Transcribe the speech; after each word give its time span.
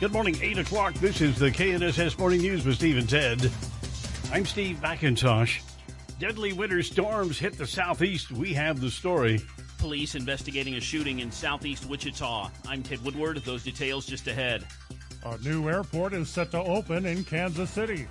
Good 0.00 0.12
morning, 0.12 0.36
8 0.40 0.58
o'clock. 0.58 0.94
This 0.94 1.20
is 1.20 1.40
the 1.40 1.50
KNSS 1.50 2.20
Morning 2.20 2.40
News 2.40 2.64
with 2.64 2.76
Steve 2.76 2.98
and 2.98 3.08
Ted. 3.08 3.50
I'm 4.30 4.46
Steve 4.46 4.76
McIntosh. 4.76 5.58
Deadly 6.20 6.52
winter 6.52 6.84
storms 6.84 7.36
hit 7.36 7.58
the 7.58 7.66
southeast. 7.66 8.30
We 8.30 8.54
have 8.54 8.80
the 8.80 8.92
story. 8.92 9.40
Police 9.78 10.14
investigating 10.14 10.76
a 10.76 10.80
shooting 10.80 11.18
in 11.18 11.32
southeast 11.32 11.86
Wichita. 11.86 12.48
I'm 12.68 12.84
Ted 12.84 13.04
Woodward. 13.04 13.38
Those 13.38 13.64
details 13.64 14.06
just 14.06 14.28
ahead. 14.28 14.64
A 15.24 15.36
new 15.38 15.68
airport 15.68 16.12
is 16.12 16.28
set 16.28 16.52
to 16.52 16.62
open 16.62 17.04
in 17.04 17.24
Kansas 17.24 17.68
City. 17.68 18.06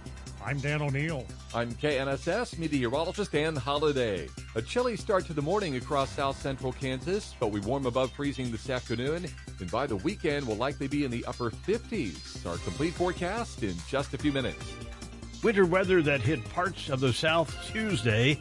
I'm 0.48 0.60
Dan 0.60 0.82
O'Neill. 0.82 1.26
I'm 1.54 1.74
KNSS 1.74 2.58
meteorologist 2.58 3.34
Dan 3.34 3.54
Holliday. 3.54 4.30
A 4.56 4.62
chilly 4.62 4.96
start 4.96 5.26
to 5.26 5.34
the 5.34 5.42
morning 5.42 5.76
across 5.76 6.10
south 6.12 6.42
central 6.42 6.72
Kansas, 6.72 7.36
but 7.38 7.52
we 7.52 7.60
warm 7.60 7.86
above 7.86 8.14
freezing 8.14 8.50
this 8.50 8.70
afternoon, 8.70 9.28
and 9.60 9.70
by 9.70 9.86
the 9.86 9.98
weekend 9.98 10.48
will 10.48 10.56
likely 10.56 10.88
be 10.88 11.04
in 11.04 11.12
the 11.12 11.26
upper 11.26 11.52
50s. 11.52 12.46
Our 12.46 12.56
complete 12.60 12.94
forecast 12.94 13.62
in 13.62 13.76
just 13.90 14.14
a 14.14 14.18
few 14.18 14.32
minutes. 14.32 14.72
Winter 15.44 15.66
weather 15.66 16.02
that 16.04 16.22
hit 16.22 16.42
parts 16.52 16.88
of 16.88 17.02
the 17.02 17.12
South 17.12 17.54
Tuesday 17.70 18.40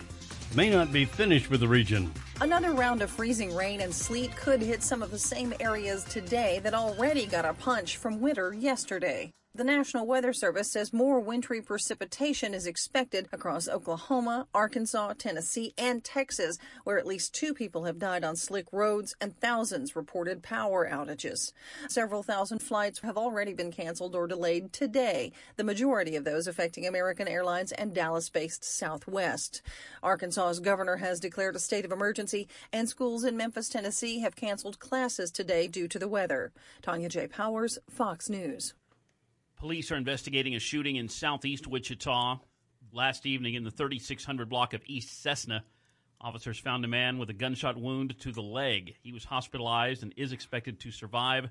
may 0.54 0.70
not 0.70 0.92
be 0.92 1.06
finished 1.06 1.50
with 1.50 1.58
the 1.58 1.66
region. 1.66 2.12
Another 2.40 2.70
round 2.70 3.02
of 3.02 3.10
freezing 3.10 3.52
rain 3.52 3.80
and 3.80 3.92
sleet 3.92 4.36
could 4.36 4.62
hit 4.62 4.84
some 4.84 5.02
of 5.02 5.10
the 5.10 5.18
same 5.18 5.52
areas 5.58 6.04
today 6.04 6.60
that 6.62 6.72
already 6.72 7.26
got 7.26 7.44
a 7.44 7.54
punch 7.54 7.96
from 7.96 8.20
winter 8.20 8.54
yesterday. 8.54 9.32
The 9.56 9.64
National 9.64 10.06
Weather 10.06 10.34
Service 10.34 10.70
says 10.70 10.92
more 10.92 11.18
wintry 11.18 11.62
precipitation 11.62 12.52
is 12.52 12.66
expected 12.66 13.26
across 13.32 13.68
Oklahoma, 13.68 14.46
Arkansas, 14.52 15.14
Tennessee, 15.14 15.72
and 15.78 16.04
Texas, 16.04 16.58
where 16.84 16.98
at 16.98 17.06
least 17.06 17.34
two 17.34 17.54
people 17.54 17.84
have 17.84 17.98
died 17.98 18.22
on 18.22 18.36
slick 18.36 18.66
roads 18.70 19.16
and 19.18 19.34
thousands 19.40 19.96
reported 19.96 20.42
power 20.42 20.86
outages. 20.86 21.54
Several 21.88 22.22
thousand 22.22 22.58
flights 22.58 23.00
have 23.00 23.16
already 23.16 23.54
been 23.54 23.72
canceled 23.72 24.14
or 24.14 24.26
delayed 24.26 24.74
today, 24.74 25.32
the 25.56 25.64
majority 25.64 26.16
of 26.16 26.24
those 26.24 26.46
affecting 26.46 26.86
American 26.86 27.26
Airlines 27.26 27.72
and 27.72 27.94
Dallas 27.94 28.28
based 28.28 28.62
Southwest. 28.62 29.62
Arkansas's 30.02 30.60
governor 30.60 30.96
has 30.96 31.18
declared 31.18 31.56
a 31.56 31.60
state 31.60 31.86
of 31.86 31.92
emergency, 31.92 32.46
and 32.74 32.90
schools 32.90 33.24
in 33.24 33.38
Memphis, 33.38 33.70
Tennessee 33.70 34.20
have 34.20 34.36
canceled 34.36 34.80
classes 34.80 35.30
today 35.30 35.66
due 35.66 35.88
to 35.88 35.98
the 35.98 36.08
weather. 36.08 36.52
Tanya 36.82 37.08
J. 37.08 37.26
Powers, 37.26 37.78
Fox 37.88 38.28
News. 38.28 38.74
Police 39.56 39.90
are 39.90 39.96
investigating 39.96 40.54
a 40.54 40.58
shooting 40.58 40.96
in 40.96 41.08
southeast 41.08 41.66
Wichita 41.66 42.40
last 42.92 43.24
evening 43.24 43.54
in 43.54 43.64
the 43.64 43.70
3600 43.70 44.50
block 44.50 44.74
of 44.74 44.82
East 44.84 45.22
Cessna. 45.22 45.64
Officers 46.20 46.58
found 46.58 46.84
a 46.84 46.88
man 46.88 47.16
with 47.16 47.30
a 47.30 47.34
gunshot 47.34 47.78
wound 47.78 48.18
to 48.20 48.32
the 48.32 48.42
leg. 48.42 48.96
He 49.02 49.12
was 49.12 49.24
hospitalized 49.24 50.02
and 50.02 50.12
is 50.14 50.32
expected 50.32 50.78
to 50.80 50.90
survive. 50.90 51.48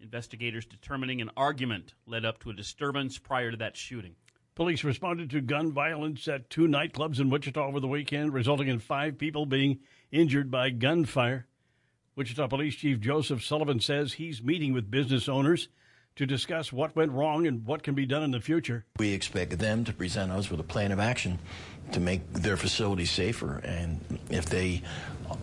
Investigators 0.00 0.64
determining 0.64 1.20
an 1.20 1.30
argument 1.36 1.92
led 2.06 2.24
up 2.24 2.40
to 2.40 2.50
a 2.50 2.54
disturbance 2.54 3.18
prior 3.18 3.50
to 3.50 3.58
that 3.58 3.76
shooting. 3.76 4.16
Police 4.54 4.82
responded 4.82 5.28
to 5.30 5.42
gun 5.42 5.72
violence 5.72 6.26
at 6.28 6.48
two 6.48 6.66
nightclubs 6.66 7.20
in 7.20 7.28
Wichita 7.28 7.62
over 7.62 7.80
the 7.80 7.88
weekend, 7.88 8.32
resulting 8.32 8.68
in 8.68 8.78
five 8.78 9.18
people 9.18 9.44
being 9.44 9.80
injured 10.10 10.50
by 10.50 10.70
gunfire. 10.70 11.46
Wichita 12.16 12.48
Police 12.48 12.76
Chief 12.76 12.98
Joseph 12.98 13.44
Sullivan 13.44 13.80
says 13.80 14.14
he's 14.14 14.42
meeting 14.42 14.72
with 14.72 14.90
business 14.90 15.28
owners 15.28 15.68
to 16.16 16.26
discuss 16.26 16.72
what 16.72 16.94
went 16.94 17.12
wrong 17.12 17.46
and 17.46 17.64
what 17.64 17.82
can 17.82 17.94
be 17.94 18.06
done 18.06 18.22
in 18.22 18.30
the 18.30 18.40
future. 18.40 18.84
We 18.98 19.12
expect 19.12 19.58
them 19.58 19.84
to 19.84 19.92
present 19.92 20.30
us 20.30 20.50
with 20.50 20.60
a 20.60 20.64
plan 20.64 20.92
of 20.92 21.00
action 21.00 21.38
to 21.92 22.00
make 22.00 22.32
their 22.32 22.56
facilities 22.56 23.10
safer. 23.10 23.60
And 23.64 24.00
if 24.30 24.46
they 24.46 24.82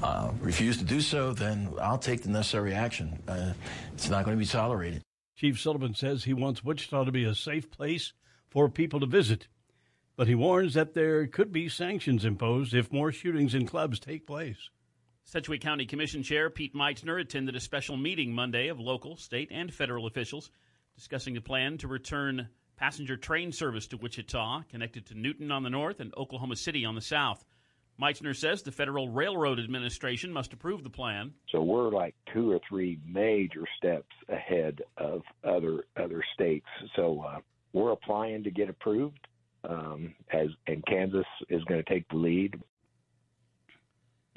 uh, 0.04 0.32
refuse 0.42 0.78
to 0.78 0.84
do 0.84 1.02
so, 1.02 1.34
then 1.34 1.70
I'll 1.82 1.98
take 1.98 2.24
the 2.24 2.30
necessary 2.30 2.74
action. 2.74 3.22
Uh, 3.28 3.54
it's 3.94 4.10
not 4.10 4.26
going 4.26 4.38
to 4.38 4.44
be 4.44 4.50
tolerated. 4.50 5.04
Chief 5.36 5.60
Sullivan 5.60 5.96
says 5.96 6.24
he 6.24 6.34
wants 6.34 6.64
Wichita 6.64 7.06
to 7.06 7.12
be 7.12 7.24
a 7.24 7.34
safe 7.34 7.72
place 7.72 8.14
for 8.50 8.68
people 8.68 9.00
to 9.00 9.06
visit, 9.06 9.48
but 10.18 10.28
he 10.28 10.36
warns 10.36 10.74
that 10.74 10.94
there 10.94 11.28
could 11.28 11.52
be 11.52 11.70
sanctions 11.70 12.26
imposed 12.26 12.74
if 12.74 12.92
more 12.92 13.12
shootings 13.12 13.56
in 13.56 13.66
clubs 13.66 14.00
take 14.00 14.28
place. 14.28 14.70
Sedgwick 15.30 15.62
County 15.62 15.86
Commission 15.86 16.24
Chair 16.24 16.50
Pete 16.50 16.74
Meitzner 16.74 17.22
attended 17.22 17.56
a 17.56 17.60
special 17.60 17.96
meeting 17.96 18.34
Monday 18.34 18.70
of 18.70 18.80
local, 18.80 19.16
state, 19.16 19.50
and 19.52 19.72
federal 19.72 20.08
officials 20.08 20.50
discussing 20.96 21.36
the 21.36 21.40
plan 21.40 21.78
to 21.78 21.88
return 21.88 22.50
passenger 22.78 23.16
train 23.16 23.52
service 23.52 23.86
to 23.86 23.98
Wichita, 23.98 24.64
connected 24.72 25.06
to 25.06 25.14
Newton 25.14 25.52
on 25.52 25.62
the 25.62 25.70
north 25.70 26.00
and 26.00 26.12
Oklahoma 26.18 26.56
City 26.56 26.84
on 26.84 26.96
the 26.96 27.02
south. 27.02 27.46
Meitzner 28.02 28.36
says 28.36 28.64
the 28.64 28.72
Federal 28.72 29.08
Railroad 29.08 29.60
Administration 29.60 30.34
must 30.34 30.52
approve 30.52 30.84
the 30.84 30.90
plan. 30.90 31.32
So 31.52 31.62
we're 31.62 31.92
like 31.92 32.16
two 32.34 32.52
or 32.52 32.60
three 32.68 32.98
major 33.06 33.66
steps 33.78 34.16
ahead 34.30 34.82
of 34.98 35.22
other 35.44 35.84
other 35.96 36.24
states. 36.34 36.66
So 36.96 37.24
uh, 37.24 37.38
we're 37.72 37.92
applying 37.92 38.46
to 38.46 38.50
get 38.50 38.68
approved, 38.68 39.28
um, 39.64 40.16
as 40.34 40.48
and 40.66 40.84
Kansas 40.88 41.28
is 41.50 41.64
going 41.66 41.84
to 41.84 41.88
take 41.88 42.10
the 42.10 42.18
lead. 42.18 42.60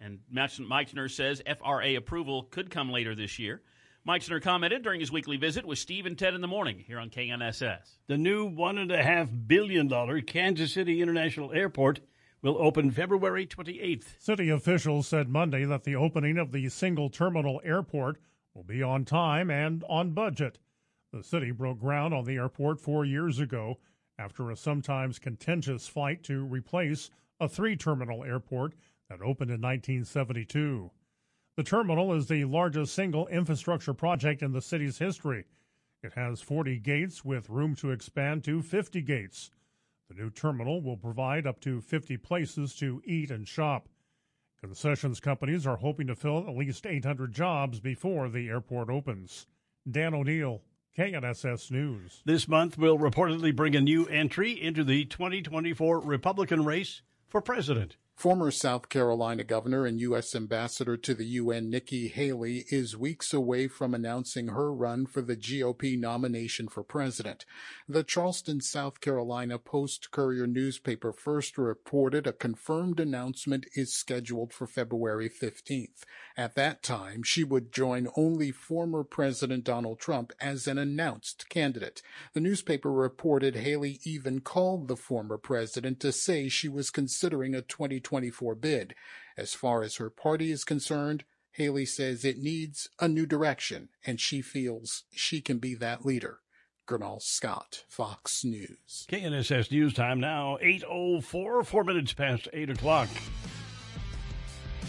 And 0.03 0.19
Meitzner 0.35 1.09
says 1.09 1.43
FRA 1.47 1.97
approval 1.97 2.45
could 2.45 2.71
come 2.71 2.91
later 2.91 3.15
this 3.15 3.39
year. 3.39 3.63
Meitzner 4.07 4.43
commented 4.43 4.83
during 4.83 4.99
his 4.99 5.13
weekly 5.13 5.37
visit 5.37 5.65
with 5.65 5.79
Steve 5.79 6.07
and 6.07 6.19
Ted 6.19 6.35
in 6.35 6.41
the 6.41 6.49
morning 6.49 6.81
here 6.85 6.99
on 6.99 7.09
KNSS. 7.09 7.99
The 8.09 8.19
new 8.19 8.51
$1.5 8.51 9.47
billion 9.47 10.23
Kansas 10.23 10.73
City 10.73 11.01
International 11.01 11.53
Airport 11.53 12.01
will 12.43 12.59
open 12.59 12.91
February 12.91 13.47
28th. 13.47 14.21
City 14.21 14.49
officials 14.49 15.07
said 15.07 15.29
Monday 15.29 15.65
that 15.65 15.85
the 15.85 15.95
opening 15.95 16.37
of 16.37 16.51
the 16.51 16.69
single 16.69 17.09
terminal 17.09 17.61
airport 17.65 18.19
will 18.55 18.65
be 18.65 18.83
on 18.83 19.05
time 19.05 19.51
and 19.51 19.85
on 19.89 20.11
budget. 20.11 20.59
The 21.13 21.23
city 21.23 21.53
broke 21.53 21.79
ground 21.79 22.13
on 22.13 22.25
the 22.25 22.37
airport 22.37 22.81
four 22.81 23.05
years 23.05 23.39
ago 23.39 23.79
after 24.19 24.51
a 24.51 24.57
sometimes 24.57 25.21
contentious 25.21 25.87
fight 25.87 26.25
to 26.25 26.45
replace 26.45 27.11
a 27.39 27.49
three 27.49 27.77
terminal 27.77 28.25
airport 28.25 28.75
that 29.13 29.23
opened 29.23 29.51
in 29.51 29.61
1972. 29.61 30.91
The 31.57 31.63
terminal 31.63 32.15
is 32.15 32.29
the 32.29 32.47
largest 32.47 32.95
single 32.95 33.27
infrastructure 33.27 33.93
project 33.93 34.41
in 34.41 34.53
the 34.53 34.63
city's 34.63 34.99
history. 34.99 35.45
It 36.03 36.15
has 36.15 36.41
40 36.41 36.79
gates 36.79 37.23
with 37.23 37.51
room 37.51 37.75
to 37.77 37.91
expand 37.91 38.43
to 38.45 38.63
50 38.63 39.03
gates. 39.03 39.51
The 40.09 40.15
new 40.15 40.31
terminal 40.31 40.81
will 40.81 40.97
provide 40.97 41.47
up 41.47 41.61
to 41.61 41.83
50 41.83 42.17
places 42.17 42.75
to 42.77 43.03
eat 43.05 43.31
and 43.31 43.47
shop. 43.47 43.91
Concessions 44.63 45.21
companies 45.21 45.67
are 45.67 45.77
hoping 45.77 46.07
to 46.07 46.17
fill 46.17 46.49
at 46.49 46.57
least 46.57 46.87
800 46.87 47.33
jobs 47.33 47.81
before 47.81 48.31
the 48.31 48.49
airport 48.49 48.89
opens. 48.89 49.47
Dan 49.91 50.15
O'Neill, 50.15 50.63
KNSS 50.97 51.71
News. 51.71 52.23
This 52.25 52.49
month 52.49 52.79
will 52.79 52.99
reportedly 52.99 53.55
bring 53.55 53.77
a 53.77 53.81
new 53.83 54.07
entry 54.07 54.53
into 54.53 54.85
the 54.85 55.05
2024 55.05 56.01
Republican 56.01 56.65
race 56.65 57.03
for 57.29 57.43
president. 57.43 57.99
Former 58.23 58.53
South 58.53 58.89
Carolina 58.89 59.43
governor 59.43 59.85
and 59.85 60.01
U.S. 60.01 60.37
ambassador 60.37 60.97
to 60.97 61.13
the 61.13 61.25
UN 61.25 61.69
Nikki 61.69 62.07
Haley 62.07 62.65
is 62.69 62.97
weeks 62.97 63.35
away 63.35 63.67
from 63.67 63.95
announcing 63.95 64.47
her 64.47 64.73
run 64.73 65.07
for 65.07 65.23
the 65.23 65.37
GOP 65.37 65.99
nomination 65.99 66.69
for 66.69 66.85
president. 66.85 67.45
The 67.89 68.05
Charleston, 68.05 68.61
South 68.61 69.01
Carolina 69.01 69.59
Post 69.59 70.13
Courier 70.13 70.47
newspaper 70.47 71.13
first 71.13 71.59
reported 71.59 72.29
a 72.29 72.33
confirmed 72.33 73.01
announcement 73.01 73.67
is 73.75 73.93
scheduled 73.93 74.53
for 74.53 74.69
February 74.69 75.29
15th. 75.29 76.05
At 76.37 76.55
that 76.55 76.85
time, 76.85 77.25
she 77.25 77.43
would 77.43 77.73
join 77.73 78.07
only 78.17 78.53
former 78.53 79.03
President 79.03 79.65
Donald 79.65 79.99
Trump 79.99 80.33
as 80.41 80.69
an 80.69 80.79
announced 80.79 81.49
candidate. 81.49 82.03
The 82.35 82.41
newspaper 82.41 82.93
reported 82.93 83.57
Haley 83.57 83.99
even 84.05 84.43
called 84.43 84.87
the 84.87 84.97
former 84.97 85.39
president 85.39 85.99
to 85.99 86.13
say 86.13 86.49
she 86.49 86.69
was 86.69 86.91
considering 86.91 87.57
a 87.57 87.63
2020 87.63 88.12
2024 88.13 88.55
bid. 88.57 88.95
As 89.39 89.55
far 89.55 89.83
as 89.83 89.97
her 89.97 90.11
party 90.11 90.53
is 90.53 90.65
concerned, 90.65 91.25
Haley 91.53 91.87
says 91.87 92.25
it 92.25 92.37
needs 92.39 92.91
a 93.01 93.09
new 93.09 93.25
direction, 93.25 93.89
and 94.07 94.21
she 94.21 94.43
feels 94.43 95.05
she 95.11 95.41
can 95.41 95.59
be 95.59 95.75
that 95.77 96.05
leader. 96.05 96.41
Gernal 96.87 97.21
Scott, 97.21 97.85
Fox 97.89 98.45
News. 98.45 99.07
KNSS 99.11 99.71
News 99.71 99.95
Time 99.95 100.21
now, 100.21 100.59
8.04, 100.63 101.65
four 101.65 101.85
minutes 101.85 102.13
past 102.13 102.49
8 102.53 102.69
o'clock. 102.71 103.09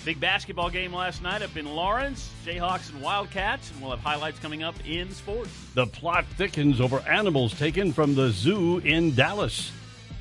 Big 0.04 0.20
basketball 0.20 0.70
game 0.70 0.94
last 0.94 1.22
night 1.22 1.42
up 1.42 1.56
in 1.56 1.66
Lawrence, 1.66 2.30
Jayhawks 2.46 2.92
and 2.92 3.02
Wildcats, 3.02 3.72
and 3.72 3.82
we'll 3.82 3.92
have 3.92 4.02
highlights 4.02 4.38
coming 4.40 4.64
up 4.64 4.76
in 4.86 5.10
sports. 5.12 5.50
The 5.76 5.88
plot 5.88 6.26
thickens 6.36 6.82
over 6.82 7.00
animals 7.08 7.58
taken 7.58 7.94
from 7.94 8.16
the 8.16 8.32
zoo 8.32 8.80
in 8.80 9.16
Dallas. 9.16 9.72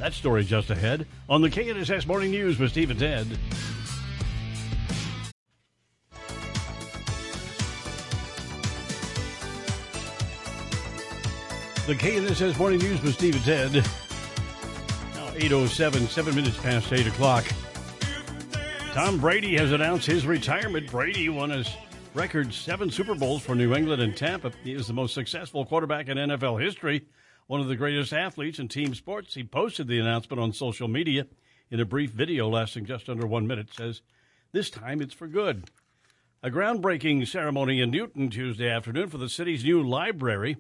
That 0.02 0.14
story 0.14 0.43
just 0.43 0.69
ahead 0.69 1.06
on 1.28 1.43
the 1.43 1.49
KNSS 1.49 2.08
Morning 2.08 2.32
News 2.32 2.58
with 2.58 2.72
Steve 2.72 2.90
and 2.90 2.99
Ted. 2.99 3.28
The 11.87 11.94
KNSS 11.94 12.58
Morning 12.58 12.81
News 12.81 13.00
with 13.00 13.14
Steve 13.14 13.37
and 13.37 13.44
Ted. 13.44 13.75
Now 13.75 15.31
8.07, 15.34 16.08
seven 16.08 16.34
minutes 16.34 16.58
past 16.58 16.93
8 16.93 17.06
o'clock. 17.06 17.44
Tom 18.94 19.20
Brady 19.20 19.56
has 19.56 19.70
announced 19.70 20.06
his 20.06 20.26
retirement. 20.26 20.90
Brady 20.90 21.28
won 21.28 21.50
his 21.50 21.72
record 22.12 22.52
seven 22.52 22.90
Super 22.90 23.14
Bowls 23.14 23.43
for 23.43 23.54
New 23.54 23.72
England 23.72 24.02
and 24.02 24.16
Tampa. 24.16 24.50
He 24.64 24.72
is 24.72 24.88
the 24.88 24.94
most 24.94 25.14
successful 25.14 25.64
quarterback 25.64 26.08
in 26.08 26.19
NFL 26.19 26.60
history 26.60 27.06
one 27.46 27.60
of 27.60 27.68
the 27.68 27.76
greatest 27.76 28.12
athletes 28.12 28.58
in 28.58 28.68
team 28.68 28.94
sports. 28.94 29.34
He 29.34 29.44
posted 29.44 29.88
the 29.88 29.98
announcement 29.98 30.40
on 30.40 30.52
social 30.52 30.88
media 30.88 31.26
in 31.70 31.80
a 31.80 31.84
brief 31.84 32.10
video 32.10 32.48
lasting 32.48 32.86
just 32.86 33.08
under 33.08 33.26
one 33.26 33.46
minute. 33.46 33.74
Says, 33.74 34.02
This 34.52 34.70
time 34.70 35.00
it's 35.00 35.14
for 35.14 35.26
good. 35.26 35.70
A 36.42 36.50
groundbreaking 36.50 37.26
ceremony 37.28 37.80
in 37.80 37.90
Newton 37.90 38.28
Tuesday 38.30 38.68
afternoon 38.68 39.08
for 39.08 39.18
the 39.18 39.28
city's 39.28 39.64
new 39.64 39.82
library. 39.82 40.56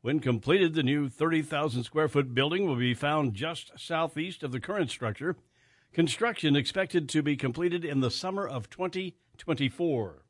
When 0.00 0.20
completed, 0.20 0.74
the 0.74 0.82
new 0.82 1.08
30,000 1.08 1.82
square 1.84 2.08
foot 2.08 2.34
building 2.34 2.66
will 2.66 2.76
be 2.76 2.94
found 2.94 3.34
just 3.34 3.72
southeast 3.76 4.42
of 4.42 4.52
the 4.52 4.60
current 4.60 4.90
structure. 4.90 5.36
Construction 5.92 6.56
expected 6.56 7.08
to 7.08 7.22
be 7.22 7.36
completed 7.36 7.84
in 7.84 8.00
the 8.00 8.10
summer 8.10 8.46
of 8.46 8.68
2024 8.68 10.23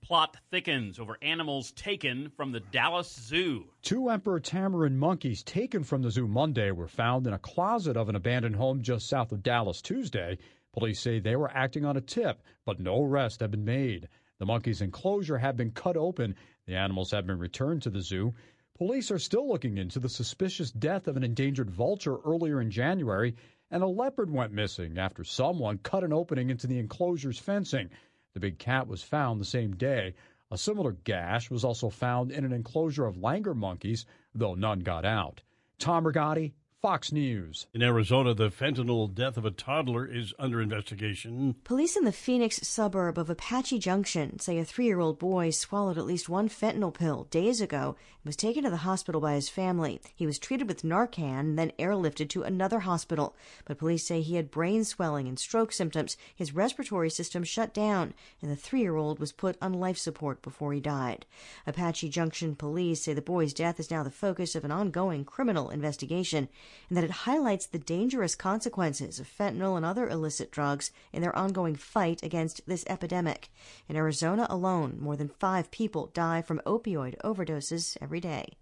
plot 0.00 0.36
thickens 0.50 0.98
over 0.98 1.18
animals 1.22 1.72
taken 1.72 2.30
from 2.36 2.52
the 2.52 2.60
Dallas 2.60 3.12
Zoo. 3.12 3.66
Two 3.82 4.08
emperor 4.08 4.40
tamarin 4.40 4.96
monkeys 4.96 5.42
taken 5.42 5.82
from 5.82 6.02
the 6.02 6.10
zoo 6.10 6.28
Monday 6.28 6.70
were 6.70 6.88
found 6.88 7.26
in 7.26 7.32
a 7.32 7.38
closet 7.38 7.96
of 7.96 8.08
an 8.08 8.16
abandoned 8.16 8.56
home 8.56 8.82
just 8.82 9.08
south 9.08 9.32
of 9.32 9.42
Dallas 9.42 9.82
Tuesday. 9.82 10.38
Police 10.72 11.00
say 11.00 11.18
they 11.18 11.36
were 11.36 11.50
acting 11.50 11.84
on 11.84 11.96
a 11.96 12.00
tip, 12.00 12.42
but 12.64 12.78
no 12.78 13.02
arrests 13.02 13.40
have 13.40 13.50
been 13.50 13.64
made. 13.64 14.08
The 14.38 14.46
monkeys' 14.46 14.82
enclosure 14.82 15.38
had 15.38 15.56
been 15.56 15.70
cut 15.70 15.96
open. 15.96 16.34
The 16.66 16.76
animals 16.76 17.10
have 17.12 17.26
been 17.26 17.38
returned 17.38 17.82
to 17.82 17.90
the 17.90 18.02
zoo. 18.02 18.34
Police 18.76 19.10
are 19.10 19.18
still 19.18 19.48
looking 19.48 19.78
into 19.78 19.98
the 19.98 20.08
suspicious 20.10 20.70
death 20.70 21.08
of 21.08 21.16
an 21.16 21.24
endangered 21.24 21.70
vulture 21.70 22.18
earlier 22.18 22.60
in 22.60 22.70
January, 22.70 23.34
and 23.70 23.82
a 23.82 23.86
leopard 23.86 24.30
went 24.30 24.52
missing 24.52 24.98
after 24.98 25.24
someone 25.24 25.78
cut 25.78 26.04
an 26.04 26.12
opening 26.12 26.50
into 26.50 26.66
the 26.66 26.78
enclosure's 26.78 27.38
fencing. 27.38 27.88
The 28.36 28.40
big 28.40 28.58
cat 28.58 28.86
was 28.86 29.02
found 29.02 29.40
the 29.40 29.46
same 29.46 29.76
day. 29.76 30.12
A 30.50 30.58
similar 30.58 30.92
gash 30.92 31.50
was 31.50 31.64
also 31.64 31.88
found 31.88 32.30
in 32.30 32.44
an 32.44 32.52
enclosure 32.52 33.06
of 33.06 33.16
langur 33.16 33.54
monkeys, 33.56 34.04
though 34.34 34.54
none 34.54 34.80
got 34.80 35.06
out. 35.06 35.40
Tom 35.78 36.04
Rigotti, 36.04 36.52
Fox 36.86 37.10
News. 37.10 37.66
In 37.74 37.82
Arizona, 37.82 38.32
the 38.32 38.48
fentanyl 38.48 39.12
death 39.12 39.36
of 39.36 39.44
a 39.44 39.50
toddler 39.50 40.06
is 40.06 40.32
under 40.38 40.60
investigation. 40.60 41.56
Police 41.64 41.96
in 41.96 42.04
the 42.04 42.12
Phoenix 42.12 42.60
suburb 42.62 43.18
of 43.18 43.28
Apache 43.28 43.80
Junction 43.80 44.38
say 44.38 44.58
a 44.58 44.64
three 44.64 44.84
year 44.84 45.00
old 45.00 45.18
boy 45.18 45.50
swallowed 45.50 45.98
at 45.98 46.04
least 46.04 46.28
one 46.28 46.48
fentanyl 46.48 46.94
pill 46.94 47.24
days 47.30 47.60
ago 47.60 47.96
and 47.98 48.26
was 48.26 48.36
taken 48.36 48.62
to 48.62 48.70
the 48.70 48.76
hospital 48.76 49.20
by 49.20 49.34
his 49.34 49.48
family. 49.48 50.00
He 50.14 50.26
was 50.26 50.38
treated 50.38 50.68
with 50.68 50.84
Narcan 50.84 51.40
and 51.40 51.58
then 51.58 51.72
airlifted 51.76 52.28
to 52.28 52.44
another 52.44 52.80
hospital. 52.80 53.34
But 53.64 53.78
police 53.78 54.06
say 54.06 54.20
he 54.20 54.36
had 54.36 54.52
brain 54.52 54.84
swelling 54.84 55.26
and 55.26 55.40
stroke 55.40 55.72
symptoms. 55.72 56.16
His 56.36 56.54
respiratory 56.54 57.10
system 57.10 57.42
shut 57.42 57.74
down, 57.74 58.14
and 58.40 58.48
the 58.48 58.54
three 58.54 58.82
year 58.82 58.94
old 58.94 59.18
was 59.18 59.32
put 59.32 59.56
on 59.60 59.72
life 59.72 59.98
support 59.98 60.40
before 60.40 60.72
he 60.72 60.80
died. 60.80 61.26
Apache 61.66 62.10
Junction 62.10 62.54
police 62.54 63.02
say 63.02 63.12
the 63.12 63.22
boy's 63.22 63.54
death 63.54 63.80
is 63.80 63.90
now 63.90 64.04
the 64.04 64.10
focus 64.10 64.54
of 64.54 64.64
an 64.64 64.70
ongoing 64.70 65.24
criminal 65.24 65.70
investigation 65.70 66.48
and 66.88 66.96
that 66.96 67.04
it 67.04 67.10
highlights 67.10 67.66
the 67.66 67.78
dangerous 67.78 68.34
consequences 68.34 69.18
of 69.18 69.28
fentanyl 69.28 69.76
and 69.76 69.84
other 69.84 70.08
illicit 70.08 70.50
drugs 70.50 70.90
in 71.12 71.22
their 71.22 71.36
ongoing 71.36 71.76
fight 71.76 72.22
against 72.22 72.60
this 72.66 72.84
epidemic. 72.88 73.50
In 73.88 73.96
Arizona 73.96 74.46
alone, 74.50 74.98
more 75.00 75.16
than 75.16 75.28
five 75.28 75.70
people 75.70 76.10
die 76.12 76.42
from 76.42 76.60
opioid 76.66 77.16
overdoses 77.24 77.96
every 78.00 78.20
day. 78.20 78.56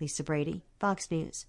Lisa 0.00 0.22
Brady, 0.22 0.62
Fox 0.78 1.10
News. 1.10 1.46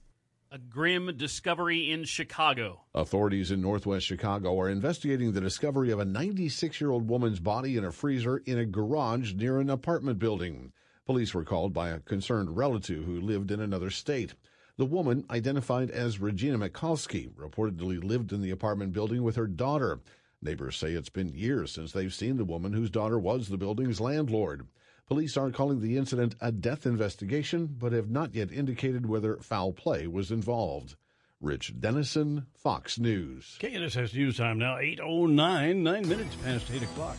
A 0.51 0.57
grim 0.57 1.15
discovery 1.15 1.91
in 1.91 2.05
Chicago. 2.05 2.81
Authorities 2.95 3.51
in 3.51 3.61
northwest 3.61 4.07
Chicago 4.07 4.59
are 4.59 4.67
investigating 4.67 5.31
the 5.31 5.41
discovery 5.41 5.91
of 5.91 5.99
a 5.99 6.05
96 6.05 6.81
year 6.81 6.89
old 6.89 7.07
woman's 7.07 7.39
body 7.39 7.77
in 7.77 7.85
a 7.85 7.91
freezer 7.91 8.37
in 8.37 8.57
a 8.57 8.65
garage 8.65 9.35
near 9.35 9.59
an 9.59 9.69
apartment 9.69 10.17
building. 10.17 10.71
Police 11.05 11.35
were 11.35 11.45
called 11.45 11.71
by 11.71 11.89
a 11.89 11.99
concerned 11.99 12.57
relative 12.57 13.03
who 13.03 13.21
lived 13.21 13.51
in 13.51 13.59
another 13.59 13.91
state. 13.91 14.33
The 14.79 14.85
woman, 14.85 15.25
identified 15.29 15.91
as 15.91 16.21
Regina 16.21 16.57
Mikulski, 16.57 17.33
reportedly 17.33 18.01
lived 18.01 18.31
in 18.31 18.41
the 18.41 18.51
apartment 18.51 18.93
building 18.93 19.23
with 19.23 19.35
her 19.35 19.45
daughter. 19.45 19.99
Neighbors 20.41 20.77
say 20.77 20.93
it's 20.93 21.09
been 21.09 21.27
years 21.27 21.73
since 21.73 21.91
they've 21.91 22.13
seen 22.13 22.37
the 22.37 22.45
woman 22.45 22.71
whose 22.71 22.89
daughter 22.89 23.19
was 23.19 23.49
the 23.49 23.57
building's 23.57 23.99
landlord. 23.99 24.65
Police 25.05 25.35
are 25.35 25.51
calling 25.51 25.81
the 25.81 25.97
incident 25.97 26.35
a 26.39 26.53
death 26.53 26.85
investigation, 26.85 27.75
but 27.77 27.91
have 27.91 28.09
not 28.09 28.33
yet 28.33 28.53
indicated 28.53 29.05
whether 29.05 29.35
foul 29.41 29.73
play 29.73 30.07
was 30.07 30.31
involved. 30.31 30.95
Rich 31.41 31.77
Dennison, 31.81 32.45
Fox 32.55 32.97
News. 32.97 33.57
KNSS 33.59 34.13
News 34.13 34.37
Time 34.37 34.59
now, 34.59 34.77
8.09, 34.77 35.75
nine 35.75 36.07
minutes 36.07 36.37
past 36.37 36.71
8 36.71 36.83
o'clock. 36.83 37.17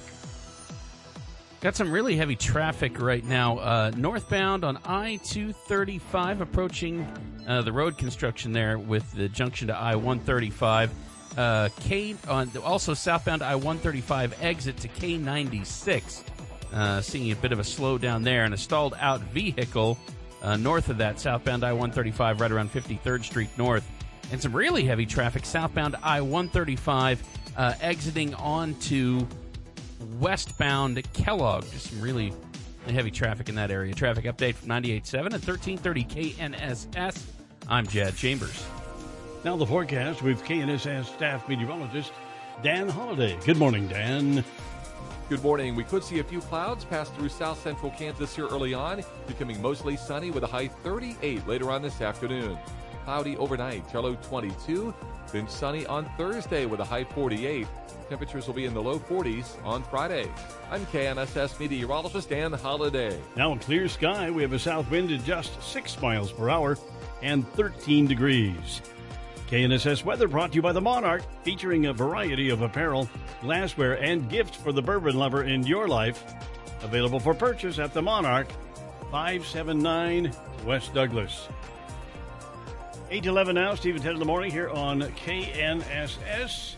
Got 1.60 1.76
some 1.76 1.92
really 1.92 2.16
heavy 2.16 2.36
traffic 2.36 2.98
right 2.98 3.22
now. 3.22 3.58
Uh, 3.58 3.92
northbound 3.94 4.64
on 4.64 4.78
I 4.86 5.16
235, 5.24 6.40
approaching 6.40 7.06
uh, 7.50 7.62
the 7.62 7.72
road 7.72 7.98
construction 7.98 8.52
there 8.52 8.78
with 8.78 9.10
the 9.12 9.28
junction 9.28 9.66
to 9.68 9.76
I 9.76 9.96
135. 9.96 10.92
Uh, 11.36 11.68
K 11.80 12.14
on 12.28 12.50
also 12.64 12.94
southbound 12.94 13.42
I 13.42 13.56
135 13.56 14.40
exit 14.40 14.76
to 14.78 14.88
K 14.88 15.16
96. 15.16 16.24
Uh, 16.72 17.00
seeing 17.00 17.32
a 17.32 17.36
bit 17.36 17.50
of 17.50 17.58
a 17.58 17.62
slowdown 17.62 18.22
there 18.22 18.44
and 18.44 18.54
a 18.54 18.56
stalled 18.56 18.94
out 19.00 19.20
vehicle 19.20 19.98
uh, 20.42 20.56
north 20.56 20.88
of 20.88 20.98
that 20.98 21.18
southbound 21.18 21.64
I 21.64 21.72
135 21.72 22.40
right 22.40 22.52
around 22.52 22.72
53rd 22.72 23.24
Street 23.24 23.50
North. 23.58 23.88
And 24.30 24.40
some 24.40 24.52
really 24.52 24.84
heavy 24.84 25.04
traffic 25.04 25.44
southbound 25.44 25.96
I 26.04 26.20
135 26.20 27.22
uh, 27.56 27.74
exiting 27.80 28.32
onto 28.34 29.26
westbound 30.20 31.02
Kellogg. 31.14 31.64
Just 31.72 31.88
some 31.88 32.00
really 32.00 32.32
heavy 32.86 33.10
traffic 33.10 33.48
in 33.48 33.56
that 33.56 33.72
area. 33.72 33.92
Traffic 33.92 34.24
update 34.24 34.54
from 34.54 34.68
98.7 34.68 35.14
and 35.14 35.32
1330 35.32 36.04
KNSS. 36.04 37.39
I'm 37.68 37.86
Jad 37.86 38.16
Chambers. 38.16 38.64
Now 39.44 39.56
the 39.56 39.66
forecast 39.66 40.22
with 40.22 40.42
KNSS 40.42 41.04
staff 41.04 41.48
meteorologist 41.48 42.12
Dan 42.62 42.88
Holliday. 42.88 43.38
Good 43.44 43.56
morning, 43.56 43.88
Dan. 43.88 44.44
Good 45.28 45.42
morning. 45.42 45.76
We 45.76 45.84
could 45.84 46.02
see 46.02 46.18
a 46.18 46.24
few 46.24 46.40
clouds 46.40 46.84
pass 46.84 47.08
through 47.10 47.28
south 47.28 47.62
central 47.62 47.92
Kansas 47.92 48.34
here 48.34 48.48
early 48.48 48.74
on, 48.74 49.02
becoming 49.26 49.62
mostly 49.62 49.96
sunny 49.96 50.30
with 50.30 50.42
a 50.42 50.46
high 50.48 50.68
38 50.68 51.46
later 51.46 51.70
on 51.70 51.82
this 51.82 52.00
afternoon. 52.00 52.58
Cloudy 53.04 53.36
overnight, 53.36 53.94
low 53.94 54.16
22, 54.16 54.92
then 55.32 55.48
sunny 55.48 55.86
on 55.86 56.10
Thursday 56.16 56.66
with 56.66 56.80
a 56.80 56.84
high 56.84 57.04
48. 57.04 57.66
Temperatures 58.08 58.48
will 58.48 58.54
be 58.54 58.64
in 58.64 58.74
the 58.74 58.82
low 58.82 58.98
40s 58.98 59.64
on 59.64 59.84
Friday. 59.84 60.28
I'm 60.70 60.84
KNSS 60.86 61.60
meteorologist 61.60 62.28
Dan 62.28 62.52
Holliday. 62.52 63.18
Now 63.36 63.52
a 63.52 63.58
clear 63.58 63.88
sky. 63.88 64.30
We 64.30 64.42
have 64.42 64.52
a 64.52 64.58
south 64.58 64.90
wind 64.90 65.12
at 65.12 65.24
just 65.24 65.62
6 65.62 66.02
miles 66.02 66.32
per 66.32 66.50
hour 66.50 66.76
and 67.22 67.46
13 67.52 68.06
degrees. 68.06 68.80
KNSS 69.48 70.04
weather 70.04 70.28
brought 70.28 70.50
to 70.52 70.56
you 70.56 70.62
by 70.62 70.72
the 70.72 70.80
Monarch, 70.80 71.22
featuring 71.42 71.86
a 71.86 71.92
variety 71.92 72.50
of 72.50 72.62
apparel, 72.62 73.10
glassware, 73.40 73.94
and 73.94 74.28
gifts 74.30 74.56
for 74.56 74.72
the 74.72 74.82
bourbon 74.82 75.16
lover 75.16 75.42
in 75.42 75.66
your 75.66 75.88
life. 75.88 76.24
Available 76.82 77.18
for 77.18 77.34
purchase 77.34 77.78
at 77.78 77.92
the 77.92 78.00
Monarch, 78.00 78.48
579 79.10 80.32
West 80.64 80.94
Douglas. 80.94 81.48
8 83.10 83.24
to 83.24 83.28
11 83.28 83.56
now, 83.56 83.74
Steve 83.74 83.96
and 83.96 84.04
Ted 84.04 84.12
in 84.12 84.20
the 84.20 84.24
morning 84.24 84.52
here 84.52 84.68
on 84.68 85.00
KNSS. 85.00 86.76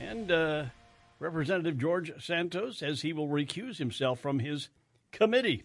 And 0.00 0.32
uh, 0.32 0.64
Representative 1.18 1.76
George 1.76 2.12
Santos 2.24 2.78
says 2.78 3.02
he 3.02 3.12
will 3.12 3.28
recuse 3.28 3.76
himself 3.76 4.18
from 4.18 4.38
his 4.38 4.70
committee. 5.12 5.64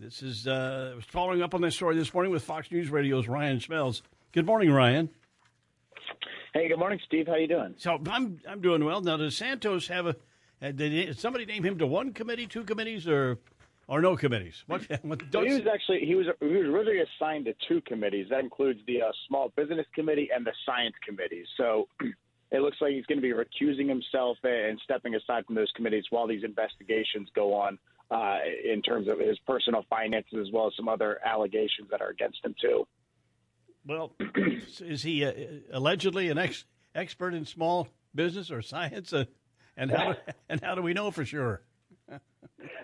This 0.00 0.22
is 0.22 0.46
uh, 0.46 1.00
following 1.08 1.42
up 1.42 1.54
on 1.54 1.60
this 1.60 1.74
story 1.74 1.96
this 1.96 2.14
morning 2.14 2.30
with 2.30 2.44
Fox 2.44 2.70
News 2.70 2.88
Radio's 2.88 3.26
Ryan 3.26 3.58
Schmelz. 3.58 4.02
Good 4.30 4.46
morning, 4.46 4.70
Ryan. 4.70 5.10
Hey, 6.54 6.68
good 6.68 6.78
morning, 6.78 7.00
Steve. 7.04 7.26
How 7.26 7.34
you 7.34 7.48
doing? 7.48 7.74
So 7.78 8.00
I'm 8.08 8.38
I'm 8.48 8.60
doing 8.60 8.84
well. 8.84 9.00
Now, 9.00 9.16
does 9.16 9.36
Santos 9.36 9.88
have 9.88 10.06
a? 10.06 10.14
Did 10.72 11.18
somebody 11.18 11.46
name 11.46 11.64
him 11.64 11.78
to 11.78 11.86
one 11.86 12.12
committee, 12.12 12.46
two 12.46 12.62
committees, 12.62 13.08
or 13.08 13.40
or 13.88 14.00
no 14.00 14.16
committees? 14.16 14.62
What, 14.68 14.82
what 15.02 15.20
he 15.20 15.36
was 15.36 15.66
actually 15.66 16.06
he 16.06 16.14
was 16.14 16.26
he 16.38 16.46
was 16.46 16.66
originally 16.66 17.00
assigned 17.00 17.46
to 17.46 17.54
two 17.66 17.80
committees. 17.80 18.28
That 18.30 18.38
includes 18.38 18.78
the 18.86 19.02
uh, 19.02 19.10
Small 19.26 19.52
Business 19.56 19.86
Committee 19.96 20.28
and 20.32 20.46
the 20.46 20.52
Science 20.64 20.94
Committee. 21.04 21.42
So 21.56 21.88
it 22.52 22.60
looks 22.60 22.76
like 22.80 22.92
he's 22.92 23.06
going 23.06 23.20
to 23.20 23.22
be 23.22 23.32
recusing 23.32 23.88
himself 23.88 24.38
and 24.44 24.78
stepping 24.84 25.16
aside 25.16 25.44
from 25.44 25.56
those 25.56 25.72
committees 25.74 26.04
while 26.10 26.28
these 26.28 26.44
investigations 26.44 27.30
go 27.34 27.52
on 27.52 27.80
uh, 28.10 28.38
in 28.64 28.82
terms 28.82 29.08
of 29.08 29.18
his 29.18 29.38
personal 29.46 29.84
finances 29.90 30.38
as 30.40 30.52
well 30.52 30.66
as 30.66 30.72
some 30.76 30.88
other 30.88 31.20
allegations 31.24 31.88
that 31.90 32.00
are 32.00 32.08
against 32.08 32.38
him 32.44 32.54
too. 32.60 32.86
Well, 33.86 34.12
is 34.80 35.02
he 35.02 35.24
uh, 35.24 35.32
allegedly 35.72 36.30
an 36.30 36.38
ex- 36.38 36.64
expert 36.94 37.34
in 37.34 37.44
small 37.44 37.88
business 38.14 38.50
or 38.50 38.62
science? 38.62 39.12
Uh, 39.12 39.24
and 39.76 39.90
how 39.90 40.14
and 40.48 40.60
how 40.60 40.74
do 40.74 40.82
we 40.82 40.92
know 40.92 41.10
for 41.10 41.24
sure? 41.24 41.62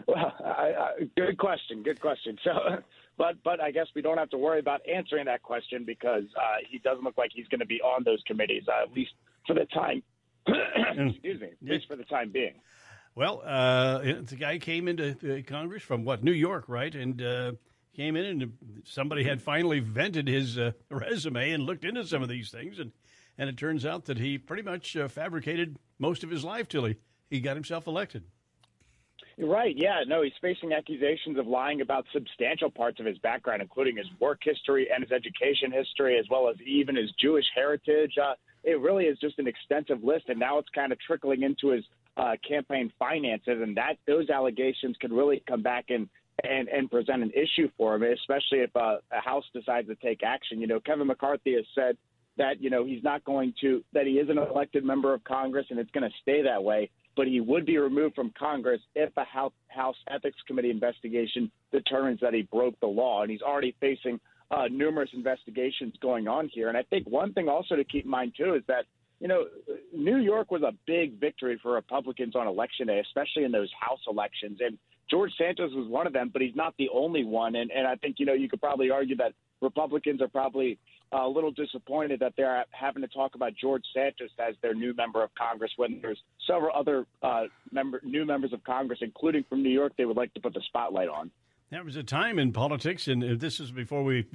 well, 0.06 0.32
I, 0.44 0.72
I, 0.78 0.90
good 1.16 1.38
question. 1.38 1.82
Good 1.82 2.00
question. 2.00 2.38
So, 2.44 2.52
but 3.18 3.42
but 3.42 3.60
I 3.60 3.70
guess 3.70 3.86
we 3.94 4.02
don't 4.02 4.18
have 4.18 4.30
to 4.30 4.38
worry 4.38 4.60
about 4.60 4.80
answering 4.88 5.26
that 5.26 5.42
question 5.42 5.84
because 5.84 6.24
uh, 6.36 6.56
he 6.70 6.78
doesn't 6.78 7.04
look 7.04 7.18
like 7.18 7.30
he's 7.34 7.48
going 7.48 7.60
to 7.60 7.66
be 7.66 7.80
on 7.80 8.04
those 8.04 8.22
committees 8.26 8.64
uh, 8.68 8.82
at 8.82 8.92
least 8.92 9.12
for 9.46 9.54
the 9.54 9.66
time. 9.66 10.02
excuse 10.46 11.40
me. 11.40 11.48
At 11.48 11.68
least 11.68 11.88
for 11.88 11.96
the 11.96 12.04
time 12.04 12.30
being. 12.30 12.54
Well, 13.16 13.42
uh, 13.44 13.98
the 13.98 14.36
guy 14.38 14.58
came 14.58 14.88
into 14.88 15.42
Congress 15.46 15.82
from 15.82 16.04
what 16.04 16.24
New 16.24 16.32
York, 16.32 16.64
right? 16.66 16.92
And 16.92 17.22
uh, 17.22 17.52
came 17.94 18.16
in 18.16 18.24
and 18.24 18.52
somebody 18.84 19.22
had 19.22 19.40
finally 19.40 19.80
vented 19.80 20.26
his 20.26 20.58
uh, 20.58 20.72
resume 20.90 21.52
and 21.52 21.62
looked 21.62 21.84
into 21.84 22.04
some 22.06 22.22
of 22.22 22.28
these 22.28 22.50
things, 22.50 22.78
and 22.78 22.92
and 23.38 23.48
it 23.48 23.56
turns 23.56 23.84
out 23.84 24.04
that 24.06 24.18
he 24.18 24.38
pretty 24.38 24.62
much 24.62 24.96
uh, 24.96 25.08
fabricated 25.08 25.76
most 25.98 26.24
of 26.24 26.30
his 26.30 26.44
life 26.44 26.68
till 26.68 26.84
he 26.84 26.96
he 27.30 27.40
got 27.40 27.56
himself 27.56 27.86
elected. 27.86 28.24
Right. 29.36 29.74
Yeah. 29.76 30.02
No, 30.06 30.22
he's 30.22 30.32
facing 30.40 30.72
accusations 30.72 31.38
of 31.38 31.46
lying 31.46 31.80
about 31.80 32.06
substantial 32.12 32.70
parts 32.70 33.00
of 33.00 33.06
his 33.06 33.18
background, 33.18 33.62
including 33.62 33.96
his 33.96 34.06
work 34.20 34.38
history 34.42 34.88
and 34.92 35.02
his 35.02 35.10
education 35.10 35.72
history, 35.72 36.18
as 36.18 36.26
well 36.30 36.48
as 36.48 36.56
even 36.64 36.94
his 36.94 37.10
Jewish 37.20 37.46
heritage. 37.54 38.12
Uh, 38.16 38.34
it 38.62 38.80
really 38.80 39.06
is 39.06 39.18
just 39.18 39.38
an 39.40 39.48
extensive 39.48 40.04
list, 40.04 40.28
and 40.28 40.38
now 40.38 40.58
it's 40.58 40.68
kind 40.68 40.92
of 40.92 40.98
trickling 41.00 41.42
into 41.42 41.68
his 41.68 41.84
uh, 42.16 42.32
campaign 42.46 42.92
finances, 42.98 43.58
and 43.60 43.76
that 43.76 43.94
those 44.06 44.30
allegations 44.30 44.96
could 45.00 45.12
really 45.12 45.42
come 45.48 45.62
back 45.62 45.86
and 45.88 46.08
and 46.42 46.68
and 46.68 46.90
present 46.90 47.22
an 47.22 47.30
issue 47.30 47.68
for 47.76 47.94
him, 47.94 48.02
especially 48.02 48.58
if 48.60 48.74
uh, 48.76 48.96
a 49.12 49.20
House 49.20 49.44
decides 49.52 49.88
to 49.88 49.94
take 49.96 50.22
action. 50.22 50.60
You 50.60 50.66
know, 50.66 50.80
Kevin 50.80 51.06
McCarthy 51.06 51.54
has 51.54 51.64
said 51.74 51.96
that 52.36 52.60
you 52.60 52.70
know 52.70 52.84
he's 52.84 53.02
not 53.02 53.24
going 53.24 53.54
to 53.60 53.84
that 53.92 54.06
he 54.06 54.14
is 54.14 54.28
an 54.28 54.38
elected 54.38 54.84
member 54.84 55.14
of 55.14 55.22
Congress 55.24 55.66
and 55.70 55.78
it's 55.78 55.90
going 55.90 56.08
to 56.08 56.16
stay 56.22 56.42
that 56.42 56.62
way. 56.62 56.90
But 57.16 57.28
he 57.28 57.40
would 57.40 57.64
be 57.64 57.78
removed 57.78 58.16
from 58.16 58.32
Congress 58.36 58.80
if 58.96 59.16
a 59.16 59.24
House, 59.24 59.52
House 59.68 59.94
Ethics 60.10 60.38
Committee 60.48 60.70
investigation 60.70 61.48
determines 61.70 62.18
that 62.20 62.34
he 62.34 62.42
broke 62.42 62.78
the 62.80 62.88
law, 62.88 63.22
and 63.22 63.30
he's 63.30 63.40
already 63.40 63.76
facing 63.80 64.18
uh, 64.50 64.64
numerous 64.68 65.10
investigations 65.14 65.94
going 66.02 66.26
on 66.26 66.48
here. 66.52 66.68
And 66.68 66.76
I 66.76 66.82
think 66.82 67.08
one 67.08 67.32
thing 67.32 67.48
also 67.48 67.76
to 67.76 67.84
keep 67.84 68.04
in 68.04 68.10
mind 68.10 68.32
too 68.36 68.54
is 68.54 68.62
that 68.66 68.86
you 69.20 69.28
know, 69.28 69.46
New 69.92 70.18
York 70.18 70.50
was 70.50 70.62
a 70.62 70.72
big 70.86 71.18
victory 71.18 71.58
for 71.62 71.72
Republicans 71.72 72.34
on 72.34 72.46
election 72.46 72.88
day, 72.88 73.00
especially 73.00 73.44
in 73.44 73.52
those 73.52 73.70
House 73.78 74.00
elections. 74.08 74.58
And 74.60 74.78
George 75.10 75.32
Santos 75.38 75.70
was 75.74 75.88
one 75.88 76.06
of 76.06 76.12
them, 76.12 76.30
but 76.32 76.42
he's 76.42 76.56
not 76.56 76.74
the 76.78 76.88
only 76.92 77.24
one. 77.24 77.56
And, 77.56 77.70
and 77.70 77.86
I 77.86 77.96
think, 77.96 78.16
you 78.18 78.26
know, 78.26 78.32
you 78.32 78.48
could 78.48 78.60
probably 78.60 78.90
argue 78.90 79.16
that 79.16 79.32
Republicans 79.60 80.20
are 80.20 80.28
probably 80.28 80.78
a 81.12 81.28
little 81.28 81.52
disappointed 81.52 82.20
that 82.20 82.34
they're 82.36 82.64
having 82.70 83.02
to 83.02 83.08
talk 83.08 83.34
about 83.34 83.52
George 83.54 83.84
Santos 83.94 84.30
as 84.38 84.54
their 84.62 84.74
new 84.74 84.94
member 84.94 85.22
of 85.22 85.30
Congress 85.34 85.70
when 85.76 86.00
there's 86.02 86.18
several 86.46 86.74
other 86.74 87.06
uh, 87.22 87.44
member, 87.70 88.00
new 88.04 88.24
members 88.24 88.52
of 88.52 88.64
Congress, 88.64 88.98
including 89.02 89.44
from 89.48 89.62
New 89.62 89.70
York, 89.70 89.92
they 89.96 90.04
would 90.04 90.16
like 90.16 90.34
to 90.34 90.40
put 90.40 90.54
the 90.54 90.62
spotlight 90.66 91.08
on. 91.08 91.30
There 91.70 91.84
was 91.84 91.96
a 91.96 92.02
time 92.02 92.38
in 92.38 92.52
politics, 92.52 93.08
and 93.08 93.40
this 93.40 93.58
is 93.58 93.70
before 93.70 94.04
we 94.04 94.26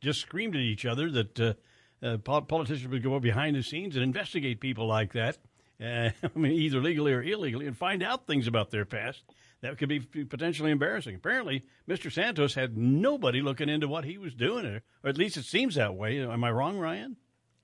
just 0.00 0.20
screamed 0.20 0.54
at 0.54 0.62
each 0.62 0.86
other 0.86 1.10
that 1.10 1.40
uh, 1.40 1.54
uh, 2.02 2.16
politicians 2.18 2.88
would 2.88 3.02
go 3.02 3.18
behind 3.20 3.56
the 3.56 3.62
scenes 3.62 3.96
and 3.96 4.02
investigate 4.02 4.60
people 4.60 4.86
like 4.86 5.12
that. 5.12 5.38
Uh, 5.80 6.10
I 6.22 6.38
mean, 6.38 6.52
either 6.52 6.80
legally 6.80 7.12
or 7.12 7.22
illegally, 7.22 7.66
and 7.66 7.76
find 7.76 8.02
out 8.02 8.26
things 8.26 8.46
about 8.46 8.70
their 8.70 8.84
past 8.84 9.22
that 9.62 9.78
could 9.78 9.88
be 9.88 10.00
potentially 10.00 10.70
embarrassing. 10.72 11.14
Apparently, 11.14 11.62
Mr. 11.88 12.12
Santos 12.12 12.54
had 12.54 12.76
nobody 12.76 13.40
looking 13.40 13.68
into 13.68 13.86
what 13.88 14.04
he 14.04 14.18
was 14.18 14.34
doing, 14.34 14.66
or, 14.66 14.82
at 15.08 15.16
least 15.16 15.36
it 15.36 15.44
seems 15.44 15.76
that 15.76 15.94
way. 15.94 16.20
Am 16.20 16.42
I 16.44 16.50
wrong, 16.50 16.78
Ryan? 16.78 17.16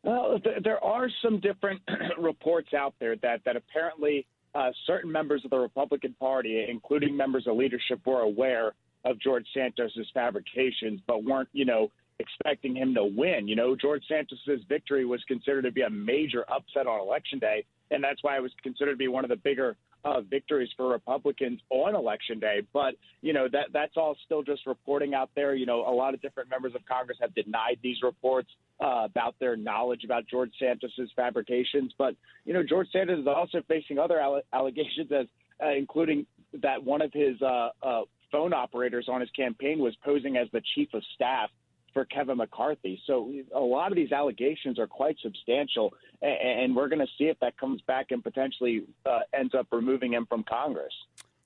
Well, 0.05 0.41
there 0.63 0.83
are 0.83 1.09
some 1.23 1.41
different 1.41 1.83
reports 2.19 2.73
out 2.73 2.95
there 3.01 3.17
that 3.17 3.41
that 3.45 3.57
apparently 3.57 4.27
uh, 4.55 4.71
certain 4.87 5.11
members 5.11 5.45
of 5.45 5.51
the 5.51 5.59
Republican 5.59 6.15
Party, 6.19 6.67
including 6.69 7.17
members 7.17 7.47
of 7.47 7.57
leadership, 7.57 8.01
were 8.07 8.21
aware 8.21 8.75
of 9.05 9.21
George 9.21 9.47
Santos's 9.53 10.09
fabrications, 10.15 11.01
but 11.07 11.25
weren't, 11.25 11.49
you 11.53 11.65
know, 11.65 11.91
expecting 12.19 12.77
him 12.77 12.95
to 12.95 13.05
win. 13.05 13.49
You 13.49 13.57
know, 13.57 13.77
George 13.77 14.03
Santos's 14.09 14.63
victory 14.69 15.05
was 15.05 15.23
considered 15.29 15.63
to 15.63 15.73
be 15.73 15.83
a 15.83 15.91
major 15.91 16.45
upset 16.51 16.87
on 16.87 17.01
election 17.01 17.39
day, 17.39 17.65
and 17.91 18.03
that's 18.03 18.23
why 18.23 18.37
it 18.37 18.43
was 18.43 18.53
considered 18.63 18.93
to 18.93 18.97
be 18.97 19.09
one 19.09 19.25
of 19.25 19.31
the 19.31 19.37
bigger 19.37 19.77
uh, 20.05 20.21
victories 20.21 20.69
for 20.77 20.89
Republicans 20.89 21.61
on 21.71 21.95
election 21.95 22.39
day. 22.39 22.63
But 22.73 22.95
you 23.21 23.33
know 23.33 23.49
that 23.53 23.67
that's 23.73 23.97
all 23.97 24.17
still 24.25 24.43
just 24.43 24.67
reporting 24.67 25.15
out 25.15 25.31
there. 25.35 25.55
You 25.55 25.67
know, 25.67 25.81
a 25.81 25.95
lot 25.95 26.15
of 26.15 26.23
different 26.23 26.51
members 26.51 26.75
of 26.75 26.83
Congress 26.87 27.19
have 27.21 27.35
denied 27.35 27.79
these 27.83 27.99
reports 28.03 28.49
uh, 28.81 29.05
about 29.05 29.35
their 29.41 29.57
knowledge 29.57 30.05
about 30.05 30.27
George 30.27 30.53
Santos's 30.59 31.11
fabrications. 31.17 31.93
But 31.99 32.15
you 32.45 32.55
know, 32.55 32.63
George 32.63 32.89
Santos 32.93 33.21
is 33.21 33.27
also 33.27 33.63
facing 33.69 33.99
other 33.99 34.21
alle- 34.21 34.43
allegations, 34.53 35.11
as 35.13 35.27
uh, 35.63 35.71
including 35.77 36.27
that 36.63 36.83
one 36.83 37.03
of 37.03 37.13
his 37.13 37.41
uh, 37.43 37.71
uh, 37.83 38.03
phone 38.31 38.53
operators 38.53 39.07
on 39.09 39.21
his 39.21 39.31
campaign 39.31 39.79
was 39.79 39.95
posing 40.05 40.37
as 40.37 40.49
the 40.53 40.63
chief 40.75 40.89
of 40.95 41.03
staff 41.15 41.51
for 41.93 42.05
Kevin 42.05 42.39
McCarthy. 42.39 43.01
So 43.07 43.33
a 43.55 43.61
lot 43.61 43.93
of 43.93 43.97
these 43.97 44.13
allegations 44.13 44.79
are 44.79 44.87
quite 44.87 45.17
substantial, 45.23 45.95
and 46.23 46.75
we're 46.75 46.89
going 46.89 47.01
to 47.01 47.13
see 47.19 47.25
if 47.25 47.39
that 47.41 47.59
comes 47.59 47.81
back 47.83 48.07
and 48.11 48.23
potentially 48.23 48.85
uh, 49.07 49.21
ends 49.33 49.55
up 49.55 49.67
removing 49.73 50.13
him 50.13 50.27
from 50.27 50.45
Congress. 50.45 50.93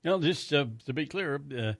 Now, 0.03 0.19
just 0.19 0.53
uh, 0.53 0.65
to 0.85 0.93
be 0.93 1.05
clear, 1.05 1.41
uh, 1.57 1.73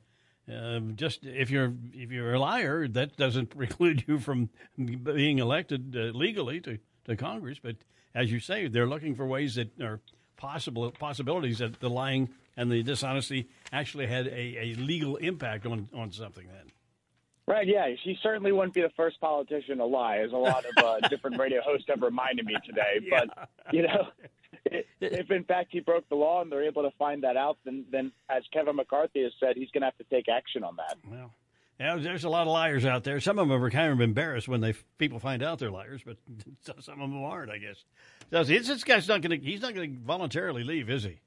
um, 0.51 0.95
just 0.95 1.25
if 1.25 1.49
you're 1.49 1.73
if 1.93 2.11
you're 2.11 2.33
a 2.33 2.39
liar, 2.39 2.87
that 2.89 3.17
doesn't 3.17 3.47
preclude 3.57 4.05
you 4.07 4.19
from 4.19 4.49
being 4.77 5.39
elected 5.39 5.95
uh, 5.95 6.17
legally 6.17 6.59
to, 6.61 6.79
to 7.05 7.15
Congress. 7.15 7.59
But 7.61 7.77
as 8.15 8.31
you 8.31 8.39
say, 8.39 8.67
they're 8.67 8.87
looking 8.87 9.15
for 9.15 9.25
ways 9.25 9.55
that 9.55 9.79
are 9.81 9.99
possible 10.37 10.91
possibilities 10.91 11.59
that 11.59 11.79
the 11.79 11.89
lying 11.89 12.29
and 12.55 12.71
the 12.71 12.83
dishonesty 12.83 13.47
actually 13.71 14.07
had 14.07 14.27
a, 14.27 14.57
a 14.57 14.73
legal 14.75 15.17
impact 15.17 15.65
on 15.65 15.89
on 15.93 16.11
something. 16.11 16.47
Then. 16.47 16.72
Right, 17.45 17.67
yeah. 17.67 17.87
she 18.03 18.17
certainly 18.23 18.53
wouldn't 18.53 18.73
be 18.73 18.81
the 18.81 18.91
first 18.95 19.19
politician 19.19 19.79
to 19.79 19.85
lie, 19.85 20.19
as 20.19 20.31
a 20.31 20.37
lot 20.37 20.63
of 20.65 20.83
uh, 20.83 20.99
different 21.09 21.37
radio 21.37 21.61
hosts 21.61 21.87
have 21.89 22.01
reminded 22.01 22.45
me 22.45 22.55
today. 22.65 22.99
Yeah. 23.01 23.25
But, 23.25 23.49
you 23.73 23.83
know, 23.83 24.07
if 25.01 25.29
in 25.29 25.43
fact 25.43 25.69
he 25.71 25.81
broke 25.81 26.07
the 26.07 26.15
law 26.15 26.41
and 26.41 26.51
they're 26.51 26.63
able 26.63 26.83
to 26.83 26.91
find 26.97 27.23
that 27.23 27.35
out, 27.35 27.57
then, 27.65 27.85
then 27.91 28.11
as 28.29 28.43
Kevin 28.53 28.77
McCarthy 28.77 29.23
has 29.23 29.33
said, 29.39 29.57
he's 29.57 29.69
going 29.71 29.81
to 29.81 29.87
have 29.87 29.97
to 29.97 30.05
take 30.05 30.29
action 30.29 30.63
on 30.63 30.77
that. 30.77 30.95
Well, 31.09 31.33
yeah, 31.79 31.97
there's 31.97 32.23
a 32.23 32.29
lot 32.29 32.43
of 32.43 32.53
liars 32.53 32.85
out 32.85 33.03
there. 33.03 33.19
Some 33.19 33.39
of 33.39 33.49
them 33.49 33.61
are 33.61 33.69
kind 33.71 33.91
of 33.91 33.99
embarrassed 33.99 34.47
when 34.47 34.61
they 34.61 34.73
people 34.97 35.19
find 35.19 35.43
out 35.43 35.59
they're 35.59 35.71
liars, 35.71 36.01
but 36.05 36.17
some 36.79 37.01
of 37.01 37.09
them 37.09 37.23
aren't, 37.23 37.51
I 37.51 37.57
guess. 37.57 37.83
So 38.31 38.43
this 38.43 38.83
guy's 38.83 39.07
not 39.07 39.21
going 39.21 39.39
to, 39.39 39.45
he's 39.45 39.61
not 39.61 39.73
going 39.73 39.95
to 39.95 40.01
voluntarily 40.01 40.63
leave, 40.63 40.89
is 40.89 41.03
he? 41.03 41.19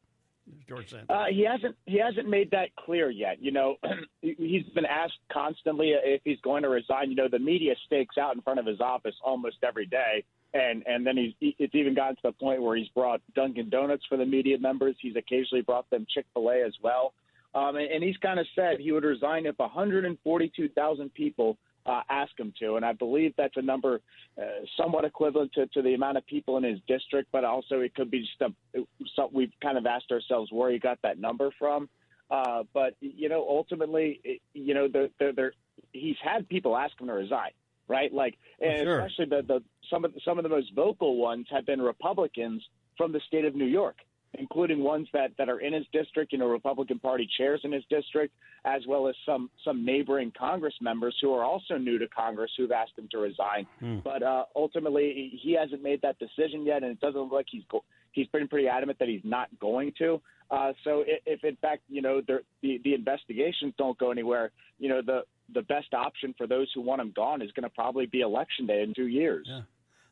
George 0.69 0.91
Santos? 0.91 1.09
Uh, 1.09 1.27
he 1.31 1.45
hasn't. 1.45 1.77
He 1.87 1.99
hasn't 1.99 2.29
made 2.29 2.51
that 2.53 2.75
clear 2.77 3.11
yet. 3.11 3.43
You 3.43 3.53
know, 3.53 3.77
he's 4.23 4.65
been 4.75 4.87
asked 4.87 5.19
constantly 5.33 5.91
if 5.91 6.21
he's 6.25 6.41
going 6.41 6.63
to 6.63 6.69
resign. 6.69 7.11
You 7.11 7.17
know, 7.17 7.29
the 7.29 7.39
media 7.39 7.75
stakes 7.87 8.17
out 8.19 8.35
in 8.35 8.43
front 8.43 8.59
of 8.59 8.67
his 8.67 8.81
office 8.81 9.15
almost 9.25 9.57
every 9.63 9.87
day, 9.87 10.25
and 10.55 10.83
and 10.87 11.07
then 11.07 11.17
he's. 11.17 11.55
It's 11.59 11.75
even 11.75 11.95
gotten 11.95 12.17
to 12.17 12.23
the 12.25 12.33
point 12.33 12.63
where 12.63 12.77
he's 12.77 12.89
brought 12.89 13.21
Dunkin' 13.35 13.71
Donuts 13.71 14.05
for 14.09 14.17
the 14.17 14.27
media 14.27 14.59
members. 14.59 14.97
He's 15.01 15.17
occasionally 15.17 15.63
brought 15.63 15.89
them 15.91 16.07
Chick 16.13 16.27
Fil 16.35 16.51
A 16.51 16.63
as 16.63 16.75
well. 16.83 17.13
Um, 17.55 17.77
and, 17.77 17.91
and 17.91 18.05
he's 18.05 18.17
kind 18.19 18.39
of 18.39 18.47
said 18.55 18.79
he 18.79 18.93
would 18.93 19.05
resign 19.05 19.47
if 19.47 19.59
142,000 19.59 21.15
people 21.15 21.57
uh, 21.87 22.03
ask 22.09 22.39
him 22.39 22.53
to. 22.61 22.77
And 22.77 22.85
I 22.85 22.93
believe 22.93 23.35
that's 23.37 23.57
a 23.57 23.63
number 23.63 24.01
uh, 24.41 24.45
somewhat 24.79 25.05
equivalent 25.05 25.53
to, 25.55 25.67
to 25.69 25.83
the 25.83 25.95
amount 25.95 26.19
of 26.19 26.27
people 26.27 26.57
in 26.57 26.65
his 26.65 26.79
district, 26.87 27.29
but 27.33 27.45
also 27.45 27.81
it 27.81 27.95
could 27.95 28.11
be 28.11 28.21
just 28.21 28.41
a, 28.43 28.81
so 29.15 29.31
we've 29.33 29.53
kind 29.63 29.79
of 29.79 29.87
asked 29.87 30.11
ourselves 30.11 30.51
where 30.53 30.71
he 30.71 30.79
got 30.79 30.99
that 31.03 31.19
number 31.19 31.51
from. 31.59 31.89
Uh, 32.31 32.65
but 32.75 32.95
you 33.01 33.29
know, 33.29 33.47
ultimately, 33.49 34.41
you 34.53 34.75
know, 34.75 34.89
the, 34.89 35.11
the, 35.21 35.33
the, 35.37 35.51
he's 35.93 36.17
had 36.23 36.49
people 36.49 36.77
ask 36.77 37.01
him 37.01 37.07
to 37.07 37.13
resign, 37.13 37.51
right? 37.87 38.13
Like, 38.13 38.35
and 38.61 38.83
sure. 38.83 38.99
especially 38.99 39.27
the, 39.27 39.43
the 39.47 39.63
some 39.89 40.05
of 40.05 40.13
the, 40.13 40.21
some 40.25 40.39
of 40.39 40.43
the 40.43 40.49
most 40.49 40.75
vocal 40.75 41.17
ones 41.17 41.47
have 41.51 41.65
been 41.67 41.81
Republicans 41.81 42.65
from 42.97 43.13
the 43.13 43.21
state 43.29 43.45
of 43.45 43.55
New 43.55 43.67
York 43.67 43.97
including 44.35 44.83
ones 44.83 45.09
that, 45.13 45.31
that 45.39 45.49
are 45.49 45.61
in 45.61 45.73
his 45.73 45.85
district, 45.93 46.33
you 46.33 46.39
know, 46.39 46.47
Republican 46.47 46.99
Party 46.99 47.29
chairs 47.37 47.61
in 47.65 47.73
his 47.73 47.85
district, 47.89 48.35
as 48.65 48.83
well 48.87 49.09
as 49.09 49.15
some 49.25 49.51
some 49.65 49.85
neighboring 49.85 50.33
Congress 50.37 50.75
members 50.81 51.17
who 51.21 51.33
are 51.33 51.45
also 51.45 51.77
new 51.77 51.99
to 51.99 52.07
Congress 52.09 52.51
who've 52.57 52.73
asked 52.73 52.93
him 52.97 53.09
to 53.13 53.19
resign. 53.19 53.67
Hmm. 53.81 53.99
But 54.05 54.23
uh, 54.23 54.45
ultimately, 54.55 55.39
he 55.43 55.53
hasn't 55.53 55.83
made 55.83 56.03
that 56.03 56.19
decision 56.19 56.65
yet, 56.65 56.83
and 56.83 56.93
it 56.93 57.01
doesn't 57.01 57.21
look 57.21 57.33
like 57.33 57.47
he's 57.51 57.65
go- 57.71 57.85
he's 58.13 58.27
been 58.29 58.49
pretty 58.49 58.69
adamant 58.69 58.99
that 58.99 59.09
he's 59.09 59.25
not 59.25 59.49
going 59.61 59.93
to. 59.99 60.21
Uh, 60.51 60.73
so 60.85 61.03
if, 61.07 61.21
if 61.27 61.45
in 61.45 61.57
fact 61.57 61.83
you 61.89 62.03
know 62.03 62.21
the 62.27 62.41
the 62.63 62.95
investigations 62.95 63.75
don't 63.79 63.99
go 63.99 64.11
anywhere, 64.11 64.51
you 64.79 64.89
know 64.89 65.01
the 65.03 65.23
the 65.55 65.63
best 65.63 65.95
option 65.95 66.35
for 66.37 66.47
those 66.47 66.69
who 66.75 66.81
want 66.81 67.01
him 67.01 67.13
gone 67.15 67.41
is 67.41 67.51
going 67.53 67.63
to 67.63 67.71
probably 67.71 68.07
be 68.07 68.21
election 68.21 68.67
day 68.67 68.83
in 68.83 68.93
two 68.95 69.07
years. 69.07 69.47
Yeah. 69.49 69.61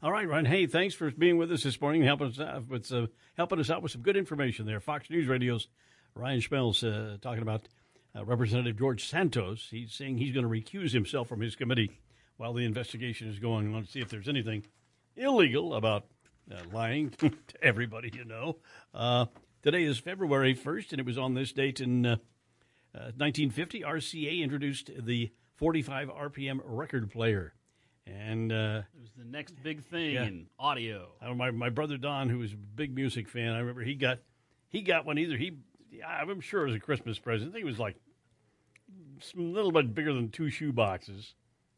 All 0.05 0.13
right, 0.13 0.29
Ryan. 0.29 0.45
Hey, 0.45 0.67
thanks 0.67 0.95
for 0.95 1.11
being 1.11 1.39
with 1.39 1.51
us 1.51 1.63
this 1.63 1.81
morning, 1.81 2.03
helping 2.03 2.27
us 2.27 2.39
out 2.39 2.69
with 2.69 2.93
uh, 2.93 3.07
helping 3.39 3.59
us 3.59 3.71
out 3.71 3.81
with 3.81 3.91
some 3.91 4.03
good 4.03 4.19
information 4.19 4.67
there. 4.67 4.79
Fox 4.79 5.09
News 5.09 5.27
Radio's 5.27 5.69
Ryan 6.15 6.41
Schmelz 6.41 6.85
uh, 6.85 7.17
talking 7.23 7.41
about 7.41 7.69
uh, 8.15 8.23
Representative 8.23 8.79
George 8.79 9.09
Santos. 9.09 9.69
He's 9.71 9.95
saying 9.95 10.19
he's 10.19 10.35
going 10.35 10.45
to 10.45 10.51
recuse 10.51 10.93
himself 10.93 11.27
from 11.27 11.41
his 11.41 11.57
committee 11.57 11.91
while 12.37 12.53
the 12.53 12.67
investigation 12.67 13.31
is 13.31 13.39
going 13.39 13.75
on 13.75 13.87
to 13.87 13.91
see 13.91 14.01
if 14.01 14.11
there's 14.11 14.29
anything 14.29 14.67
illegal 15.17 15.73
about 15.73 16.05
uh, 16.53 16.59
lying 16.71 17.09
to 17.19 17.33
everybody 17.63 18.11
you 18.15 18.27
know. 18.27 18.59
Uh, 18.93 19.25
today 19.63 19.85
is 19.85 19.99
February 19.99 20.55
1st, 20.55 20.91
and 20.91 21.01
it 21.01 21.07
was 21.07 21.17
on 21.17 21.33
this 21.33 21.51
date 21.51 21.81
in 21.81 22.05
uh, 22.05 22.17
1950. 22.93 23.81
RCA 23.81 24.43
introduced 24.43 24.91
the 24.99 25.33
45 25.57 26.09
RPM 26.09 26.61
record 26.63 27.11
player. 27.11 27.55
And 28.07 28.53
uh, 28.53 28.83
it 28.95 29.01
was 29.01 29.11
the 29.17 29.25
next 29.25 29.55
big 29.63 29.83
thing 29.85 30.15
yeah. 30.15 30.25
in 30.25 30.47
audio. 30.59 31.09
I, 31.23 31.33
my 31.33 31.51
my 31.51 31.71
brother 31.71 31.97
Don, 31.97 32.29
who 32.29 32.39
was 32.39 32.53
a 32.53 32.57
big 32.57 32.95
music 32.95 33.29
fan, 33.29 33.53
I 33.53 33.59
remember 33.59 33.83
he 33.83 33.95
got 33.95 34.19
he 34.69 34.83
got 34.83 35.07
one 35.07 35.19
either. 35.19 35.37
He 35.37 35.53
I'm 36.07 36.41
sure 36.41 36.65
it 36.65 36.67
was 36.67 36.77
a 36.77 36.81
Christmas 36.81 37.19
present. 37.19 37.51
I 37.51 37.53
think 37.53 37.63
it 37.63 37.67
was 37.67 37.79
like 37.79 37.97
a 39.37 39.41
little 39.41 39.73
bit 39.73 39.95
bigger 39.95 40.13
than 40.13 40.31
two 40.31 40.51
shoe 40.51 40.73
boxes. 40.73 41.35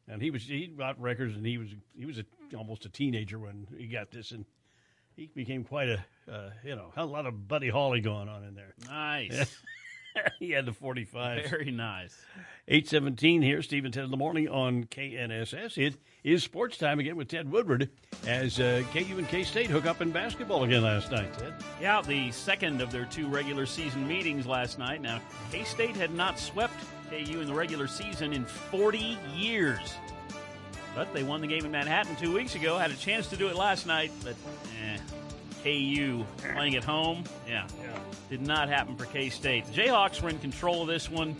And 0.09 0.23
he 0.23 0.30
was 0.30 0.42
he 0.45 0.66
got 0.66 1.00
records, 1.00 1.37
and 1.37 1.45
he 1.45 1.59
was 1.59 1.68
he 1.97 2.06
was 2.06 2.18
a, 2.18 2.25
almost 2.56 2.85
a 2.85 2.88
teenager 2.88 3.38
when 3.38 3.66
he 3.76 3.87
got 3.87 4.11
this, 4.11 4.30
and 4.30 4.45
he 5.16 5.30
became 5.35 5.64
quite 5.64 5.88
a 5.88 6.04
uh, 6.30 6.50
you 6.64 6.76
know 6.76 6.92
a 6.97 7.04
lot 7.04 7.26
of 7.26 7.49
Buddy 7.49 7.68
Holly 7.68 8.00
going 8.00 8.28
on 8.28 8.45
in 8.45 8.54
there. 8.54 8.75
Nice. 8.88 9.56
he 10.39 10.51
had 10.51 10.67
the 10.67 10.73
45. 10.73 11.51
Very 11.51 11.71
nice. 11.71 12.17
817 12.69 13.43
here, 13.43 13.63
Steve 13.63 13.85
and 13.85 13.95
Ted 13.95 14.05
in 14.05 14.11
the 14.11 14.17
morning 14.17 14.49
on 14.49 14.85
KNSS. 14.85 15.79
It 15.79 15.97
is 16.25 16.43
sports 16.43 16.77
time 16.77 16.99
again 16.99 17.17
with 17.17 17.29
Ted 17.29 17.51
Woodward 17.51 17.89
as 18.27 18.59
uh, 18.59 18.83
KU 18.93 19.19
and 19.19 19.29
K 19.29 19.45
State 19.45 19.71
hook 19.71 19.87
up 19.87 20.01
in 20.01 20.11
basketball 20.11 20.65
again 20.65 20.83
last 20.83 21.13
night, 21.13 21.33
Ted. 21.39 21.55
Yeah, 21.81 22.03
the 22.03 22.33
second 22.33 22.81
of 22.81 22.91
their 22.91 23.05
two 23.05 23.29
regular 23.29 23.67
season 23.67 24.07
meetings 24.09 24.47
last 24.47 24.81
night. 24.81 25.01
Now, 25.01 25.21
K 25.53 25.63
State 25.63 25.95
had 25.95 26.13
not 26.13 26.41
swept 26.41 26.75
KU 27.09 27.41
in 27.41 27.47
the 27.47 27.55
regular 27.55 27.87
season 27.87 28.33
in 28.33 28.45
40 28.45 29.17
years. 29.35 29.95
But 30.97 31.13
they 31.13 31.23
won 31.23 31.43
the 31.43 31.47
game 31.47 31.65
in 31.65 31.71
Manhattan 31.71 32.17
two 32.17 32.33
weeks 32.33 32.55
ago, 32.55 32.79
had 32.79 32.91
a 32.91 32.97
chance 32.97 33.29
to 33.29 33.37
do 33.37 33.49
it 33.49 33.55
last 33.55 33.87
night, 33.87 34.11
but 34.25 34.35
eh, 34.83 34.97
KU 35.67 36.25
playing 36.55 36.77
at 36.77 36.85
home, 36.85 37.25
yeah, 37.49 37.67
yeah. 37.83 37.99
did 38.31 38.41
not 38.41 38.69
happen 38.69 38.95
for 38.95 39.05
K 39.07 39.29
State. 39.31 39.67
The 39.67 39.83
Jayhawks 39.83 40.23
were 40.23 40.29
in 40.29 40.39
control 40.39 40.83
of 40.83 40.87
this 40.87 41.11
one. 41.11 41.35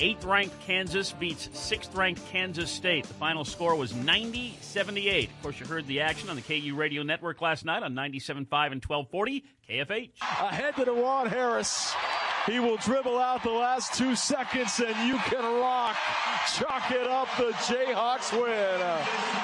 Eighth 0.00 0.24
ranked 0.24 0.58
Kansas 0.62 1.12
beats 1.12 1.48
sixth 1.52 1.94
ranked 1.94 2.26
Kansas 2.26 2.68
State. 2.70 3.06
The 3.06 3.14
final 3.14 3.44
score 3.44 3.76
was 3.76 3.94
90 3.94 4.56
78. 4.60 5.30
Of 5.30 5.42
course, 5.42 5.60
you 5.60 5.66
heard 5.66 5.86
the 5.86 6.00
action 6.00 6.28
on 6.28 6.34
the 6.34 6.42
KU 6.42 6.74
radio 6.74 7.04
network 7.04 7.40
last 7.40 7.64
night 7.64 7.84
on 7.84 7.94
97.5 7.94 8.72
and 8.72 8.84
1240 8.84 9.44
KFH. 9.70 10.10
Ahead 10.20 10.74
to 10.76 10.84
Dajuan 10.84 11.28
Harris. 11.28 11.94
He 12.46 12.58
will 12.58 12.76
dribble 12.78 13.18
out 13.18 13.44
the 13.44 13.50
last 13.50 13.94
two 13.94 14.16
seconds, 14.16 14.80
and 14.80 14.96
you 15.08 15.16
can 15.18 15.44
rock. 15.60 15.96
Chalk 16.54 16.90
it 16.90 17.06
up. 17.06 17.28
The 17.36 17.52
Jayhawks 17.52 18.32
win. 18.32 18.80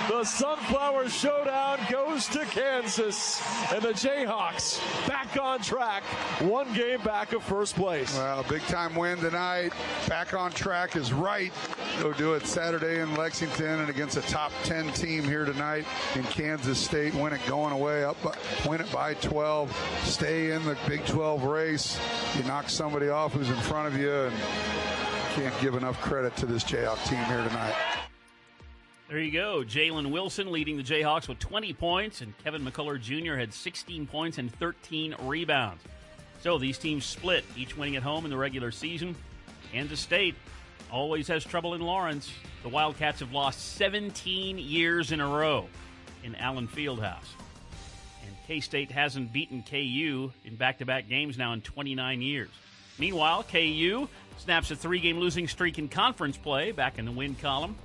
The 0.09 0.25
Sunflower 0.25 1.09
Showdown 1.09 1.79
goes 1.91 2.27
to 2.29 2.45
Kansas, 2.47 3.41
and 3.73 3.83
the 3.83 3.93
Jayhawks 3.93 4.81
back 5.07 5.41
on 5.41 5.61
track. 5.61 6.03
One 6.41 6.73
game 6.75 7.01
back 7.03 7.33
of 7.33 7.45
first 7.45 7.77
place. 7.77 8.17
Well, 8.17 8.45
big 8.49 8.63
time 8.63 8.97
win 8.97 9.19
tonight. 9.19 9.73
Back 10.09 10.35
on 10.35 10.51
track 10.51 10.97
is 10.97 11.13
right. 11.13 11.53
Go 12.01 12.13
do 12.13 12.35
it 12.35 12.47
Saturday 12.47 13.01
in 13.01 13.15
Lexington 13.15 13.81
and 13.81 13.91
against 13.91 14.17
a 14.17 14.23
top 14.23 14.53
10 14.65 14.93
team 14.93 15.23
here 15.23 15.45
tonight 15.45 15.85
in 16.17 16.25
Kansas 16.25 16.79
State. 16.79 17.15
Win 17.15 17.33
it 17.33 17.41
going 17.47 17.73
away 17.73 18.05
up, 18.05 18.17
win 18.67 18.81
it 18.81 18.91
by 18.91 19.15
12. 19.15 20.03
Stay 20.05 20.51
in 20.51 20.65
the 20.65 20.77
Big 20.89 21.05
12 21.07 21.45
race. 21.45 21.99
You 22.37 22.43
knock 22.45 22.69
some 22.69 22.88
somebody 22.89 23.11
off 23.11 23.35
who's 23.35 23.51
in 23.51 23.57
front 23.57 23.87
of 23.87 24.01
you 24.01 24.11
and 24.11 24.35
can't 25.35 25.55
give 25.61 25.75
enough 25.75 26.01
credit 26.01 26.35
to 26.35 26.47
this 26.47 26.65
Jayhawk 26.65 26.97
team 27.07 27.23
here 27.25 27.47
tonight. 27.47 27.75
There 29.11 29.19
you 29.19 29.31
go. 29.31 29.63
Jalen 29.63 30.11
Wilson 30.11 30.51
leading 30.51 30.79
the 30.79 30.83
Jayhawks 30.83 31.29
with 31.29 31.39
20 31.39 31.75
points, 31.75 32.23
and 32.23 32.33
Kevin 32.39 32.65
McCullar 32.65 32.99
Jr. 32.99 33.35
had 33.35 33.53
16 33.53 34.07
points 34.07 34.39
and 34.39 34.51
13 34.55 35.17
rebounds. 35.25 35.83
So 36.41 36.57
these 36.57 36.79
teams 36.79 37.05
split, 37.05 37.45
each 37.59 37.77
winning 37.77 37.97
at 37.97 38.03
home 38.03 38.25
in 38.25 38.31
the 38.31 38.39
regular 38.39 38.71
season. 38.71 39.15
Kansas 39.71 40.01
State 40.01 40.35
always 40.91 41.29
has 41.29 41.45
trouble 41.45 41.75
in 41.75 41.83
Lawrence. 41.83 42.33
The 42.63 42.71
Wildcats 42.71 43.21
have 43.21 43.33
lost 43.33 43.75
17 43.77 44.57
years 44.57 45.13
in 45.13 45.21
a 45.21 45.29
row 45.29 45.67
in 46.25 46.35
Allen 46.37 46.69
Fieldhouse. 46.69 47.35
And 48.27 48.35
K 48.47 48.61
State 48.61 48.91
hasn't 48.91 49.31
beaten 49.31 49.63
KU 49.63 50.33
in 50.47 50.57
back 50.57 50.79
to 50.79 50.87
back 50.87 51.07
games 51.07 51.37
now 51.37 51.53
in 51.53 51.61
29 51.61 52.23
years. 52.23 52.49
Meanwhile, 52.99 53.45
KU 53.45 54.09
snaps 54.39 54.71
a 54.71 54.77
three 54.77 55.01
game 55.01 55.19
losing 55.19 55.49
streak 55.49 55.79
in 55.79 55.89
conference 55.89 56.37
play 56.37 56.73
back 56.73 56.99
in 56.99 57.05
the 57.05 57.13
win 57.13 57.35
column. 57.37 57.77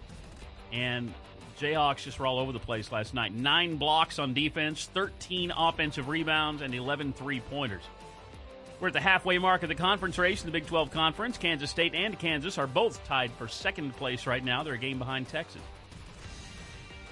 And 0.72 1.14
Jayhawks 1.60 2.04
just 2.04 2.20
were 2.20 2.26
all 2.26 2.40
over 2.40 2.52
the 2.52 2.60
place 2.60 2.92
last 2.92 3.14
night. 3.14 3.34
Nine 3.34 3.76
blocks 3.76 4.20
on 4.20 4.34
defense, 4.34 4.90
13 4.94 5.52
offensive 5.56 6.08
rebounds, 6.08 6.62
and 6.62 6.74
11 6.74 7.14
three 7.14 7.40
pointers. 7.40 7.84
We're 8.80 8.88
at 8.88 8.94
the 8.94 9.02
halfway 9.02 9.38
mark 9.38 9.64
of 9.64 9.70
the 9.70 9.76
conference 9.76 10.18
race 10.18 10.42
in 10.42 10.48
the 10.48 10.52
Big 10.52 10.66
12 10.66 10.92
Conference. 10.92 11.38
Kansas 11.38 11.70
State 11.70 11.96
and 11.96 12.18
Kansas 12.20 12.58
are 12.58 12.68
both 12.68 13.02
tied 13.06 13.32
for 13.34 13.48
second 13.48 13.96
place 13.96 14.28
right 14.28 14.44
now. 14.44 14.64
They're 14.64 14.74
a 14.74 14.78
game 14.78 15.00
behind 15.00 15.30
Texas. 15.30 15.62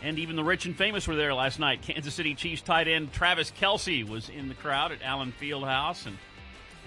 And 0.02 0.18
even 0.18 0.36
the 0.36 0.44
rich 0.44 0.66
and 0.66 0.76
famous 0.76 1.08
were 1.08 1.16
there 1.16 1.34
last 1.34 1.60
night. 1.60 1.82
Kansas 1.84 2.14
City 2.14 2.34
Chiefs 2.34 2.62
tight 2.62 2.88
end 2.88 3.14
Travis 3.14 3.52
Kelce 3.52 4.06
was 4.06 4.28
in 4.28 4.50
the 4.50 4.56
crowd 4.56 4.92
at 4.92 5.02
Allen 5.04 5.32
Fieldhouse. 5.40 6.08
And 6.08 6.18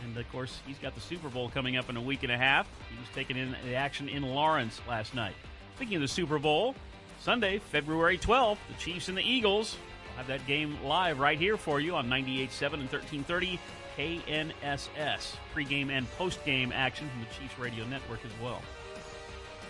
and 0.05 0.17
of 0.17 0.31
course, 0.31 0.61
he's 0.67 0.79
got 0.79 0.95
the 0.95 1.01
Super 1.01 1.29
Bowl 1.29 1.49
coming 1.49 1.77
up 1.77 1.91
in 1.91 1.97
a 1.97 2.01
week 2.01 2.23
and 2.23 2.33
a 2.33 2.39
half. 2.39 2.67
He 2.91 2.99
was 2.99 3.09
taking 3.15 3.37
in 3.37 3.57
the 3.65 3.75
action 3.75 4.09
in 4.09 4.23
Lawrence 4.23 4.81
last 4.89 5.15
night. 5.15 5.35
Speaking 5.77 5.97
of 5.97 6.03
the 6.03 6.09
Super 6.09 6.39
Bowl, 6.39 6.75
Sunday, 7.21 7.59
February 7.59 8.19
12th, 8.19 8.59
the 8.69 8.75
Chiefs 8.79 9.09
and 9.09 9.17
the 9.17 9.23
Eagles. 9.23 9.77
We'll 10.07 10.19
have 10.19 10.27
that 10.27 10.47
game 10.47 10.77
live 10.85 11.19
right 11.19 11.39
here 11.39 11.57
for 11.57 11.81
you 11.81 11.95
on 11.95 12.09
98.7 12.09 12.75
and 12.75 12.93
1330 12.93 13.59
KNSS. 13.97 15.37
Pre-game 15.53 15.91
and 15.91 16.11
post-game 16.13 16.73
action 16.73 17.09
from 17.09 17.21
the 17.21 17.27
Chiefs 17.39 17.59
Radio 17.59 17.87
Network 17.87 18.25
as 18.25 18.31
well. 18.43 18.61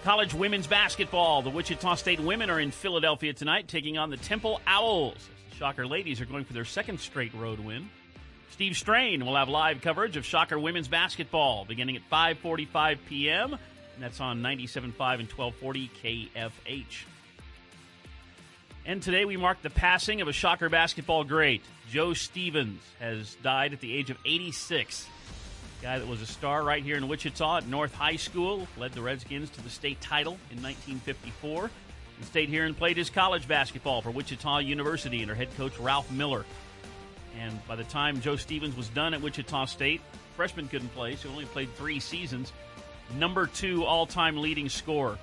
College 0.02 0.34
women's 0.34 0.66
basketball. 0.66 1.42
The 1.42 1.50
Wichita 1.50 1.94
State 1.94 2.20
women 2.20 2.50
are 2.50 2.60
in 2.60 2.70
Philadelphia 2.70 3.32
tonight, 3.32 3.68
taking 3.68 3.96
on 3.96 4.10
the 4.10 4.18
Temple 4.18 4.60
Owls. 4.66 5.28
The 5.50 5.56
Shocker 5.56 5.86
ladies 5.86 6.20
are 6.20 6.26
going 6.26 6.44
for 6.44 6.52
their 6.52 6.64
second 6.64 7.00
straight 7.00 7.32
road 7.34 7.60
win. 7.60 7.88
Steve 8.50 8.76
Strain 8.76 9.24
will 9.24 9.36
have 9.36 9.48
live 9.48 9.80
coverage 9.80 10.16
of 10.16 10.24
Shocker 10.24 10.58
women's 10.58 10.88
basketball 10.88 11.64
beginning 11.64 11.96
at 11.96 12.08
5:45 12.10 12.98
p.m. 13.08 13.52
and 13.52 13.60
that's 14.02 14.20
on 14.20 14.42
97.5 14.42 14.84
and 14.84 15.30
1240 15.30 15.90
KFH. 16.02 17.04
And 18.86 19.02
today 19.02 19.24
we 19.24 19.38
mark 19.38 19.62
the 19.62 19.70
passing 19.70 20.20
of 20.20 20.28
a 20.28 20.32
Shocker 20.32 20.68
basketball 20.68 21.24
great. 21.24 21.62
Joe 21.90 22.12
Stevens 22.12 22.82
has 23.00 23.34
died 23.36 23.72
at 23.72 23.80
the 23.80 23.96
age 23.96 24.10
of 24.10 24.18
86. 24.26 25.08
Guy 25.80 25.98
that 25.98 26.06
was 26.06 26.20
a 26.20 26.26
star 26.26 26.62
right 26.62 26.82
here 26.82 26.96
in 26.96 27.08
Wichita 27.08 27.58
at 27.58 27.66
North 27.66 27.94
High 27.94 28.16
School, 28.16 28.68
led 28.76 28.92
the 28.92 29.00
Redskins 29.00 29.50
to 29.50 29.62
the 29.62 29.70
state 29.70 30.00
title 30.00 30.34
in 30.50 30.62
1954, 30.62 31.70
and 32.18 32.26
stayed 32.26 32.48
here 32.48 32.64
and 32.64 32.76
played 32.76 32.96
his 32.96 33.10
college 33.10 33.48
basketball 33.48 34.02
for 34.02 34.10
Wichita 34.10 34.58
University 34.58 35.22
under 35.22 35.34
head 35.34 35.48
coach 35.56 35.78
Ralph 35.78 36.10
Miller. 36.10 36.44
And 37.40 37.66
by 37.66 37.76
the 37.76 37.84
time 37.84 38.20
Joe 38.20 38.36
Stevens 38.36 38.76
was 38.76 38.88
done 38.88 39.12
at 39.14 39.20
Wichita 39.20 39.64
State, 39.66 40.00
freshman 40.36 40.68
couldn't 40.68 40.88
play, 40.94 41.16
so 41.16 41.28
he 41.28 41.34
only 41.34 41.44
played 41.46 41.74
three 41.74 41.98
seasons. 42.00 42.52
Number 43.16 43.46
two 43.46 43.84
all 43.84 44.06
time 44.06 44.36
leading 44.38 44.68
scorer. 44.68 45.18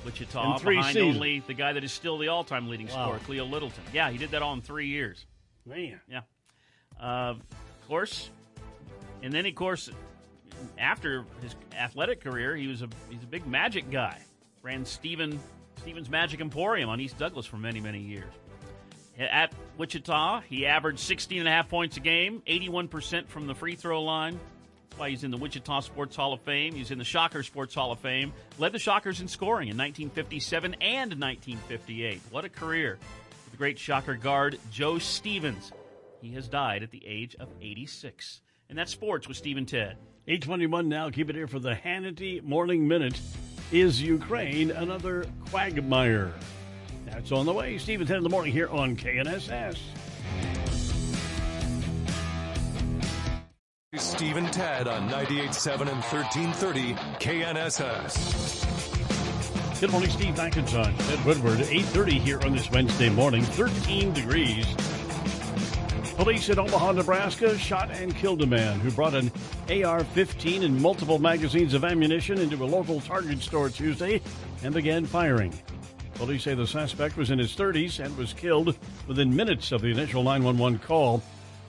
at 0.00 0.04
Wichita 0.06 0.54
In 0.54 0.58
three 0.60 0.76
behind 0.76 0.94
seasons. 0.94 1.16
only 1.16 1.40
the 1.40 1.54
guy 1.54 1.72
that 1.72 1.82
is 1.84 1.92
still 1.92 2.18
the 2.18 2.28
all-time 2.28 2.68
leading 2.68 2.86
Wow. 2.86 2.92
scorer, 3.06 3.18
Cleo 3.20 3.44
Littleton. 3.44 3.82
Yeah, 3.92 4.10
he 4.10 4.18
did 4.18 4.30
that 4.30 4.42
all 4.42 4.52
in 4.54 4.62
three 4.62 4.86
years. 4.86 5.26
Man. 5.66 6.00
Yeah. 6.08 6.20
Uh, 7.00 7.34
of 7.34 7.88
course, 7.88 8.30
and 9.22 9.32
then 9.32 9.44
of 9.44 9.54
course, 9.54 9.90
after 10.78 11.24
his 11.42 11.54
athletic 11.76 12.20
career, 12.22 12.56
he 12.56 12.66
was 12.68 12.82
a 12.82 12.88
he's 13.10 13.22
a 13.22 13.26
big 13.26 13.46
magic 13.46 13.90
guy. 13.90 14.20
Ran 14.62 14.84
Steven 14.84 15.38
Stevens 15.76 16.08
Magic 16.10 16.40
Emporium 16.40 16.88
on 16.88 17.00
East 17.00 17.18
Douglas 17.18 17.46
for 17.46 17.56
many 17.56 17.80
many 17.80 18.00
years. 18.00 18.32
At 19.18 19.52
Wichita, 19.76 20.42
he 20.42 20.66
averaged 20.66 21.00
16 21.00 21.40
and 21.40 21.48
a 21.48 21.50
half 21.50 21.68
points 21.68 21.96
a 21.96 22.00
game, 22.00 22.42
81% 22.46 23.26
from 23.26 23.46
the 23.46 23.54
free 23.54 23.74
throw 23.74 24.02
line. 24.02 24.38
That's 24.88 25.00
why 25.00 25.10
he's 25.10 25.24
in 25.24 25.32
the 25.32 25.36
Wichita 25.36 25.80
Sports 25.80 26.14
Hall 26.14 26.32
of 26.32 26.40
Fame. 26.42 26.74
He's 26.74 26.92
in 26.92 26.98
the 26.98 27.04
Shocker 27.04 27.42
Sports 27.42 27.74
Hall 27.74 27.90
of 27.90 27.98
Fame. 27.98 28.32
Led 28.58 28.72
the 28.72 28.78
Shockers 28.78 29.20
in 29.20 29.26
scoring 29.26 29.68
in 29.68 29.76
1957 29.76 30.74
and 30.80 31.20
1958. 31.20 32.20
What 32.30 32.44
a 32.44 32.48
career. 32.48 32.98
The 33.50 33.56
great 33.56 33.78
Shocker 33.78 34.14
guard 34.14 34.58
Joe 34.70 34.98
Stevens. 34.98 35.72
He 36.20 36.32
has 36.32 36.46
died 36.46 36.84
at 36.84 36.90
the 36.90 37.04
age 37.04 37.34
of 37.40 37.48
86. 37.60 38.40
And 38.68 38.78
that's 38.78 38.92
sports 38.92 39.26
with 39.26 39.36
Steve 39.36 39.56
and 39.56 39.66
Ted. 39.66 39.96
821 40.28 40.88
now. 40.88 41.10
Keep 41.10 41.30
it 41.30 41.36
here 41.36 41.46
for 41.48 41.58
the 41.58 41.74
Hannity 41.74 42.42
Morning 42.42 42.86
Minute. 42.86 43.18
Is 43.72 44.00
Ukraine 44.00 44.70
another 44.70 45.26
quagmire? 45.50 46.32
That's 47.10 47.32
on 47.32 47.46
the 47.46 47.52
way. 47.52 47.74
And 47.74 48.06
Ted 48.06 48.16
in 48.16 48.22
the 48.22 48.28
morning 48.28 48.52
here 48.52 48.68
on 48.68 48.96
KNSS. 48.96 49.78
Steve 53.96 54.36
and 54.36 54.52
Ted 54.52 54.86
on 54.86 55.08
98.7 55.08 55.80
and 55.80 56.02
1330 56.02 56.94
KNSS. 57.18 58.78
Good 59.80 59.90
morning, 59.90 60.10
Steve 60.10 60.34
McIntosh. 60.34 60.96
Ted 61.08 61.24
Woodward, 61.24 61.58
8.30 61.58 62.10
here 62.10 62.40
on 62.42 62.52
this 62.52 62.70
Wednesday 62.70 63.08
morning. 63.08 63.42
13 63.42 64.12
degrees. 64.12 64.66
Police 66.16 66.48
in 66.48 66.58
Omaha, 66.58 66.92
Nebraska 66.92 67.56
shot 67.56 67.90
and 67.92 68.14
killed 68.14 68.42
a 68.42 68.46
man 68.46 68.80
who 68.80 68.90
brought 68.90 69.14
an 69.14 69.30
AR-15 69.68 70.64
and 70.64 70.82
multiple 70.82 71.20
magazines 71.20 71.74
of 71.74 71.84
ammunition 71.84 72.38
into 72.38 72.62
a 72.64 72.66
local 72.66 73.00
Target 73.00 73.40
store 73.40 73.68
Tuesday 73.70 74.20
and 74.64 74.74
began 74.74 75.06
firing. 75.06 75.54
Police 76.18 76.42
say 76.42 76.54
the 76.54 76.66
suspect 76.66 77.16
was 77.16 77.30
in 77.30 77.38
his 77.38 77.54
30s 77.54 78.04
and 78.04 78.16
was 78.18 78.34
killed 78.34 78.76
within 79.06 79.36
minutes 79.36 79.70
of 79.70 79.82
the 79.82 79.92
initial 79.92 80.24
911 80.24 80.80
call. 80.80 81.22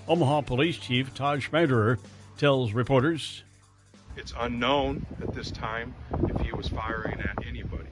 Omaha 0.08 0.42
Police 0.42 0.78
Chief 0.78 1.14
Todd 1.14 1.42
Schmaderer 1.42 2.00
tells 2.36 2.74
reporters 2.74 3.44
It's 4.18 4.34
unknown 4.40 5.06
at 5.22 5.36
this 5.36 5.52
time 5.52 5.94
if 6.28 6.42
he 6.42 6.52
was 6.52 6.68
firing 6.68 7.22
at 7.22 7.46
anybody. 7.46 7.90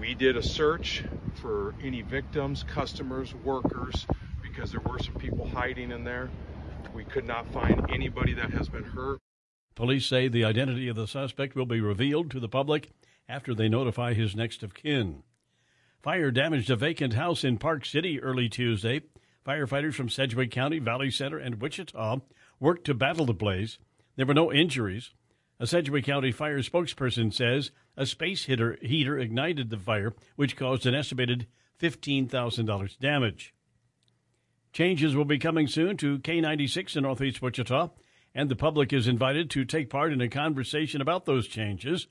We 0.00 0.14
did 0.14 0.38
a 0.38 0.42
search 0.42 1.04
for 1.34 1.74
any 1.82 2.00
victims, 2.00 2.62
customers, 2.62 3.34
workers, 3.44 4.06
because 4.42 4.72
there 4.72 4.80
were 4.80 4.98
some 4.98 5.16
people 5.16 5.46
hiding 5.46 5.90
in 5.90 6.02
there. 6.02 6.30
We 6.94 7.04
could 7.04 7.26
not 7.26 7.46
find 7.52 7.84
anybody 7.92 8.32
that 8.32 8.50
has 8.52 8.70
been 8.70 8.84
hurt. 8.84 9.18
Police 9.74 10.06
say 10.06 10.28
the 10.28 10.46
identity 10.46 10.88
of 10.88 10.96
the 10.96 11.06
suspect 11.06 11.54
will 11.54 11.66
be 11.66 11.82
revealed 11.82 12.30
to 12.30 12.40
the 12.40 12.48
public 12.48 12.88
after 13.28 13.54
they 13.54 13.68
notify 13.68 14.14
his 14.14 14.34
next 14.34 14.62
of 14.62 14.72
kin. 14.72 15.24
Fire 16.02 16.30
damaged 16.30 16.70
a 16.70 16.76
vacant 16.76 17.14
house 17.14 17.42
in 17.42 17.58
Park 17.58 17.84
City 17.84 18.20
early 18.20 18.48
Tuesday. 18.48 19.02
Firefighters 19.44 19.94
from 19.94 20.08
Sedgwick 20.08 20.50
County, 20.50 20.78
Valley 20.78 21.10
Center, 21.10 21.38
and 21.38 21.60
Wichita 21.60 22.18
worked 22.60 22.84
to 22.84 22.94
battle 22.94 23.26
the 23.26 23.32
blaze. 23.32 23.78
There 24.16 24.26
were 24.26 24.34
no 24.34 24.52
injuries. 24.52 25.12
A 25.58 25.66
Sedgwick 25.66 26.04
County 26.04 26.30
fire 26.30 26.58
spokesperson 26.58 27.34
says 27.34 27.72
a 27.96 28.06
space 28.06 28.44
heater, 28.44 28.78
heater 28.80 29.18
ignited 29.18 29.70
the 29.70 29.78
fire, 29.78 30.14
which 30.36 30.56
caused 30.56 30.86
an 30.86 30.94
estimated 30.94 31.48
$15,000 31.80 32.98
damage. 33.00 33.54
Changes 34.72 35.16
will 35.16 35.24
be 35.24 35.38
coming 35.38 35.66
soon 35.66 35.96
to 35.96 36.18
K96 36.20 36.96
in 36.96 37.02
Northeast 37.02 37.42
Wichita, 37.42 37.90
and 38.34 38.48
the 38.48 38.54
public 38.54 38.92
is 38.92 39.08
invited 39.08 39.50
to 39.50 39.64
take 39.64 39.90
part 39.90 40.12
in 40.12 40.20
a 40.20 40.28
conversation 40.28 41.00
about 41.00 41.24
those 41.24 41.48
changes. 41.48 42.06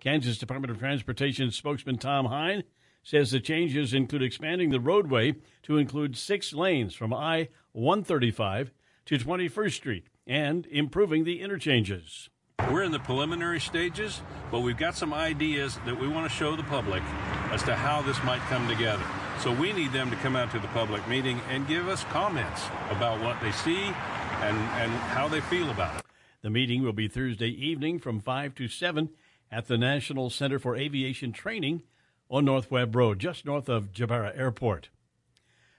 Kansas 0.00 0.38
Department 0.38 0.72
of 0.72 0.78
Transportation 0.78 1.52
spokesman 1.52 1.98
Tom 1.98 2.26
Hein 2.26 2.64
says 3.08 3.30
the 3.30 3.40
changes 3.40 3.94
include 3.94 4.22
expanding 4.22 4.68
the 4.68 4.78
roadway 4.78 5.34
to 5.62 5.78
include 5.78 6.14
six 6.14 6.52
lanes 6.52 6.94
from 6.94 7.14
I 7.14 7.48
135 7.72 8.70
to 9.06 9.18
21st 9.18 9.72
Street 9.72 10.04
and 10.26 10.66
improving 10.66 11.24
the 11.24 11.40
interchanges. 11.40 12.28
We're 12.70 12.82
in 12.82 12.92
the 12.92 12.98
preliminary 12.98 13.60
stages, 13.60 14.20
but 14.50 14.60
we've 14.60 14.76
got 14.76 14.94
some 14.94 15.14
ideas 15.14 15.78
that 15.86 15.98
we 15.98 16.06
want 16.06 16.30
to 16.30 16.36
show 16.36 16.54
the 16.54 16.64
public 16.64 17.02
as 17.50 17.62
to 17.62 17.74
how 17.74 18.02
this 18.02 18.22
might 18.24 18.42
come 18.42 18.68
together. 18.68 19.04
So 19.40 19.54
we 19.54 19.72
need 19.72 19.92
them 19.94 20.10
to 20.10 20.16
come 20.16 20.36
out 20.36 20.50
to 20.50 20.58
the 20.58 20.68
public 20.68 21.08
meeting 21.08 21.40
and 21.48 21.66
give 21.66 21.88
us 21.88 22.04
comments 22.10 22.66
about 22.90 23.22
what 23.22 23.40
they 23.40 23.52
see 23.52 23.84
and, 23.84 24.56
and 24.58 24.92
how 24.92 25.28
they 25.28 25.40
feel 25.40 25.70
about 25.70 25.96
it. 25.96 26.04
The 26.42 26.50
meeting 26.50 26.82
will 26.82 26.92
be 26.92 27.08
Thursday 27.08 27.48
evening 27.48 28.00
from 28.00 28.20
5 28.20 28.54
to 28.56 28.68
7 28.68 29.08
at 29.50 29.66
the 29.66 29.78
National 29.78 30.28
Center 30.28 30.58
for 30.58 30.76
Aviation 30.76 31.32
Training 31.32 31.84
on 32.30 32.44
North 32.44 32.70
Webb 32.70 32.94
Road, 32.94 33.18
just 33.18 33.44
north 33.44 33.68
of 33.68 33.92
Jabara 33.92 34.36
Airport. 34.38 34.90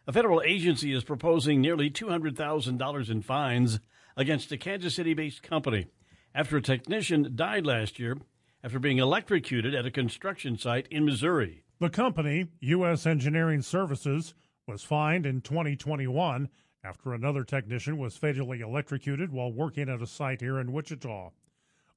A 0.08 0.12
federal 0.12 0.42
agency 0.42 0.92
is 0.92 1.04
proposing 1.04 1.62
nearly 1.62 1.90
$200,000 1.90 3.10
in 3.10 3.22
fines 3.22 3.80
against 4.18 4.52
a 4.52 4.58
Kansas 4.58 4.96
City 4.96 5.14
based 5.14 5.44
company 5.44 5.88
after 6.34 6.58
a 6.58 6.62
technician 6.62 7.34
died 7.36 7.66
last 7.66 8.00
year 8.00 8.18
after 8.64 8.80
being 8.80 8.98
electrocuted 8.98 9.74
at 9.74 9.86
a 9.86 9.92
construction 9.92 10.58
site 10.58 10.88
in 10.90 11.06
Missouri. 11.06 11.64
The 11.80 11.90
company, 11.90 12.48
U.S. 12.60 13.06
Engineering 13.06 13.62
Services, 13.62 14.34
was 14.68 14.84
fined 14.84 15.26
in 15.26 15.42
2021 15.42 16.50
after 16.84 17.14
another 17.14 17.44
technician 17.44 17.98
was 17.98 18.18
fatally 18.18 18.62
electrocuted 18.62 19.32
while 19.32 19.52
working 19.52 19.90
at 19.90 20.02
a 20.02 20.08
site 20.08 20.42
here 20.42 20.60
in 20.60 20.72
Wichita. 20.72 21.32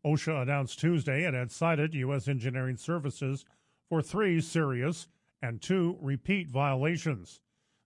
OSHA 0.04 0.42
announced 0.42 0.78
Tuesday 0.80 1.24
it 1.24 1.34
had 1.34 1.50
cited 1.50 1.94
U.S. 1.94 2.28
Engineering 2.28 2.76
Services 2.76 3.44
for 3.92 4.00
three 4.00 4.40
serious 4.40 5.06
and 5.42 5.60
two 5.60 5.98
repeat 6.00 6.48
violations. 6.48 7.42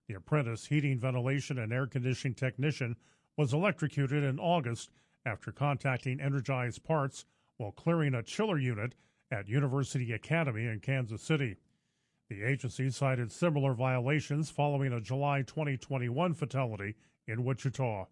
The 0.07 0.13
apprentice 0.13 0.67
heating, 0.67 0.97
ventilation, 0.97 1.57
and 1.57 1.73
air 1.73 1.85
conditioning 1.85 2.33
technician 2.33 2.95
was 3.35 3.51
electrocuted 3.51 4.23
in 4.23 4.39
August 4.39 4.89
after 5.25 5.51
contacting 5.51 6.21
energized 6.21 6.85
parts 6.85 7.25
while 7.57 7.73
clearing 7.73 8.13
a 8.13 8.23
chiller 8.23 8.57
unit 8.57 8.95
at 9.31 9.49
University 9.49 10.13
Academy 10.13 10.67
in 10.67 10.79
Kansas 10.79 11.21
City. 11.21 11.57
The 12.29 12.41
agency 12.41 12.89
cited 12.89 13.29
similar 13.29 13.73
violations 13.73 14.49
following 14.49 14.93
a 14.93 15.01
July 15.01 15.41
2021 15.41 16.33
fatality 16.35 16.95
in 17.27 17.43
Wichita. 17.43 18.05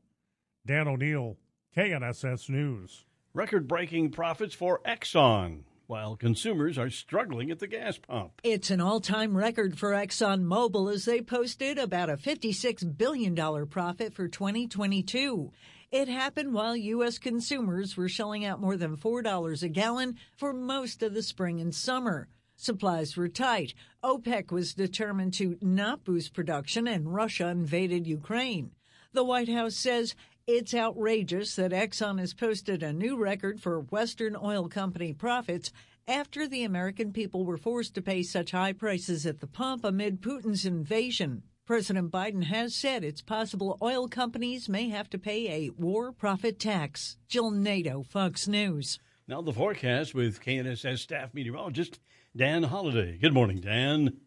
Dan 0.68 0.90
O'Neill, 0.90 1.38
KNSS 1.78 2.50
News. 2.50 3.06
Record 3.34 3.70
breaking 3.70 4.12
profits 4.12 4.54
for 4.54 4.82
Exxon 4.86 5.62
while 5.88 6.16
consumers 6.16 6.78
are 6.78 6.90
struggling 6.90 7.52
at 7.52 7.60
the 7.60 7.68
gas 7.68 7.98
pump. 7.98 8.42
It's 8.44 8.72
an 8.72 8.82
all 8.82 9.00
time 9.00 9.36
record 9.36 9.78
for 9.78 9.92
ExxonMobil 9.92 10.94
as 10.94 11.06
they 11.06 11.22
posted 11.22 11.78
about 11.78 12.10
a 12.10 12.18
$56 12.18 12.98
billion 12.98 13.36
profit 13.68 14.14
for 14.14 14.28
2022. 14.28 15.52
It 15.92 16.08
happened 16.08 16.54
while 16.54 16.76
U.S. 16.76 17.18
consumers 17.18 17.96
were 17.96 18.10
shelling 18.10 18.44
out 18.44 18.60
more 18.60 18.76
than 18.76 18.98
$4 18.98 19.64
a 19.64 19.70
gallon 19.70 20.18
for 20.36 20.54
most 20.54 21.02
of 21.04 21.14
the 21.14 21.24
spring 21.24 21.62
and 21.62 21.74
summer. 21.74 22.28
Supplies 22.58 23.18
were 23.18 23.28
tight. 23.28 23.74
OPEC 24.04 24.52
was 24.52 24.74
determined 24.74 25.34
to 25.36 25.58
not 25.62 26.04
boost 26.04 26.34
production, 26.34 26.88
and 26.88 27.14
Russia 27.14 27.48
invaded 27.48 28.08
Ukraine. 28.08 28.72
The 29.14 29.24
White 29.24 29.50
House 29.50 29.76
says 29.76 30.16
it's 30.48 30.76
outrageous 30.76 31.56
that 31.56 31.72
Exxon 31.72 32.20
has 32.20 32.34
posted 32.34 32.84
a 32.84 32.94
new 32.94 33.18
record 33.18 33.60
for 33.60 33.80
Western 33.80 34.36
oil 34.36 34.70
company 34.70 35.12
profits 35.12 35.72
after 36.08 36.48
the 36.48 36.64
American 36.64 37.12
people 37.12 37.46
were 37.46 37.58
forced 37.58 37.96
to 37.96 38.02
pay 38.02 38.22
such 38.22 38.52
high 38.52 38.74
prices 38.74 39.26
at 39.26 39.40
the 39.40 39.48
pump 39.48 39.84
amid 39.84 40.22
Putin's 40.22 40.64
invasion. 40.64 41.42
President 41.66 42.12
Biden 42.12 42.44
has 42.44 42.76
said 42.76 43.04
it's 43.04 43.24
possible 43.24 43.80
oil 43.82 44.08
companies 44.08 44.70
may 44.70 44.90
have 44.90 45.10
to 45.10 45.18
pay 45.18 45.50
a 45.50 45.72
war 45.72 46.12
profit 46.12 46.60
tax. 46.60 47.18
Jill 47.28 47.50
Nato, 47.50 48.04
Fox 48.04 48.48
News. 48.48 49.00
Now 49.28 49.42
the 49.42 49.52
forecast 49.52 50.14
with 50.14 50.42
KNSS 50.42 51.00
staff 51.00 51.34
meteorologist 51.34 52.00
Dan 52.38 52.62
Holliday. 52.62 53.18
Good 53.18 53.34
morning, 53.34 53.62
Dan. 53.62 54.18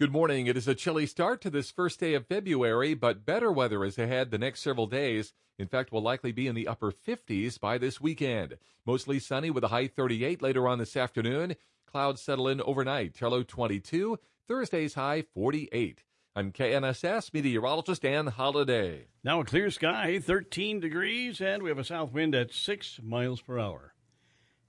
Good 0.00 0.12
morning. 0.12 0.46
It 0.46 0.56
is 0.56 0.66
a 0.66 0.74
chilly 0.74 1.04
start 1.04 1.42
to 1.42 1.50
this 1.50 1.70
first 1.70 2.00
day 2.00 2.14
of 2.14 2.26
February, 2.26 2.94
but 2.94 3.26
better 3.26 3.52
weather 3.52 3.84
is 3.84 3.98
ahead 3.98 4.30
the 4.30 4.38
next 4.38 4.62
several 4.62 4.86
days. 4.86 5.34
In 5.58 5.68
fact, 5.68 5.92
we'll 5.92 6.00
likely 6.00 6.32
be 6.32 6.46
in 6.46 6.54
the 6.54 6.68
upper 6.68 6.90
50s 6.90 7.60
by 7.60 7.76
this 7.76 8.00
weekend. 8.00 8.56
Mostly 8.86 9.18
sunny 9.18 9.50
with 9.50 9.62
a 9.62 9.68
high 9.68 9.88
38 9.88 10.40
later 10.40 10.66
on 10.66 10.78
this 10.78 10.96
afternoon. 10.96 11.54
Clouds 11.84 12.22
settle 12.22 12.48
in 12.48 12.62
overnight. 12.62 13.12
Tello 13.14 13.42
22. 13.42 14.18
Thursday's 14.48 14.94
high 14.94 15.20
48. 15.34 16.02
I'm 16.34 16.50
KNSS 16.50 17.34
meteorologist 17.34 18.00
Dan 18.00 18.28
Holliday. 18.28 19.08
Now 19.22 19.40
a 19.40 19.44
clear 19.44 19.70
sky, 19.70 20.18
13 20.18 20.80
degrees, 20.80 21.42
and 21.42 21.62
we 21.62 21.68
have 21.68 21.78
a 21.78 21.84
south 21.84 22.10
wind 22.10 22.34
at 22.34 22.54
6 22.54 23.00
miles 23.02 23.42
per 23.42 23.58
hour. 23.58 23.92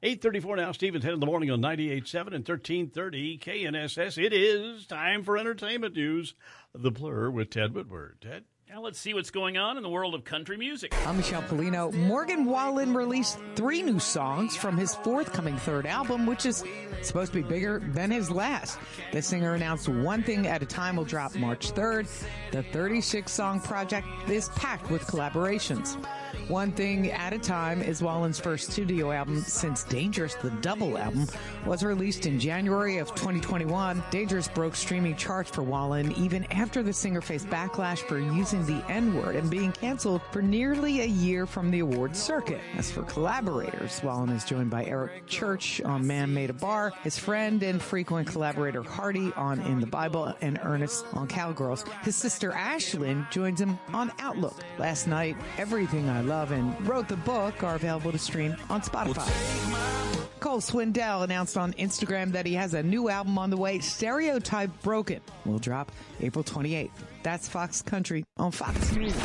834 0.03 0.55
now, 0.55 0.71
Steve 0.71 0.95
and 0.95 1.03
Ted 1.03 1.13
in 1.13 1.19
the 1.19 1.27
morning 1.27 1.51
on 1.51 1.61
98.7 1.61 2.33
and 2.33 2.47
1330 2.47 3.37
KNSS. 3.37 4.17
It 4.17 4.33
is 4.33 4.87
time 4.87 5.23
for 5.23 5.37
entertainment 5.37 5.95
news. 5.95 6.33
The 6.73 6.89
Blur 6.89 7.29
with 7.29 7.51
Ted 7.51 7.75
Woodward. 7.75 8.17
Ted? 8.19 8.45
Now 8.67 8.81
let's 8.81 8.97
see 8.97 9.13
what's 9.13 9.29
going 9.29 9.57
on 9.57 9.77
in 9.77 9.83
the 9.83 9.89
world 9.89 10.15
of 10.15 10.23
country 10.23 10.57
music. 10.57 10.95
I'm 11.05 11.17
Michelle 11.17 11.43
Pollino. 11.43 11.93
Morgan 11.93 12.45
Wallen 12.45 12.95
released 12.95 13.37
three 13.55 13.83
new 13.83 13.99
songs 13.99 14.55
from 14.55 14.75
his 14.75 14.95
forthcoming 14.95 15.57
third 15.57 15.85
album, 15.85 16.25
which 16.25 16.47
is 16.47 16.63
supposed 17.03 17.33
to 17.33 17.43
be 17.43 17.47
bigger 17.47 17.79
than 17.93 18.09
his 18.09 18.31
last. 18.31 18.79
The 19.11 19.21
singer 19.21 19.53
announced 19.53 19.87
One 19.87 20.23
Thing 20.23 20.47
at 20.47 20.63
a 20.63 20.65
Time 20.65 20.95
will 20.95 21.05
drop 21.05 21.35
March 21.35 21.73
3rd. 21.73 22.09
The 22.51 22.63
36 22.63 23.31
song 23.31 23.59
project 23.59 24.07
is 24.27 24.49
packed 24.49 24.89
with 24.89 25.03
collaborations. 25.03 26.03
One 26.47 26.71
Thing 26.71 27.11
at 27.11 27.33
a 27.33 27.37
Time 27.37 27.81
is 27.81 28.01
Wallen's 28.01 28.39
first 28.39 28.71
studio 28.71 29.11
album 29.11 29.41
since 29.41 29.83
Dangerous, 29.83 30.35
the 30.35 30.49
double 30.61 30.97
album, 30.97 31.27
was 31.65 31.83
released 31.83 32.25
in 32.25 32.39
January 32.39 32.97
of 32.97 33.09
2021. 33.09 34.03
Dangerous 34.11 34.47
broke 34.47 34.75
streaming 34.75 35.15
charts 35.15 35.49
for 35.49 35.63
Wallen 35.63 36.11
even 36.13 36.43
after 36.51 36.83
the 36.83 36.93
singer 36.93 37.21
faced 37.21 37.47
backlash 37.47 37.99
for 37.99 38.19
using 38.19 38.65
the 38.65 38.83
N 38.89 39.15
word 39.15 39.35
and 39.35 39.49
being 39.49 39.71
canceled 39.71 40.21
for 40.31 40.41
nearly 40.41 41.01
a 41.01 41.05
year 41.05 41.45
from 41.45 41.71
the 41.71 41.79
awards 41.79 42.19
circuit. 42.19 42.61
As 42.77 42.91
for 42.91 43.03
collaborators, 43.03 44.01
Wallen 44.03 44.29
is 44.29 44.43
joined 44.43 44.69
by 44.69 44.85
Eric 44.85 45.27
Church 45.27 45.81
on 45.81 46.05
Man 46.05 46.33
Made 46.33 46.49
a 46.49 46.53
Bar, 46.53 46.91
his 47.03 47.17
friend 47.17 47.61
and 47.63 47.81
frequent 47.81 48.27
collaborator 48.27 48.83
Hardy 48.83 49.31
on 49.33 49.59
In 49.61 49.79
the 49.79 49.87
Bible, 49.87 50.33
and 50.41 50.59
Ernest 50.63 51.05
on 51.13 51.27
Cowgirls. 51.27 51.85
His 52.03 52.15
sister 52.15 52.51
Ashlyn 52.51 53.29
joins 53.31 53.61
him 53.61 53.77
on 53.93 54.11
Outlook. 54.19 54.55
Last 54.77 55.07
night, 55.07 55.37
Everything 55.57 56.09
I 56.09 56.20
Love 56.21 56.51
and 56.51 56.87
wrote 56.87 57.07
the 57.07 57.17
book 57.17 57.63
are 57.63 57.75
available 57.75 58.11
to 58.11 58.17
stream 58.17 58.55
on 58.69 58.81
Spotify. 58.81 59.29
Cole 60.39 60.59
Swindell 60.59 61.23
announced 61.23 61.57
on 61.57 61.73
Instagram 61.73 62.31
that 62.31 62.45
he 62.45 62.53
has 62.53 62.73
a 62.73 62.81
new 62.81 63.09
album 63.09 63.37
on 63.37 63.49
the 63.49 63.57
way, 63.57 63.79
Stereotype 63.79 64.71
Broken, 64.81 65.21
will 65.45 65.59
drop 65.59 65.91
April 66.19 66.43
28th. 66.43 66.89
That's 67.23 67.47
Fox 67.47 67.81
Country 67.81 68.23
on 68.37 68.51
Fox 68.51 68.91
News. 68.93 69.15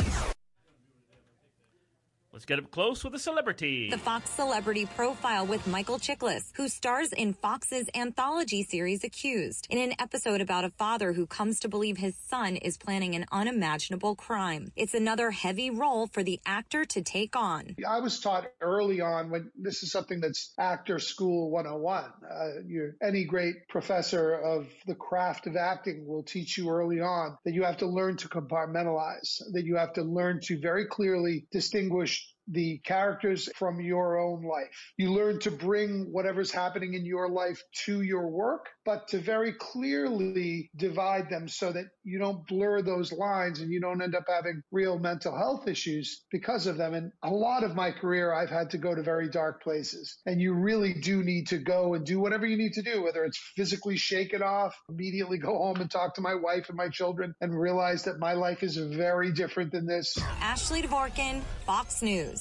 Let's 2.37 2.45
get 2.45 2.59
up 2.59 2.69
close 2.69 3.03
with 3.03 3.15
a 3.15 3.19
celebrity. 3.19 3.89
The 3.89 3.97
Fox 3.97 4.29
Celebrity 4.29 4.85
Profile 4.85 5.47
with 5.47 5.65
Michael 5.65 5.97
Chiklis, 5.97 6.51
who 6.55 6.69
stars 6.69 7.11
in 7.11 7.33
Fox's 7.33 7.89
anthology 7.95 8.61
series 8.61 9.03
Accused, 9.03 9.65
in 9.71 9.79
an 9.79 9.95
episode 9.97 10.39
about 10.39 10.63
a 10.63 10.69
father 10.69 11.13
who 11.13 11.25
comes 11.25 11.61
to 11.61 11.67
believe 11.67 11.97
his 11.97 12.15
son 12.29 12.55
is 12.55 12.77
planning 12.77 13.15
an 13.15 13.25
unimaginable 13.31 14.13
crime. 14.13 14.71
It's 14.75 14.93
another 14.93 15.31
heavy 15.31 15.71
role 15.71 16.05
for 16.05 16.21
the 16.21 16.39
actor 16.45 16.85
to 16.85 17.01
take 17.01 17.35
on. 17.35 17.75
I 17.89 18.01
was 18.01 18.19
taught 18.19 18.45
early 18.61 19.01
on 19.01 19.31
when 19.31 19.49
this 19.55 19.81
is 19.81 19.91
something 19.91 20.19
that's 20.19 20.53
actor 20.59 20.99
school 20.99 21.49
101. 21.49 22.03
Uh, 22.03 22.61
you 22.67 22.93
any 23.01 23.25
great 23.25 23.67
professor 23.67 24.35
of 24.35 24.67
the 24.85 24.93
craft 24.93 25.47
of 25.47 25.55
acting 25.55 26.05
will 26.05 26.21
teach 26.21 26.55
you 26.55 26.69
early 26.69 27.01
on 27.01 27.39
that 27.45 27.55
you 27.55 27.63
have 27.63 27.77
to 27.77 27.87
learn 27.87 28.15
to 28.17 28.29
compartmentalize, 28.29 29.41
that 29.53 29.65
you 29.65 29.77
have 29.77 29.93
to 29.93 30.03
learn 30.03 30.39
to 30.43 30.59
very 30.59 30.85
clearly 30.85 31.47
distinguish 31.51 32.26
the 32.47 32.79
characters 32.79 33.49
from 33.55 33.81
your 33.81 34.19
own 34.19 34.43
life. 34.43 34.91
You 34.97 35.11
learn 35.11 35.39
to 35.41 35.51
bring 35.51 36.11
whatever's 36.11 36.51
happening 36.51 36.93
in 36.93 37.05
your 37.05 37.29
life 37.29 37.61
to 37.85 38.01
your 38.01 38.27
work, 38.29 38.67
but 38.85 39.07
to 39.09 39.19
very 39.19 39.53
clearly 39.53 40.69
divide 40.75 41.29
them 41.29 41.47
so 41.47 41.71
that 41.71 41.85
you 42.03 42.19
don't 42.19 42.47
blur 42.47 42.81
those 42.81 43.11
lines 43.11 43.59
and 43.59 43.71
you 43.71 43.81
don't 43.81 44.01
end 44.01 44.15
up 44.15 44.25
having 44.27 44.61
real 44.71 44.97
mental 44.97 45.35
health 45.37 45.67
issues 45.67 46.23
because 46.31 46.67
of 46.67 46.77
them. 46.77 46.93
And 46.93 47.11
a 47.23 47.29
lot 47.29 47.63
of 47.63 47.75
my 47.75 47.91
career, 47.91 48.33
I've 48.33 48.49
had 48.49 48.71
to 48.71 48.77
go 48.77 48.95
to 48.95 49.01
very 49.01 49.29
dark 49.29 49.61
places 49.61 50.17
and 50.25 50.41
you 50.41 50.53
really 50.53 50.93
do 50.93 51.23
need 51.23 51.47
to 51.47 51.57
go 51.57 51.93
and 51.93 52.05
do 52.05 52.19
whatever 52.19 52.45
you 52.45 52.57
need 52.57 52.73
to 52.73 52.81
do, 52.81 53.03
whether 53.03 53.25
it's 53.25 53.37
physically 53.55 53.97
shake 53.97 54.33
it 54.33 54.41
off, 54.41 54.75
immediately 54.89 55.37
go 55.37 55.57
home 55.57 55.81
and 55.81 55.91
talk 55.91 56.15
to 56.15 56.21
my 56.21 56.35
wife 56.35 56.69
and 56.69 56.77
my 56.77 56.89
children 56.89 57.33
and 57.41 57.59
realize 57.59 58.03
that 58.03 58.19
my 58.19 58.33
life 58.33 58.63
is 58.63 58.77
very 58.77 59.31
different 59.31 59.71
than 59.71 59.85
this. 59.85 60.17
Ashley 60.41 60.81
Dvorkin, 60.81 61.41
Fox 61.65 62.01
News. 62.01 62.36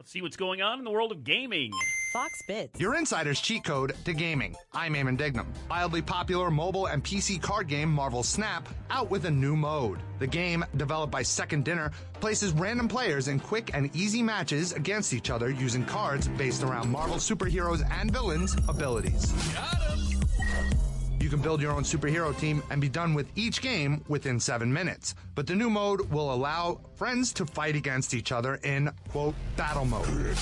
Let's 0.00 0.12
see 0.12 0.22
what's 0.22 0.38
going 0.38 0.62
on 0.62 0.78
in 0.78 0.86
the 0.86 0.90
world 0.90 1.12
of 1.12 1.24
gaming. 1.24 1.72
Fox 2.14 2.40
Bits. 2.48 2.80
Your 2.80 2.96
insider's 2.96 3.38
cheat 3.38 3.64
code 3.64 3.94
to 4.06 4.14
gaming. 4.14 4.56
I'm 4.72 4.94
Eamon 4.94 5.18
Dignam. 5.18 5.44
Wildly 5.68 6.00
popular 6.00 6.50
mobile 6.50 6.86
and 6.86 7.04
PC 7.04 7.40
card 7.40 7.68
game 7.68 7.92
Marvel 7.92 8.22
Snap 8.22 8.66
out 8.88 9.10
with 9.10 9.26
a 9.26 9.30
new 9.30 9.56
mode. 9.56 9.98
The 10.18 10.26
game, 10.26 10.64
developed 10.78 11.12
by 11.12 11.20
Second 11.20 11.66
Dinner, 11.66 11.92
places 12.14 12.52
random 12.52 12.88
players 12.88 13.28
in 13.28 13.40
quick 13.40 13.72
and 13.74 13.94
easy 13.94 14.22
matches 14.22 14.72
against 14.72 15.12
each 15.12 15.28
other 15.28 15.50
using 15.50 15.84
cards 15.84 16.28
based 16.28 16.62
around 16.62 16.90
Marvel 16.90 17.16
superheroes 17.16 17.86
and 18.00 18.10
villains' 18.10 18.56
abilities. 18.68 19.34
You 21.20 21.28
can 21.28 21.42
build 21.42 21.60
your 21.60 21.72
own 21.72 21.82
superhero 21.82 22.36
team 22.38 22.62
and 22.70 22.80
be 22.80 22.88
done 22.88 23.12
with 23.12 23.30
each 23.36 23.60
game 23.60 24.02
within 24.08 24.40
seven 24.40 24.72
minutes. 24.72 25.14
But 25.34 25.46
the 25.46 25.54
new 25.54 25.68
mode 25.68 26.10
will 26.10 26.32
allow 26.32 26.80
friends 26.96 27.34
to 27.34 27.44
fight 27.44 27.76
against 27.76 28.14
each 28.14 28.32
other 28.32 28.54
in, 28.62 28.90
quote, 29.10 29.34
battle 29.54 29.84
mode. 29.84 30.36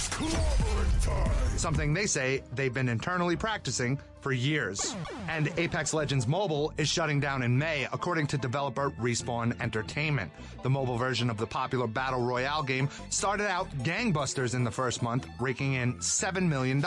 Something 1.56 1.92
they 1.92 2.06
say 2.06 2.44
they've 2.54 2.72
been 2.72 2.88
internally 2.88 3.34
practicing 3.34 3.98
for 4.20 4.32
years. 4.32 4.94
And 5.28 5.52
Apex 5.56 5.94
Legends 5.94 6.26
Mobile 6.26 6.72
is 6.76 6.88
shutting 6.88 7.20
down 7.20 7.42
in 7.42 7.58
May, 7.58 7.86
according 7.92 8.26
to 8.28 8.38
developer 8.38 8.90
Respawn 8.90 9.60
Entertainment. 9.60 10.30
The 10.62 10.70
mobile 10.70 10.96
version 10.96 11.30
of 11.30 11.36
the 11.36 11.46
popular 11.46 11.86
Battle 11.86 12.20
Royale 12.22 12.62
game 12.62 12.88
started 13.10 13.48
out 13.48 13.70
gangbusters 13.78 14.54
in 14.54 14.64
the 14.64 14.70
first 14.70 15.02
month, 15.02 15.26
raking 15.40 15.74
in 15.74 15.94
$7 15.94 16.48
million, 16.48 16.80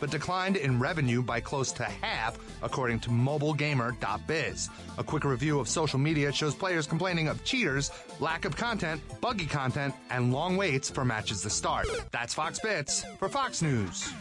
but 0.00 0.10
declined 0.10 0.56
in 0.56 0.78
revenue 0.78 1.22
by 1.22 1.40
close 1.40 1.72
to 1.72 1.84
half, 1.84 2.38
according 2.62 3.00
to 3.00 3.10
mobilegamer.biz. 3.10 4.68
A 4.98 5.04
quick 5.04 5.24
review 5.24 5.60
of 5.60 5.68
social 5.68 5.98
media 5.98 6.32
shows 6.32 6.54
players 6.54 6.86
complaining 6.86 7.28
of 7.28 7.42
cheaters, 7.44 7.90
lack 8.20 8.44
of 8.44 8.56
content, 8.56 9.00
buggy 9.20 9.46
content, 9.46 9.94
and 10.10 10.32
long 10.32 10.56
waits 10.56 10.90
for 10.90 11.04
matches 11.04 11.42
to 11.42 11.50
start. 11.50 11.86
That's 12.10 12.34
Fox 12.34 12.58
Bits 12.60 13.04
for 13.18 13.28
Fox 13.28 13.62
News. 13.62 14.12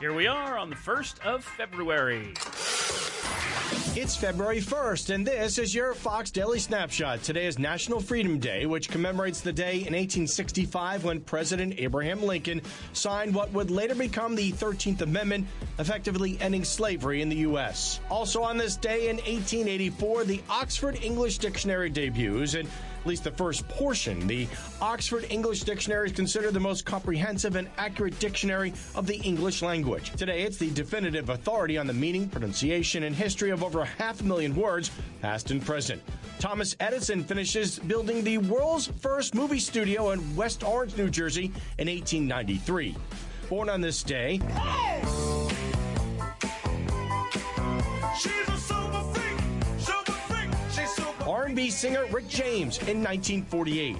Here 0.00 0.12
we 0.12 0.26
are 0.26 0.58
on 0.58 0.70
the 0.70 0.76
1st 0.76 1.20
of 1.20 1.44
February. 1.44 2.34
It's 3.96 4.16
February 4.16 4.60
1st, 4.60 5.14
and 5.14 5.24
this 5.24 5.56
is 5.56 5.72
your 5.72 5.94
Fox 5.94 6.32
Daily 6.32 6.58
Snapshot. 6.58 7.22
Today 7.22 7.46
is 7.46 7.60
National 7.60 8.00
Freedom 8.00 8.40
Day, 8.40 8.66
which 8.66 8.88
commemorates 8.88 9.40
the 9.40 9.52
day 9.52 9.74
in 9.74 9.94
1865 9.94 11.04
when 11.04 11.20
President 11.20 11.74
Abraham 11.78 12.24
Lincoln 12.24 12.60
signed 12.92 13.32
what 13.32 13.52
would 13.52 13.70
later 13.70 13.94
become 13.94 14.34
the 14.34 14.50
13th 14.50 15.00
Amendment, 15.02 15.46
effectively 15.78 16.36
ending 16.40 16.64
slavery 16.64 17.22
in 17.22 17.28
the 17.28 17.36
U.S. 17.36 18.00
Also 18.10 18.42
on 18.42 18.56
this 18.56 18.76
day 18.76 19.10
in 19.10 19.16
1884, 19.18 20.24
the 20.24 20.42
Oxford 20.50 20.98
English 21.00 21.38
Dictionary 21.38 21.88
debuts, 21.88 22.54
and 22.54 22.68
at 23.04 23.08
least 23.08 23.24
the 23.24 23.30
first 23.30 23.68
portion. 23.68 24.26
The 24.26 24.48
Oxford 24.80 25.26
English 25.28 25.64
Dictionary 25.64 26.06
is 26.08 26.16
considered 26.16 26.54
the 26.54 26.60
most 26.60 26.86
comprehensive 26.86 27.54
and 27.54 27.68
accurate 27.76 28.18
dictionary 28.18 28.72
of 28.94 29.06
the 29.06 29.16
English 29.16 29.60
language. 29.60 30.10
Today, 30.12 30.42
it's 30.42 30.56
the 30.56 30.70
definitive 30.70 31.28
authority 31.28 31.76
on 31.76 31.86
the 31.86 31.92
meaning, 31.92 32.30
pronunciation, 32.30 33.02
and 33.02 33.14
history 33.14 33.50
of 33.50 33.62
over 33.62 33.84
half 33.84 34.22
a 34.22 34.24
million 34.24 34.54
words, 34.56 34.90
past 35.20 35.50
and 35.50 35.62
present. 35.62 36.00
Thomas 36.38 36.76
Edison 36.80 37.22
finishes 37.22 37.78
building 37.78 38.24
the 38.24 38.38
world's 38.38 38.86
first 38.86 39.34
movie 39.34 39.58
studio 39.58 40.12
in 40.12 40.34
West 40.34 40.64
Orange, 40.64 40.96
New 40.96 41.10
Jersey 41.10 41.52
in 41.78 41.88
1893. 41.88 42.96
Born 43.50 43.68
on 43.68 43.82
this 43.82 44.02
day. 44.02 44.40
R&B 51.26 51.70
singer 51.70 52.04
Rick 52.10 52.28
James 52.28 52.78
in 52.80 53.02
1948, 53.02 53.96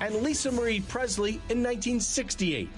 and 0.00 0.14
Lisa 0.16 0.50
Marie 0.50 0.80
Presley 0.80 1.32
in 1.50 1.62
1968. 1.62 2.68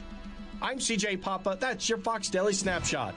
I'm 0.61 0.79
CJ 0.79 1.23
Papa. 1.23 1.57
That's 1.61 1.89
your 1.89 1.99
Fox 1.99 2.29
Daily 2.29 2.55
Snapshot. 2.55 3.15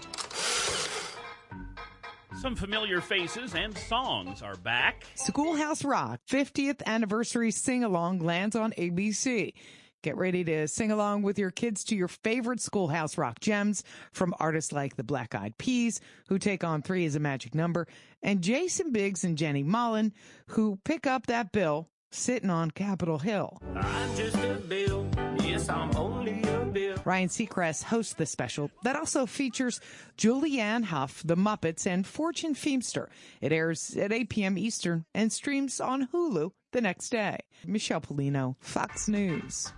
Some 2.41 2.55
familiar 2.55 3.01
faces 3.01 3.55
and 3.55 3.75
songs 3.75 4.43
are 4.43 4.55
back. 4.57 5.05
Schoolhouse 5.15 5.83
Rock 5.83 6.19
50th 6.29 6.83
anniversary 6.85 7.49
sing 7.49 7.83
along 7.83 8.19
lands 8.19 8.55
on 8.55 8.73
ABC. 8.73 9.53
Get 10.03 10.15
ready 10.15 10.43
to 10.43 10.67
sing 10.67 10.91
along 10.91 11.23
with 11.23 11.39
your 11.39 11.51
kids 11.51 11.83
to 11.85 11.95
your 11.95 12.07
favorite 12.07 12.61
Schoolhouse 12.61 13.17
Rock 13.17 13.39
gems 13.39 13.83
from 14.13 14.33
artists 14.39 14.71
like 14.71 14.95
the 14.95 15.03
Black 15.03 15.33
Eyed 15.33 15.57
Peas, 15.57 15.99
who 16.27 16.37
take 16.37 16.63
on 16.63 16.81
three 16.81 17.05
as 17.05 17.15
a 17.15 17.19
magic 17.19 17.55
number, 17.55 17.87
and 18.21 18.41
Jason 18.41 18.91
Biggs 18.91 19.23
and 19.23 19.37
Jenny 19.37 19.63
Mollen, 19.63 20.11
who 20.49 20.79
pick 20.85 21.07
up 21.07 21.27
that 21.27 21.51
bill 21.51 21.89
sitting 22.11 22.49
on 22.49 22.71
Capitol 22.71 23.17
Hill. 23.17 23.59
I'm 23.75 24.15
just 24.15 24.37
a 24.37 24.53
bill. 24.67 25.07
Yes, 25.43 25.67
I'm 25.67 25.95
only 25.97 26.41
a 26.43 26.65
bill. 26.65 26.97
Ryan 27.03 27.29
Seacrest 27.29 27.83
hosts 27.83 28.13
the 28.13 28.25
special 28.25 28.69
that 28.83 28.95
also 28.95 29.25
features 29.25 29.79
Julianne 30.17 30.85
Hough, 30.85 31.21
The 31.25 31.35
Muppets, 31.35 31.87
and 31.87 32.05
Fortune 32.05 32.53
Feemster. 32.53 33.07
It 33.41 33.51
airs 33.51 33.95
at 33.97 34.11
8 34.11 34.29
p.m. 34.29 34.57
Eastern 34.57 35.05
and 35.13 35.31
streams 35.31 35.79
on 35.79 36.07
Hulu 36.07 36.51
the 36.71 36.81
next 36.81 37.09
day. 37.09 37.39
Michelle 37.65 38.01
Pollino, 38.01 38.55
Fox 38.59 39.07
News. 39.07 39.73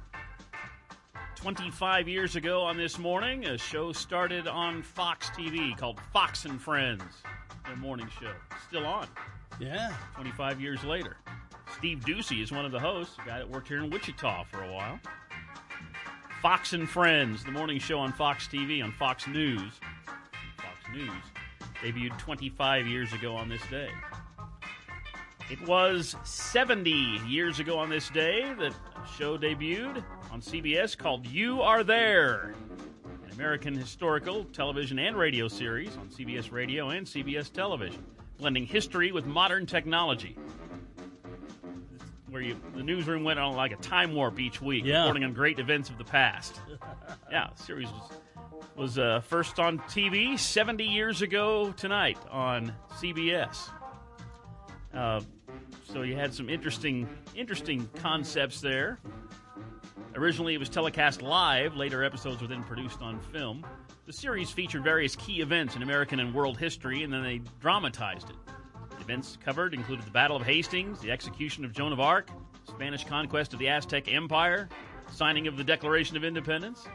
25 1.40 2.10
years 2.10 2.36
ago 2.36 2.64
on 2.64 2.76
this 2.76 3.00
morning, 3.00 3.46
a 3.46 3.58
show 3.58 3.94
started 3.94 4.46
on 4.46 4.84
Fox 4.84 5.30
TV 5.30 5.76
called 5.78 5.98
Fox 6.12 6.44
and 6.44 6.62
Friends, 6.62 7.02
their 7.66 7.78
morning 7.78 8.10
show. 8.20 8.34
Still 8.68 8.86
on. 8.86 9.08
Yeah. 9.58 9.94
25 10.16 10.60
years 10.60 10.84
later. 10.84 11.16
Steve 11.78 12.00
Doocy 12.00 12.44
is 12.44 12.52
one 12.52 12.66
of 12.66 12.74
the 12.74 12.80
hosts, 12.80 13.16
a 13.24 13.26
guy 13.26 13.38
that 13.38 13.50
worked 13.50 13.70
here 13.70 13.82
in 13.82 13.90
Wichita 13.90 14.44
for 14.52 14.62
a 14.66 14.74
while. 14.74 15.00
Fox 16.42 16.74
and 16.74 16.90
Friends, 16.90 17.46
the 17.46 17.52
morning 17.52 17.80
show 17.80 18.00
on 18.00 18.12
Fox 18.12 18.46
TV, 18.46 18.84
on 18.84 18.92
Fox 18.92 19.26
News. 19.26 19.72
Fox 20.58 20.94
News 20.94 21.24
debuted 21.82 22.18
25 22.18 22.86
years 22.86 23.14
ago 23.14 23.34
on 23.34 23.48
this 23.48 23.62
day. 23.72 23.90
It 25.50 25.60
was 25.68 26.16
70 26.24 26.92
years 27.28 27.60
ago 27.60 27.80
on 27.80 27.90
this 27.90 28.10
day 28.10 28.54
that 28.60 28.72
a 28.72 29.18
show 29.18 29.38
debuted 29.38 30.04
on 30.32 30.42
CBS 30.42 30.96
called 30.96 31.26
You 31.26 31.62
Are 31.62 31.84
There, 31.84 32.54
an 33.26 33.32
American 33.34 33.74
historical 33.74 34.44
television 34.46 35.00
and 35.00 35.18
radio 35.18 35.48
series 35.48 35.98
on 35.98 36.08
CBS 36.10 36.52
Radio 36.52 36.90
and 36.90 37.06
CBS 37.08 37.52
Television, 37.52 38.04
blending 38.38 38.66
history 38.68 39.12
with 39.12 39.26
modern 39.26 39.66
technology. 39.66 40.38
Where 42.30 42.44
you, 42.44 42.56
the 42.76 42.84
newsroom 42.84 43.24
went 43.24 43.40
on 43.40 43.56
like 43.56 43.72
a 43.72 43.78
time 43.78 44.14
warp 44.14 44.40
each 44.40 44.62
week, 44.62 44.86
Yeah. 44.86 45.02
reporting 45.02 45.24
on 45.24 45.34
great 45.34 45.58
events 45.58 45.90
of 45.90 45.98
the 45.98 46.04
past. 46.04 46.62
yeah, 47.32 47.48
the 47.56 47.64
series 47.64 47.88
was 47.90 48.12
was 48.76 48.98
uh, 49.00 49.20
first 49.28 49.60
on 49.60 49.78
TV 49.80 50.38
70 50.40 50.86
years 50.86 51.22
ago 51.22 51.74
tonight 51.76 52.18
on 52.32 52.72
CBS. 53.02 53.70
Uh, 54.94 55.20
so 55.92 56.04
you 56.04 56.16
had 56.16 56.34
some 56.34 56.50
interesting 56.50 57.08
interesting 57.36 57.90
concepts 57.96 58.62
there. 58.62 59.00
Originally, 60.16 60.54
it 60.54 60.58
was 60.58 60.70
telecast 60.70 61.22
live. 61.22 61.76
Later 61.76 62.04
episodes 62.04 62.42
were 62.42 62.48
then 62.48 62.64
produced 62.64 63.02
on 63.02 63.20
film. 63.20 63.66
The 64.06 64.14
series 64.14 64.50
featured 64.50 64.84
various 64.84 65.16
key 65.16 65.42
events 65.42 65.76
in 65.76 65.84
American 65.84 66.20
and 66.20 66.34
world 66.34 66.58
history, 66.58 67.04
and 67.04 67.14
then 67.14 67.24
they 67.24 67.42
dramatized 67.60 68.30
it. 68.30 68.36
The 68.98 69.02
events 69.02 69.38
covered 69.44 69.74
included 69.74 70.06
the 70.06 70.12
Battle 70.12 70.36
of 70.36 70.44
Hastings, 70.44 71.00
the 71.00 71.12
execution 71.12 71.64
of 71.64 71.74
Joan 71.74 71.94
of 71.94 72.00
Arc, 72.00 72.30
Spanish 72.68 73.06
conquest 73.06 73.54
of 73.54 73.60
the 73.60 73.70
Aztec 73.70 74.12
Empire, 74.12 74.68
signing 75.12 75.48
of 75.48 75.58
the 75.58 75.64
Declaration 75.64 76.18
of 76.18 76.24
Independence. 76.24 76.88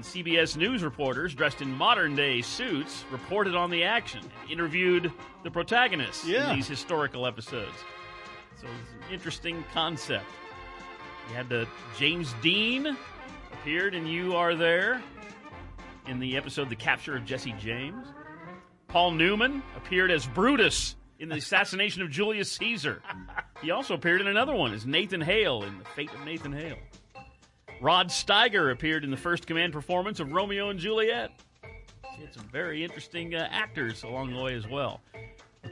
And 0.00 0.06
CBS 0.06 0.56
News 0.56 0.82
reporters 0.82 1.34
dressed 1.34 1.60
in 1.60 1.70
modern 1.70 2.16
day 2.16 2.40
suits 2.40 3.04
reported 3.10 3.54
on 3.54 3.68
the 3.68 3.84
action 3.84 4.20
and 4.22 4.50
interviewed 4.50 5.12
the 5.42 5.50
protagonists 5.50 6.26
Yeah. 6.26 6.48
in 6.48 6.56
these 6.56 6.66
historical 6.66 7.26
episodes. 7.26 7.76
So 8.58 8.66
it's 8.80 8.92
an 8.92 9.12
interesting 9.12 9.62
concept. 9.74 10.24
You 11.28 11.34
had 11.34 11.50
the 11.50 11.68
James 11.98 12.34
Dean 12.40 12.96
appeared 13.52 13.94
in 13.94 14.06
You 14.06 14.36
Are 14.36 14.54
There 14.54 15.02
in 16.06 16.18
the 16.18 16.34
episode 16.38 16.70
The 16.70 16.76
Capture 16.76 17.14
of 17.14 17.26
Jesse 17.26 17.52
James. 17.58 18.06
Paul 18.88 19.10
Newman 19.10 19.62
appeared 19.76 20.10
as 20.10 20.24
Brutus 20.26 20.96
in 21.18 21.28
the 21.28 21.36
assassination 21.36 22.00
of 22.00 22.08
Julius 22.10 22.50
Caesar. 22.52 23.02
He 23.60 23.70
also 23.70 23.92
appeared 23.92 24.22
in 24.22 24.26
another 24.26 24.54
one 24.54 24.72
as 24.72 24.86
Nathan 24.86 25.20
Hale 25.20 25.62
in 25.64 25.76
The 25.78 25.84
Fate 25.84 26.10
of 26.14 26.24
Nathan 26.24 26.50
Hale. 26.52 26.78
Rod 27.80 28.08
Steiger 28.08 28.72
appeared 28.72 29.04
in 29.04 29.10
the 29.10 29.16
first 29.16 29.46
command 29.46 29.72
performance 29.72 30.20
of 30.20 30.32
Romeo 30.32 30.68
and 30.68 30.78
Juliet. 30.78 31.30
He 32.14 32.22
had 32.22 32.34
some 32.34 32.46
very 32.52 32.84
interesting 32.84 33.34
uh, 33.34 33.48
actors 33.50 34.02
along 34.02 34.34
the 34.34 34.42
way 34.42 34.54
as 34.54 34.68
well. 34.68 35.00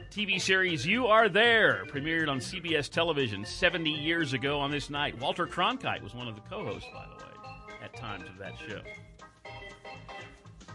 TV 0.09 0.41
series 0.41 0.87
You 0.87 1.05
Are 1.05 1.29
There 1.29 1.83
premiered 1.85 2.27
on 2.27 2.39
CBS 2.39 2.89
television 2.89 3.45
70 3.45 3.91
years 3.91 4.33
ago 4.33 4.59
on 4.59 4.71
this 4.71 4.89
night. 4.89 5.19
Walter 5.19 5.45
Cronkite 5.45 6.01
was 6.01 6.15
one 6.15 6.27
of 6.27 6.33
the 6.33 6.41
co 6.41 6.65
hosts, 6.65 6.89
by 6.91 7.05
the 7.05 7.23
way, 7.23 7.31
at 7.83 7.95
times 7.95 8.27
of 8.27 8.37
that 8.39 8.53
show. 8.57 8.81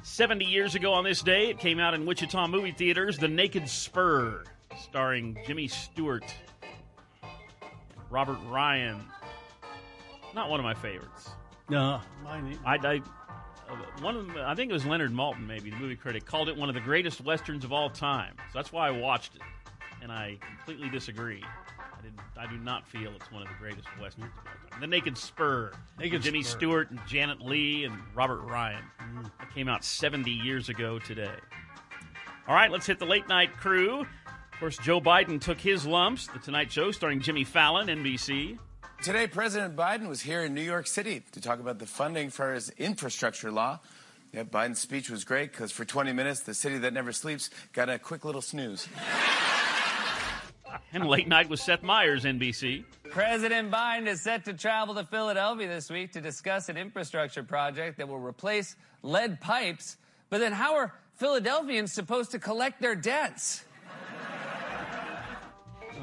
70 0.05 0.44
years 0.44 0.77
ago 0.77 0.92
on 0.92 1.03
this 1.03 1.20
day, 1.20 1.51
it 1.51 1.59
came 1.59 1.81
out 1.81 1.94
in 1.94 2.07
Wichita 2.07 2.47
movie 2.47 2.70
theaters 2.70 3.18
The 3.18 3.27
Naked 3.27 3.68
Spur, 3.68 4.44
starring 4.81 5.37
Jimmy 5.47 5.66
Stewart, 5.66 6.33
Robert 8.09 8.38
Ryan. 8.47 9.03
Not 10.35 10.51
one 10.51 10.61
of 10.61 10.64
my 10.64 10.75
favorites. 10.75 11.31
No, 11.68 12.01
mine. 12.23 12.59
I, 12.64 12.77
I 12.77 13.01
uh, 13.68 13.77
one 14.03 14.16
of 14.16 14.27
them, 14.27 14.37
I 14.38 14.55
think 14.55 14.70
it 14.70 14.75
was 14.75 14.85
Leonard 14.85 15.12
Maltin, 15.12 15.47
maybe 15.47 15.70
the 15.70 15.77
movie 15.77 15.97
critic, 15.97 16.27
called 16.27 16.49
it 16.49 16.57
one 16.57 16.68
of 16.68 16.75
the 16.75 16.81
greatest 16.81 17.20
westerns 17.23 17.64
of 17.64 17.73
all 17.73 17.88
time. 17.88 18.35
So 18.53 18.59
that's 18.59 18.73
why 18.73 18.88
I 18.88 18.90
watched 18.90 19.37
it, 19.37 19.42
and 20.03 20.12
I 20.12 20.38
completely 20.57 20.90
disagree. 20.90 21.42
I 21.42 22.03
didn't. 22.03 22.20
I 22.37 22.47
do 22.47 22.59
not 22.59 22.87
feel 22.87 23.12
it's 23.14 23.31
one 23.33 23.42
of 23.42 23.49
the 23.49 23.55
greatest 23.59 23.88
westerns 24.01 24.27
of 24.27 24.33
all 24.47 24.70
time. 24.70 24.81
The 24.81 24.87
Naked 24.87 25.16
Spur, 25.16 25.73
Naked 25.99 26.23
Jimmy 26.23 26.42
Spur. 26.42 26.59
Stewart 26.59 26.90
and 26.90 27.01
Janet 27.07 27.40
Leigh 27.40 27.85
and 27.85 27.97
Robert 28.14 28.42
Ryan. 28.42 28.85
That 29.38 29.55
came 29.55 29.68
out 29.68 29.85
70 29.85 30.31
years 30.31 30.68
ago 30.68 30.99
today. 30.99 31.35
All 32.47 32.55
right, 32.55 32.70
let's 32.70 32.87
hit 32.87 32.99
the 32.99 33.07
late 33.07 33.29
night 33.29 33.57
crew. 33.57 34.01
Of 34.01 34.61
course, 34.61 34.77
Joe 34.77 35.01
Biden 35.01 35.40
took 35.40 35.59
his 35.59 35.87
lumps. 35.87 36.27
The 36.27 36.38
Tonight 36.38 36.70
Show, 36.70 36.90
starring 36.90 37.20
Jimmy 37.20 37.44
Fallon, 37.44 37.87
NBC. 37.87 38.59
Today, 39.05 39.27
President 39.27 39.77
Biden 39.77 40.09
was 40.09 40.23
here 40.23 40.45
in 40.45 40.55
New 40.55 40.62
York 40.62 40.87
City 40.87 41.23
to 41.33 41.40
talk 41.43 41.61
about 41.61 41.79
the 41.79 41.85
funding 41.85 42.31
for 42.31 42.55
his 42.55 42.71
infrastructure 42.79 43.51
law. 43.51 43.81
Yeah, 44.33 44.45
Biden's 44.45 44.79
speech 44.79 45.11
was 45.11 45.25
great 45.25 45.53
because 45.53 45.71
for 45.71 45.85
20 45.85 46.14
minutes, 46.14 46.40
the 46.40 46.55
city 46.55 46.79
that 46.79 46.95
never 46.95 47.12
sleeps 47.12 47.51
got 47.75 47.90
a 47.90 47.99
quick 47.99 48.25
little 48.25 48.40
snooze. 48.40 48.88
And 50.93 51.07
late 51.07 51.29
night 51.29 51.49
with 51.51 51.61
Seth 51.61 51.83
Meyers, 51.83 52.25
NBC. 52.25 52.85
President 53.11 53.71
Biden 53.71 54.07
is 54.07 54.23
set 54.23 54.45
to 54.47 54.55
travel 54.55 54.95
to 54.95 55.05
Philadelphia 55.05 55.69
this 55.69 55.90
week 55.90 56.12
to 56.12 56.21
discuss 56.21 56.69
an 56.69 56.77
infrastructure 56.77 57.43
project 57.43 57.99
that 57.99 58.09
will 58.09 58.19
replace 58.19 58.75
lead 59.03 59.40
pipes. 59.40 59.99
But 60.31 60.38
then, 60.38 60.53
how 60.53 60.77
are 60.77 60.95
Philadelphians 61.17 61.93
supposed 61.93 62.31
to 62.31 62.38
collect 62.38 62.81
their 62.81 62.95
debts? 62.95 63.64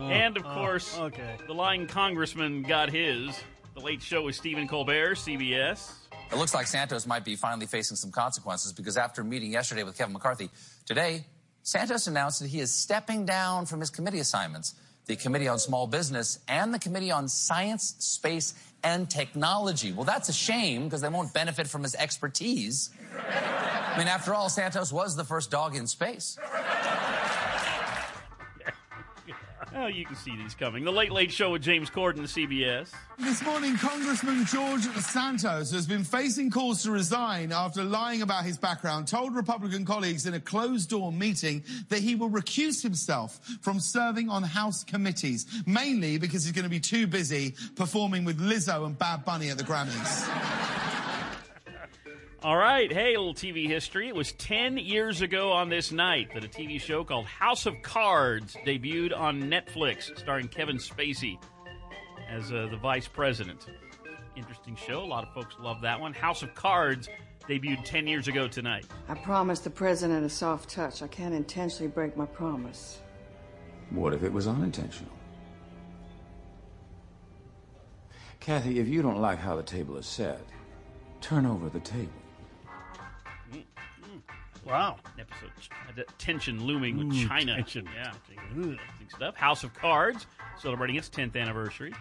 Oh. 0.02 0.10
and 0.10 0.36
of 0.36 0.44
oh, 0.48 0.54
course, 0.56 1.00
the 1.46 1.54
lying 1.54 1.86
congressman 1.86 2.64
got 2.64 2.90
his. 2.90 3.40
The 3.76 3.82
Late 3.82 4.02
Show 4.02 4.24
with 4.24 4.36
Stephen 4.36 4.68
Colbert, 4.68 5.14
CBS. 5.14 5.92
It 6.32 6.38
looks 6.38 6.56
like 6.56 6.66
Santos 6.66 7.06
might 7.06 7.24
be 7.24 7.36
finally 7.36 7.68
facing 7.68 7.96
some 7.98 8.12
consequences 8.12 8.74
because 8.74 8.98
after 8.98 9.24
meeting 9.24 9.52
yesterday 9.52 9.84
with 9.84 9.96
Kevin 9.96 10.14
McCarthy, 10.14 10.50
today, 10.86 11.26
Santos 11.62 12.08
announced 12.08 12.40
that 12.42 12.48
he 12.48 12.60
is 12.60 12.74
stepping 12.74 13.28
down 13.28 13.68
from 13.68 13.80
his 13.80 13.92
committee 13.92 14.20
assignments 14.20 14.74
the 15.06 15.16
Committee 15.16 15.48
on 15.48 15.60
Small 15.60 15.88
Business 15.88 16.40
and 16.48 16.74
the 16.74 16.80
Committee 16.80 17.12
on 17.12 17.28
Science, 17.28 17.96
Space, 18.00 18.54
and 18.84 19.10
Technology. 19.10 19.92
Well, 19.92 20.06
that's 20.06 20.30
a 20.30 20.34
shame 20.34 20.86
because 20.86 21.02
they 21.02 21.10
won't 21.10 21.34
benefit 21.34 21.68
from 21.68 21.84
his 21.84 21.96
expertise. 21.96 22.90
I 23.28 23.98
mean, 23.98 24.08
after 24.08 24.34
all, 24.34 24.50
Santos 24.50 24.92
was 24.92 25.16
the 25.16 25.24
first 25.24 25.52
dog 25.52 25.76
in 25.76 25.88
space. 25.88 26.38
Oh, 29.74 29.88
you 29.88 30.06
can 30.06 30.18
see 30.18 30.36
these 30.36 30.54
coming. 30.54 30.84
The 30.84 30.92
Late 30.92 31.12
Late 31.12 31.32
Show 31.32 31.52
with 31.52 31.62
James 31.62 31.90
Corden, 31.90 32.24
CBS. 32.24 32.92
This 33.18 33.42
morning, 33.44 33.78
Congressman 33.78 34.46
George 34.46 34.84
Santos 34.84 35.72
has 35.72 35.88
been 35.88 36.04
facing 36.04 36.52
calls 36.52 36.84
to 36.84 36.92
resign 36.92 37.54
after 37.54 37.84
lying 37.84 38.22
about 38.22 38.44
his 38.44 38.58
background, 38.58 39.08
told 39.08 39.34
Republican 39.34 39.86
colleagues 39.86 40.26
in 40.26 40.34
a 40.34 40.42
closed 40.42 40.90
door 40.90 41.12
meeting 41.14 41.64
that 41.88 42.00
he 42.00 42.16
will 42.16 42.30
recuse 42.30 42.84
himself 42.84 43.40
from 43.62 43.80
serving 43.80 44.30
on 44.30 44.44
House 44.44 44.84
committees, 44.84 45.46
mainly 45.66 46.18
because 46.18 46.44
he's 46.44 46.54
going 46.54 46.64
to 46.64 46.70
be 46.70 46.80
too 46.82 47.08
busy 47.08 47.56
performing 47.76 48.26
with 48.26 48.40
Lizzo 48.40 48.86
and 48.86 48.98
Bad 48.98 49.24
Bunny 49.24 49.50
at 49.50 49.58
the 49.58 49.64
Grammys. 49.64 50.68
All 52.44 52.58
right, 52.58 52.92
hey, 52.92 53.14
a 53.14 53.20
little 53.20 53.36
TV 53.36 53.68
history. 53.68 54.08
It 54.08 54.16
was 54.16 54.32
10 54.32 54.80
years 54.80 55.22
ago 55.22 55.52
on 55.52 55.70
this 55.70 55.92
night 55.92 56.34
that 56.34 56.44
a 56.44 56.48
TV 56.48 56.82
show 56.82 57.04
called 57.04 57.28
House 57.28 57.68
of 57.68 57.80
Cards 57.84 58.58
debuted 58.66 59.16
on 59.16 59.44
Netflix, 59.44 60.18
starring 60.18 60.48
Kevin 60.48 60.78
Spacey 60.78 61.38
as 62.28 62.52
uh, 62.52 62.68
the 62.72 62.78
vice 62.78 63.08
president. 63.08 63.68
Interesting 64.36 64.76
show. 64.76 65.04
A 65.04 65.06
lot 65.06 65.24
of 65.24 65.32
folks 65.36 65.56
love 65.60 65.82
that 65.82 66.00
one. 66.00 66.14
House 66.14 66.42
of 66.42 66.56
Cards 66.56 67.10
debuted 67.48 67.86
10 67.86 68.08
years 68.08 68.28
ago 68.28 68.48
tonight. 68.48 68.88
I 69.08 69.14
promised 69.14 69.64
the 69.64 69.70
president 69.70 70.26
a 70.26 70.30
soft 70.30 70.68
touch. 70.68 71.04
I 71.04 71.08
can't 71.08 71.36
intentionally 71.36 71.90
break 71.90 72.18
my 72.18 72.26
promise. 72.26 73.02
What 73.92 74.16
if 74.16 74.24
it 74.24 74.34
was 74.34 74.48
unintentional? 74.48 75.14
Kathy, 78.40 78.80
if 78.80 78.88
you 78.88 79.04
don't 79.04 79.22
like 79.22 79.38
how 79.38 79.56
the 79.56 79.62
table 79.62 79.96
is 79.98 80.08
set, 80.08 80.42
turn 81.22 81.46
over 81.46 81.70
the 81.70 81.80
table. 81.82 82.21
Wow. 84.66 84.98
Episode 85.20 85.52
had 85.96 86.06
tension 86.18 86.64
looming 86.64 86.98
with 86.98 87.16
Ooh, 87.16 87.28
China. 87.28 87.56
tension. 87.56 87.88
Yeah. 87.96 88.76
Stuff. 89.16 89.36
House 89.36 89.64
of 89.64 89.74
Cards 89.74 90.26
celebrating 90.60 90.96
its 90.96 91.10
10th 91.10 91.36
anniversary. 91.36 91.94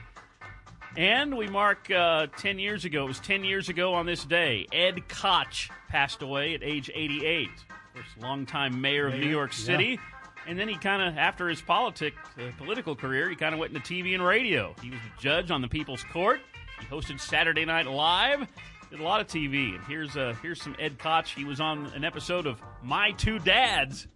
And 0.96 1.36
we 1.36 1.46
mark 1.46 1.90
uh, 1.90 2.26
10 2.36 2.58
years 2.58 2.84
ago. 2.84 3.04
It 3.04 3.08
was 3.08 3.20
10 3.20 3.44
years 3.44 3.68
ago 3.68 3.94
on 3.94 4.06
this 4.06 4.24
day. 4.24 4.66
Ed 4.72 5.08
Koch 5.08 5.70
passed 5.88 6.22
away 6.22 6.54
at 6.54 6.62
age 6.62 6.90
88. 6.92 7.48
Of 7.48 7.94
course, 7.94 8.06
longtime 8.20 8.80
mayor 8.80 9.06
of 9.06 9.14
New 9.14 9.20
Mayor, 9.20 9.30
York 9.30 9.50
yeah. 9.52 9.64
City. 9.64 10.00
And 10.46 10.58
then 10.58 10.68
he 10.68 10.76
kind 10.76 11.02
of, 11.02 11.16
after 11.16 11.48
his 11.48 11.60
politic, 11.60 12.14
uh, 12.38 12.50
political 12.58 12.96
career, 12.96 13.28
he 13.28 13.36
kind 13.36 13.54
of 13.54 13.60
went 13.60 13.74
into 13.74 13.86
TV 13.86 14.14
and 14.14 14.24
radio. 14.24 14.74
He 14.82 14.90
was 14.90 14.98
a 14.98 15.20
judge 15.22 15.50
on 15.50 15.62
the 15.62 15.68
People's 15.68 16.02
Court. 16.04 16.40
He 16.80 16.86
hosted 16.86 17.20
Saturday 17.20 17.64
Night 17.64 17.86
Live. 17.86 18.48
Did 18.90 18.98
a 18.98 19.04
lot 19.04 19.20
of 19.20 19.28
TV. 19.28 19.76
And 19.76 19.84
here's 19.84 20.16
uh, 20.16 20.34
here's 20.42 20.60
some 20.60 20.74
Ed 20.80 20.98
Koch. 20.98 21.28
He 21.28 21.44
was 21.44 21.60
on 21.60 21.86
an 21.94 22.02
episode 22.04 22.44
of 22.46 22.60
My 22.82 23.12
Two 23.12 23.38
Dads. 23.38 24.08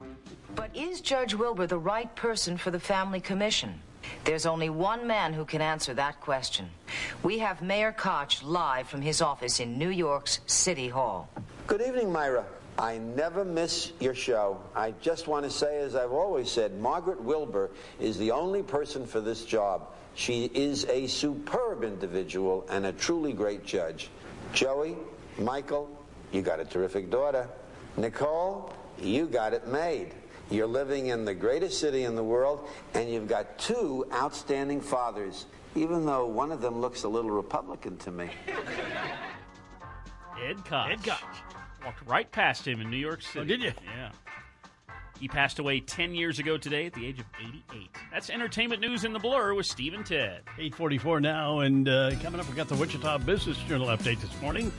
But 0.57 0.75
is 0.75 1.01
Judge 1.01 1.33
Wilbur 1.33 1.69
the 1.69 1.79
right 1.79 2.13
person 2.17 2.57
for 2.57 2.73
the 2.73 2.81
Family 2.81 3.21
Commission? 3.21 3.81
There's 4.25 4.47
only 4.47 4.71
one 4.71 5.07
man 5.07 5.33
who 5.33 5.45
can 5.45 5.63
answer 5.63 5.95
that 5.95 6.21
question. 6.21 6.71
We 7.23 7.39
have 7.39 7.63
Mayor 7.63 7.93
Koch 7.93 8.43
live 8.43 8.89
from 8.89 9.01
his 9.01 9.23
office 9.23 9.61
in 9.61 9.79
New 9.79 9.91
York's 9.91 10.41
City 10.47 10.89
Hall. 10.89 11.29
Good 11.69 11.81
evening, 11.81 12.13
Myra. 12.13 12.45
I 12.77 12.99
never 12.99 13.45
miss 13.45 13.93
your 14.01 14.15
show. 14.15 14.61
I 14.75 14.93
just 15.01 15.29
want 15.29 15.45
to 15.45 15.51
say, 15.51 15.83
as 15.83 15.95
I've 15.95 16.11
always 16.11 16.51
said, 16.51 16.81
Margaret 16.81 17.23
Wilbur 17.23 17.71
is 18.01 18.19
the 18.19 18.33
only 18.33 18.65
person 18.65 19.07
for 19.07 19.21
this 19.21 19.45
job. 19.45 19.95
She 20.17 20.51
is 20.53 20.85
a 20.87 21.07
superb 21.07 21.85
individual 21.85 22.67
and 22.69 22.87
a 22.87 22.93
truly 22.93 23.33
great 23.33 23.65
judge. 23.65 24.11
Joey, 24.55 24.97
Michael, 25.39 25.91
you 26.33 26.41
got 26.41 26.61
a 26.61 26.65
terrific 26.65 27.11
daughter. 27.11 27.49
Nicole, 27.97 28.73
you 29.01 29.27
got 29.27 29.53
it 29.53 29.67
made. 29.67 30.15
You're 30.51 30.69
living 30.69 31.09
in 31.09 31.25
the 31.25 31.35
greatest 31.35 31.81
city 31.81 32.05
in 32.05 32.15
the 32.15 32.23
world, 32.23 32.69
and 32.95 33.11
you've 33.11 33.29
got 33.29 33.59
two 33.59 34.07
outstanding 34.13 34.81
fathers, 34.81 35.47
even 35.75 36.07
though 36.07 36.27
one 36.27 36.53
of 36.53 36.61
them 36.61 36.81
looks 36.81 37.03
a 37.03 37.09
little 37.09 37.31
Republican 37.31 37.97
to 37.99 38.13
me. 38.13 38.31
Ed 40.41 40.65
Koch. 40.65 40.91
Ed 40.91 41.03
Koch. 41.03 41.19
Walked 41.85 42.07
right 42.07 42.31
past 42.31 42.67
him 42.67 42.81
in 42.81 42.91
New 42.91 42.97
York 42.97 43.23
City. 43.23 43.41
Oh, 43.41 43.45
did 43.45 43.61
you? 43.63 43.73
Yeah. 43.85 44.11
He 45.21 45.29
passed 45.29 45.59
away 45.59 45.81
10 45.81 46.15
years 46.15 46.39
ago 46.39 46.59
today 46.59 46.87
at 46.87 46.93
the 46.93 47.07
age 47.07 47.21
of 47.21 47.27
88. 47.41 47.91
That's 48.13 48.31
entertainment 48.31 48.81
news 48.81 49.05
in 49.05 49.13
the 49.13 49.19
blur 49.19 49.55
with 49.55 49.67
Steve 49.67 49.95
and 49.95 50.05
Ted. 50.05 50.43
844 50.59 51.21
now, 51.21 51.61
and 51.61 51.89
uh, 51.89 52.11
coming 52.23 52.41
up, 52.41 52.49
we 52.49 52.55
got 52.55 52.69
the 52.69 52.75
Wichita 52.75 53.19
Business 53.19 53.57
Journal 53.59 53.89
update 53.89 54.21
this 54.21 54.41
morning. 54.41 54.73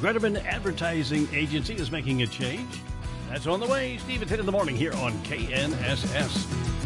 Greteman 0.00 0.44
Advertising 0.44 1.28
Agency 1.32 1.74
is 1.74 1.90
making 1.90 2.22
a 2.22 2.26
change. 2.26 2.80
That's 3.28 3.46
on 3.46 3.60
the 3.60 3.66
way. 3.66 3.98
Steve 3.98 4.22
and 4.22 4.30
Ted 4.30 4.40
in 4.40 4.46
the 4.46 4.52
morning 4.52 4.76
here 4.76 4.92
on 4.94 5.12
KNSS. 5.24 6.85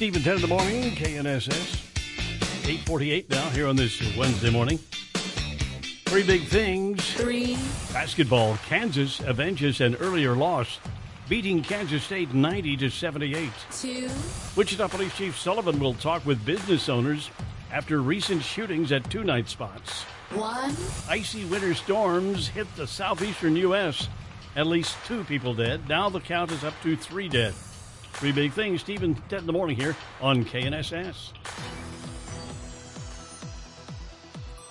Steve 0.00 0.16
and 0.16 0.24
Ted 0.24 0.36
in 0.36 0.40
the 0.40 0.48
morning, 0.48 0.92
KNSS. 0.92 1.74
848 2.66 3.28
now 3.28 3.50
here 3.50 3.66
on 3.66 3.76
this 3.76 4.00
Wednesday 4.16 4.48
morning. 4.48 4.78
Three 6.06 6.22
big 6.22 6.46
things. 6.46 7.04
Three. 7.12 7.58
Basketball. 7.92 8.56
Kansas 8.66 9.20
avenges 9.20 9.82
an 9.82 9.96
earlier 9.96 10.34
loss, 10.34 10.78
beating 11.28 11.62
Kansas 11.62 12.02
State 12.02 12.32
90 12.32 12.78
to 12.78 12.88
78. 12.88 13.50
Two. 13.72 14.08
Wichita 14.56 14.88
Police 14.88 15.14
Chief 15.18 15.38
Sullivan 15.38 15.78
will 15.78 15.92
talk 15.92 16.24
with 16.24 16.46
business 16.46 16.88
owners 16.88 17.28
after 17.70 18.00
recent 18.00 18.42
shootings 18.42 18.92
at 18.92 19.04
two 19.10 19.22
night 19.22 19.50
spots. 19.50 20.04
One. 20.32 20.74
Icy 21.10 21.44
winter 21.44 21.74
storms 21.74 22.48
hit 22.48 22.74
the 22.74 22.86
southeastern 22.86 23.54
U.S. 23.56 24.08
At 24.56 24.66
least 24.66 24.96
two 25.04 25.24
people 25.24 25.52
dead. 25.52 25.90
Now 25.90 26.08
the 26.08 26.20
count 26.20 26.52
is 26.52 26.64
up 26.64 26.72
to 26.84 26.96
three 26.96 27.28
dead. 27.28 27.52
Three 28.20 28.32
big 28.32 28.52
things. 28.52 28.82
Stephen, 28.82 29.14
10 29.30 29.38
in 29.38 29.46
the 29.46 29.52
morning 29.54 29.74
here 29.74 29.96
on 30.20 30.44
KNSS. 30.44 31.32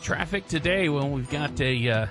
Traffic 0.03 0.47
today, 0.47 0.87
well, 0.89 1.09
we've 1.09 1.31
got 1.31 1.59
a 1.59 1.89
uh, 1.89 2.07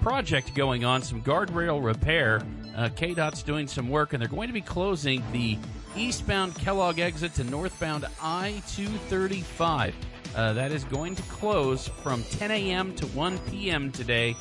project 0.00 0.54
going 0.54 0.82
on, 0.82 1.02
some 1.02 1.20
guardrail 1.20 1.84
repair. 1.84 2.40
Uh, 2.74 2.88
KDOT's 2.88 3.42
doing 3.42 3.66
some 3.66 3.90
work, 3.90 4.14
and 4.14 4.22
they're 4.22 4.30
going 4.30 4.48
to 4.48 4.54
be 4.54 4.62
closing 4.62 5.22
the 5.30 5.58
eastbound 5.94 6.54
Kellogg 6.54 6.98
exit 7.00 7.34
to 7.34 7.44
northbound 7.44 8.06
I 8.22 8.62
235. 8.68 9.94
Uh, 10.34 10.54
that 10.54 10.72
is 10.72 10.84
going 10.84 11.14
to 11.16 11.22
close 11.24 11.88
from 11.88 12.24
10 12.24 12.50
a.m. 12.50 12.94
to 12.94 13.06
1 13.08 13.38
p.m. 13.50 13.92
today, 13.92 14.34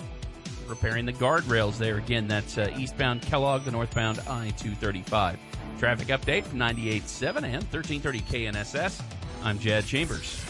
repairing 0.65 1.05
the 1.05 1.11
guardrails 1.11 1.77
there. 1.77 1.97
Again, 1.97 2.25
that's 2.29 2.57
uh, 2.57 2.73
eastbound 2.77 3.21
Kellogg 3.21 3.65
the 3.65 3.71
northbound 3.71 4.19
I 4.29 4.51
235. 4.51 5.37
Traffic 5.79 6.07
update 6.09 6.43
from 6.43 6.59
98.7 6.59 7.37
and 7.43 7.63
1330 7.71 8.21
KNSS. 8.21 9.01
I'm 9.43 9.57
Jad 9.57 9.85
Chambers. 9.85 10.45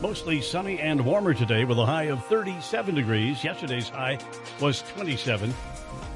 Mostly 0.00 0.40
sunny 0.40 0.80
and 0.80 1.04
warmer 1.04 1.34
today 1.34 1.64
with 1.64 1.78
a 1.78 1.86
high 1.86 2.04
of 2.04 2.26
37 2.26 2.94
degrees. 2.94 3.44
Yesterday's 3.44 3.88
high 3.88 4.18
was 4.60 4.82
27. 4.94 5.54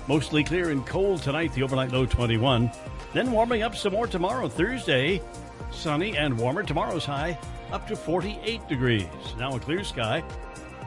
Mostly 0.08 0.42
clear 0.42 0.70
and 0.70 0.84
cold 0.84 1.22
tonight, 1.22 1.52
the 1.52 1.62
overnight 1.62 1.92
low 1.92 2.06
21. 2.06 2.70
Then 3.12 3.30
warming 3.30 3.62
up 3.62 3.76
some 3.76 3.92
more 3.92 4.06
tomorrow, 4.06 4.48
Thursday. 4.48 5.22
Sunny 5.70 6.16
and 6.16 6.36
warmer. 6.36 6.62
Tomorrow's 6.62 7.04
high 7.04 7.38
up 7.72 7.86
to 7.88 7.96
48 7.96 8.66
degrees. 8.68 9.06
Now 9.38 9.54
a 9.54 9.60
clear 9.60 9.84
sky. 9.84 10.24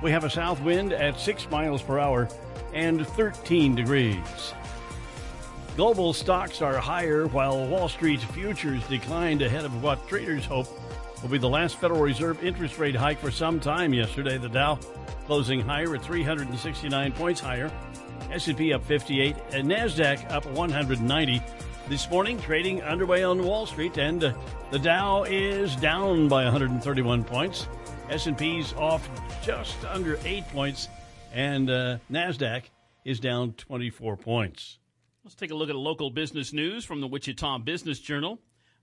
We 0.01 0.11
have 0.11 0.23
a 0.23 0.29
south 0.29 0.61
wind 0.61 0.93
at 0.93 1.19
6 1.19 1.49
miles 1.49 1.81
per 1.81 1.99
hour 1.99 2.29
and 2.73 3.05
13 3.05 3.75
degrees. 3.75 4.53
Global 5.79 6.11
stocks 6.11 6.61
are 6.61 6.75
higher 6.75 7.25
while 7.27 7.65
Wall 7.65 7.87
Street's 7.87 8.25
futures 8.25 8.85
declined 8.89 9.41
ahead 9.41 9.63
of 9.63 9.81
what 9.81 10.05
traders 10.09 10.43
hope 10.43 10.67
will 11.21 11.29
be 11.29 11.37
the 11.37 11.47
last 11.47 11.77
Federal 11.77 12.01
Reserve 12.01 12.43
interest 12.43 12.77
rate 12.77 12.97
hike 12.97 13.17
for 13.17 13.31
some 13.31 13.61
time 13.61 13.93
yesterday. 13.93 14.37
The 14.37 14.49
Dow 14.49 14.77
closing 15.25 15.61
higher 15.61 15.95
at 15.95 16.03
369 16.03 17.13
points 17.13 17.39
higher. 17.39 17.71
S&P 18.29 18.73
up 18.73 18.83
58 18.83 19.37
and 19.53 19.69
Nasdaq 19.69 20.29
up 20.29 20.45
190. 20.47 21.41
This 21.87 22.09
morning 22.09 22.41
trading 22.41 22.83
underway 22.83 23.23
on 23.23 23.41
Wall 23.41 23.65
Street 23.65 23.97
and 23.97 24.21
uh, 24.21 24.33
the 24.71 24.79
Dow 24.79 25.23
is 25.23 25.77
down 25.77 26.27
by 26.27 26.43
131 26.43 27.23
points. 27.23 27.69
S&P's 28.09 28.73
off 28.73 29.09
just 29.41 29.85
under 29.85 30.19
8 30.25 30.45
points 30.49 30.89
and 31.31 31.69
uh, 31.69 31.99
Nasdaq 32.11 32.63
is 33.05 33.21
down 33.21 33.53
24 33.53 34.17
points. 34.17 34.78
Let's 35.29 35.35
take 35.35 35.51
a 35.51 35.55
look 35.55 35.69
at 35.69 35.75
local 35.75 36.09
business 36.09 36.53
news 36.53 36.85
from 36.85 37.01
the 37.01 37.07
Wichita 37.07 37.59
Business 37.59 37.99
Journal. 37.99 38.39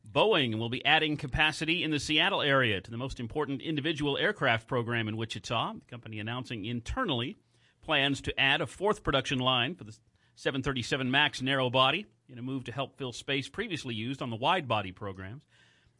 Boeing 0.08 0.60
will 0.60 0.68
be 0.68 0.84
adding 0.84 1.16
capacity 1.16 1.82
in 1.82 1.90
the 1.90 1.98
Seattle 1.98 2.40
area 2.40 2.80
to 2.80 2.88
the 2.88 2.96
most 2.96 3.18
important 3.18 3.60
individual 3.62 4.16
aircraft 4.16 4.68
program 4.68 5.08
in 5.08 5.16
Wichita. 5.16 5.72
The 5.72 5.90
company 5.90 6.20
announcing 6.20 6.64
internally 6.64 7.36
plans 7.82 8.20
to 8.20 8.40
add 8.40 8.60
a 8.60 8.66
fourth 8.68 9.02
production 9.02 9.40
line 9.40 9.74
for 9.74 9.82
the 9.82 9.98
737 10.36 11.10
MAX 11.10 11.42
narrow 11.42 11.68
body 11.68 12.06
in 12.28 12.38
a 12.38 12.42
move 12.42 12.62
to 12.66 12.72
help 12.72 12.96
fill 12.96 13.12
space 13.12 13.48
previously 13.48 13.96
used 13.96 14.22
on 14.22 14.30
the 14.30 14.36
wide 14.36 14.68
body 14.68 14.92
programs. 14.92 15.42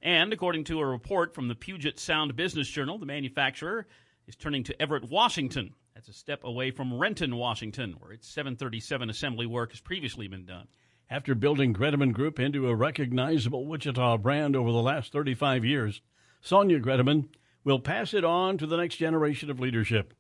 And 0.01 0.33
according 0.33 0.63
to 0.67 0.79
a 0.79 0.87
report 0.87 1.35
from 1.35 1.49
the 1.49 1.57
Puget 1.57 1.99
Sound 1.99 2.37
Business 2.37 2.69
Journal, 2.69 2.99
the 2.99 3.07
manufacturer 3.07 3.89
is 4.29 4.37
turning 4.37 4.63
to 4.63 4.81
Everett, 4.81 5.11
Washington. 5.11 5.75
That's 5.97 6.09
a 6.09 6.13
step 6.13 6.45
away 6.45 6.73
from 6.73 6.99
Renton, 6.99 7.37
Washington, 7.37 7.97
where 7.99 8.13
its 8.13 8.29
737 8.29 9.09
assembly 9.09 9.47
work 9.47 9.71
has 9.71 9.81
previously 9.81 10.29
been 10.29 10.45
done. 10.45 10.69
After 11.09 11.35
building 11.35 11.73
Greteman 11.73 12.13
Group 12.13 12.39
into 12.39 12.69
a 12.69 12.75
recognizable 12.75 13.67
Wichita 13.67 14.19
brand 14.19 14.55
over 14.55 14.71
the 14.71 14.83
last 14.83 15.11
35 15.11 15.65
years, 15.65 16.03
Sonia 16.43 16.81
Greteman 16.81 17.31
will 17.65 17.79
pass 17.79 18.13
it 18.13 18.25
on 18.25 18.59
to 18.59 18.67
the 18.67 18.77
next 18.77 18.97
generation 18.97 19.49
of 19.49 19.59
leadership. 19.59 20.13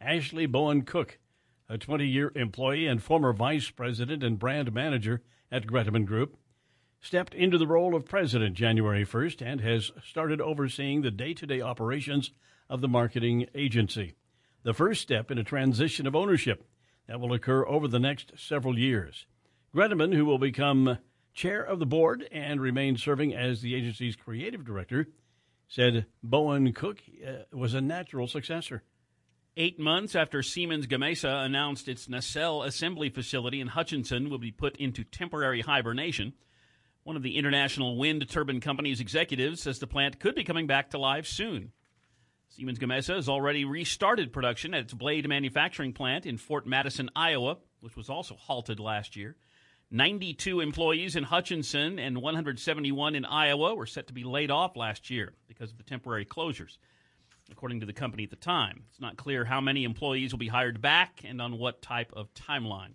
Ashley 0.00 0.46
Bowen 0.46 0.80
Cook, 0.80 1.18
a 1.68 1.76
20 1.76 2.06
year 2.06 2.32
employee 2.34 2.86
and 2.86 3.02
former 3.02 3.34
vice 3.34 3.68
president 3.68 4.22
and 4.22 4.38
brand 4.38 4.72
manager 4.72 5.20
at 5.52 5.66
Greteman 5.66 6.06
Group, 6.06 6.38
stepped 7.02 7.34
into 7.34 7.58
the 7.58 7.66
role 7.66 7.94
of 7.94 8.06
president 8.06 8.54
January 8.54 9.04
1st 9.04 9.42
and 9.42 9.60
has 9.60 9.92
started 10.02 10.40
overseeing 10.40 11.02
the 11.02 11.10
day 11.10 11.34
to 11.34 11.46
day 11.46 11.60
operations 11.60 12.30
of 12.70 12.80
the 12.80 12.88
marketing 12.88 13.46
agency. 13.54 14.14
The 14.62 14.74
first 14.74 15.00
step 15.00 15.30
in 15.30 15.38
a 15.38 15.44
transition 15.44 16.06
of 16.06 16.16
ownership 16.16 16.66
that 17.06 17.20
will 17.20 17.32
occur 17.32 17.66
over 17.66 17.88
the 17.88 17.98
next 17.98 18.32
several 18.36 18.78
years. 18.78 19.26
Greteman, 19.74 20.14
who 20.14 20.24
will 20.24 20.38
become 20.38 20.98
chair 21.32 21.62
of 21.62 21.78
the 21.78 21.86
board 21.86 22.28
and 22.32 22.60
remain 22.60 22.96
serving 22.96 23.34
as 23.34 23.62
the 23.62 23.74
agency's 23.74 24.16
creative 24.16 24.64
director, 24.64 25.06
said 25.68 26.06
Bowen 26.22 26.72
Cook 26.72 27.00
uh, 27.26 27.44
was 27.52 27.74
a 27.74 27.80
natural 27.80 28.26
successor. 28.26 28.82
Eight 29.56 29.78
months 29.78 30.14
after 30.14 30.42
Siemens 30.42 30.86
Gamesa 30.86 31.44
announced 31.44 31.88
its 31.88 32.08
nacelle 32.08 32.62
assembly 32.62 33.10
facility 33.10 33.60
in 33.60 33.68
Hutchinson 33.68 34.30
will 34.30 34.38
be 34.38 34.52
put 34.52 34.76
into 34.76 35.04
temporary 35.04 35.60
hibernation, 35.60 36.32
one 37.08 37.16
of 37.16 37.22
the 37.22 37.38
International 37.38 37.96
Wind 37.96 38.28
Turbine 38.28 38.60
Company's 38.60 39.00
executives 39.00 39.62
says 39.62 39.78
the 39.78 39.86
plant 39.86 40.20
could 40.20 40.34
be 40.34 40.44
coming 40.44 40.66
back 40.66 40.90
to 40.90 40.98
life 40.98 41.26
soon. 41.26 41.72
Siemens 42.48 42.78
Gamesa 42.78 43.14
has 43.14 43.28
already 43.28 43.64
restarted 43.64 44.32
production 44.32 44.74
at 44.74 44.80
its 44.80 44.94
blade 44.94 45.28
manufacturing 45.28 45.92
plant 45.92 46.26
in 46.26 46.38
Fort 46.38 46.66
Madison, 46.66 47.10
Iowa, 47.14 47.58
which 47.80 47.96
was 47.96 48.08
also 48.08 48.34
halted 48.34 48.80
last 48.80 49.16
year. 49.16 49.36
92 49.90 50.60
employees 50.60 51.16
in 51.16 51.24
Hutchinson 51.24 51.98
and 51.98 52.20
171 52.20 53.14
in 53.14 53.24
Iowa 53.24 53.74
were 53.74 53.86
set 53.86 54.06
to 54.08 54.12
be 54.12 54.24
laid 54.24 54.50
off 54.50 54.76
last 54.76 55.08
year 55.08 55.34
because 55.46 55.70
of 55.70 55.78
the 55.78 55.84
temporary 55.84 56.26
closures, 56.26 56.76
according 57.50 57.80
to 57.80 57.86
the 57.86 57.92
company 57.92 58.24
at 58.24 58.30
the 58.30 58.36
time. 58.36 58.84
It's 58.90 59.00
not 59.00 59.16
clear 59.16 59.44
how 59.44 59.60
many 59.60 59.84
employees 59.84 60.32
will 60.32 60.38
be 60.38 60.48
hired 60.48 60.80
back 60.80 61.22
and 61.24 61.40
on 61.40 61.58
what 61.58 61.80
type 61.80 62.12
of 62.14 62.32
timeline. 62.34 62.92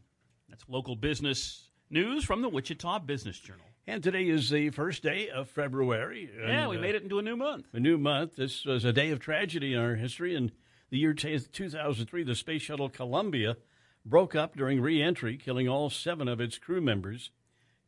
That's 0.50 0.64
local 0.68 0.96
business 0.96 1.70
news 1.90 2.24
from 2.24 2.42
the 2.42 2.50
Wichita 2.50 3.00
Business 3.00 3.40
Journal. 3.40 3.66
And 3.86 4.02
today 4.02 4.30
is 4.30 4.50
the 4.50 4.70
first 4.70 5.04
day 5.04 5.28
of 5.28 5.50
February. 5.50 6.30
Yeah, 6.40 6.68
we 6.68 6.78
uh, 6.78 6.82
made 6.82 6.96
it 6.96 7.04
into 7.04 7.20
a 7.20 7.22
new 7.22 7.36
month. 7.36 7.66
A 7.74 7.82
new 7.82 7.98
month. 7.98 8.38
This 8.38 8.64
was 8.64 8.86
a 8.86 8.94
day 8.94 9.10
of 9.10 9.20
tragedy 9.20 9.74
in 9.74 9.80
our 9.80 9.96
history. 9.96 10.36
In 10.36 10.54
the 10.90 10.98
year 10.98 11.14
t- 11.14 11.38
2003, 11.38 12.24
the 12.24 12.34
space 12.34 12.62
shuttle 12.62 12.88
Columbia 12.88 13.58
broke 14.06 14.36
up 14.36 14.56
during 14.56 14.80
re-entry, 14.80 15.36
killing 15.36 15.68
all 15.68 15.90
seven 15.90 16.30
of 16.30 16.40
its 16.40 16.58
crew 16.58 16.80
members. 16.80 17.32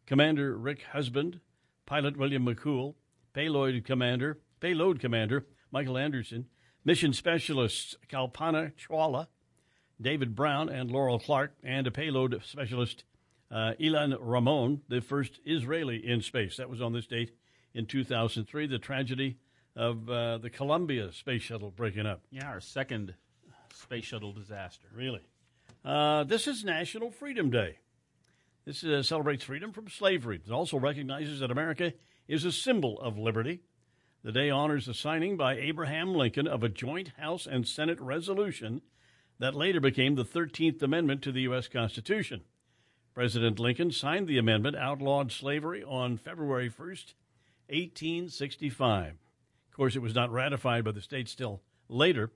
Commander 0.06 0.58
Rick 0.58 0.84
Husband, 0.92 1.40
pilot 1.86 2.18
William 2.18 2.46
McCool, 2.46 2.96
payload 3.34 3.86
commander, 3.86 4.40
payload 4.60 5.00
commander 5.00 5.46
Michael 5.72 5.98
Anderson, 5.98 6.48
mission 6.84 7.14
specialists 7.14 7.96
Kalpana 8.10 8.74
Chawla, 8.76 9.28
David 10.02 10.36
Brown, 10.36 10.68
and 10.68 10.92
Laurel 10.92 11.20
Clark, 11.20 11.54
and 11.64 11.88
a 11.88 11.92
payload 11.92 12.42
specialist 12.44 13.06
uh, 13.56 13.74
Ilan 13.80 14.18
Ramon, 14.20 14.82
the 14.90 15.00
first 15.00 15.40
Israeli 15.46 16.06
in 16.06 16.22
space. 16.22 16.58
That 16.58 16.70
was 16.70 16.82
on 16.82 16.92
this 16.92 17.08
date 17.08 17.32
in 17.74 17.86
2003. 17.86 18.68
The 18.68 18.80
tragedy 18.80 19.38
of 19.78 20.10
uh, 20.10 20.40
the 20.40 20.50
Columbia 20.50 21.14
space 21.14 21.42
shuttle 21.42 21.72
breaking 21.72 22.06
up. 22.06 22.22
Yeah, 22.32 22.50
our 22.50 22.60
second 22.60 23.14
space 23.74 24.04
shuttle 24.04 24.34
disaster. 24.34 24.88
Really. 24.94 25.22
Uh, 25.86 26.26
this 26.26 26.48
is 26.48 26.66
National 26.66 27.12
Freedom 27.12 27.50
Day. 27.50 27.78
This 28.66 28.84
uh, 28.84 29.02
celebrates 29.04 29.46
freedom 29.46 29.72
from 29.72 29.88
slavery. 29.88 30.42
It 30.46 30.52
also 30.52 30.78
recognizes 30.78 31.40
that 31.40 31.52
America 31.52 31.94
is 32.28 32.44
a 32.44 32.52
symbol 32.52 33.00
of 33.00 33.18
liberty. 33.18 33.62
The 34.24 34.34
day 34.34 34.50
honors 34.50 34.88
the 34.88 34.94
signing 34.94 35.38
by 35.38 35.56
Abraham 35.56 36.14
Lincoln 36.14 36.48
of 36.48 36.64
a 36.64 36.70
joint 36.70 37.12
House 37.18 37.48
and 37.48 37.66
Senate 37.66 38.02
resolution 38.02 38.82
that 39.40 39.56
later 39.56 39.80
became 39.80 40.16
the 40.16 40.26
13th 40.26 40.82
Amendment 40.82 41.22
to 41.22 41.32
the 41.32 41.42
U.S. 41.42 41.70
Constitution. 41.70 42.42
President 43.16 43.60
Lincoln 43.60 43.92
signed 43.92 44.28
the 44.28 44.38
amendment, 44.38 44.76
outlawed 44.76 45.32
slavery 45.32 45.82
on 45.82 46.18
February 46.18 46.70
1st, 46.70 47.14
1865. 47.70 49.14
Of 49.14 49.76
course, 49.76 49.96
it 49.96 50.02
was 50.02 50.14
not 50.14 50.34
ratified 50.34 50.84
by 50.84 50.92
the 50.92 51.02
states 51.02 51.34
till 51.34 51.62
later 51.88 52.32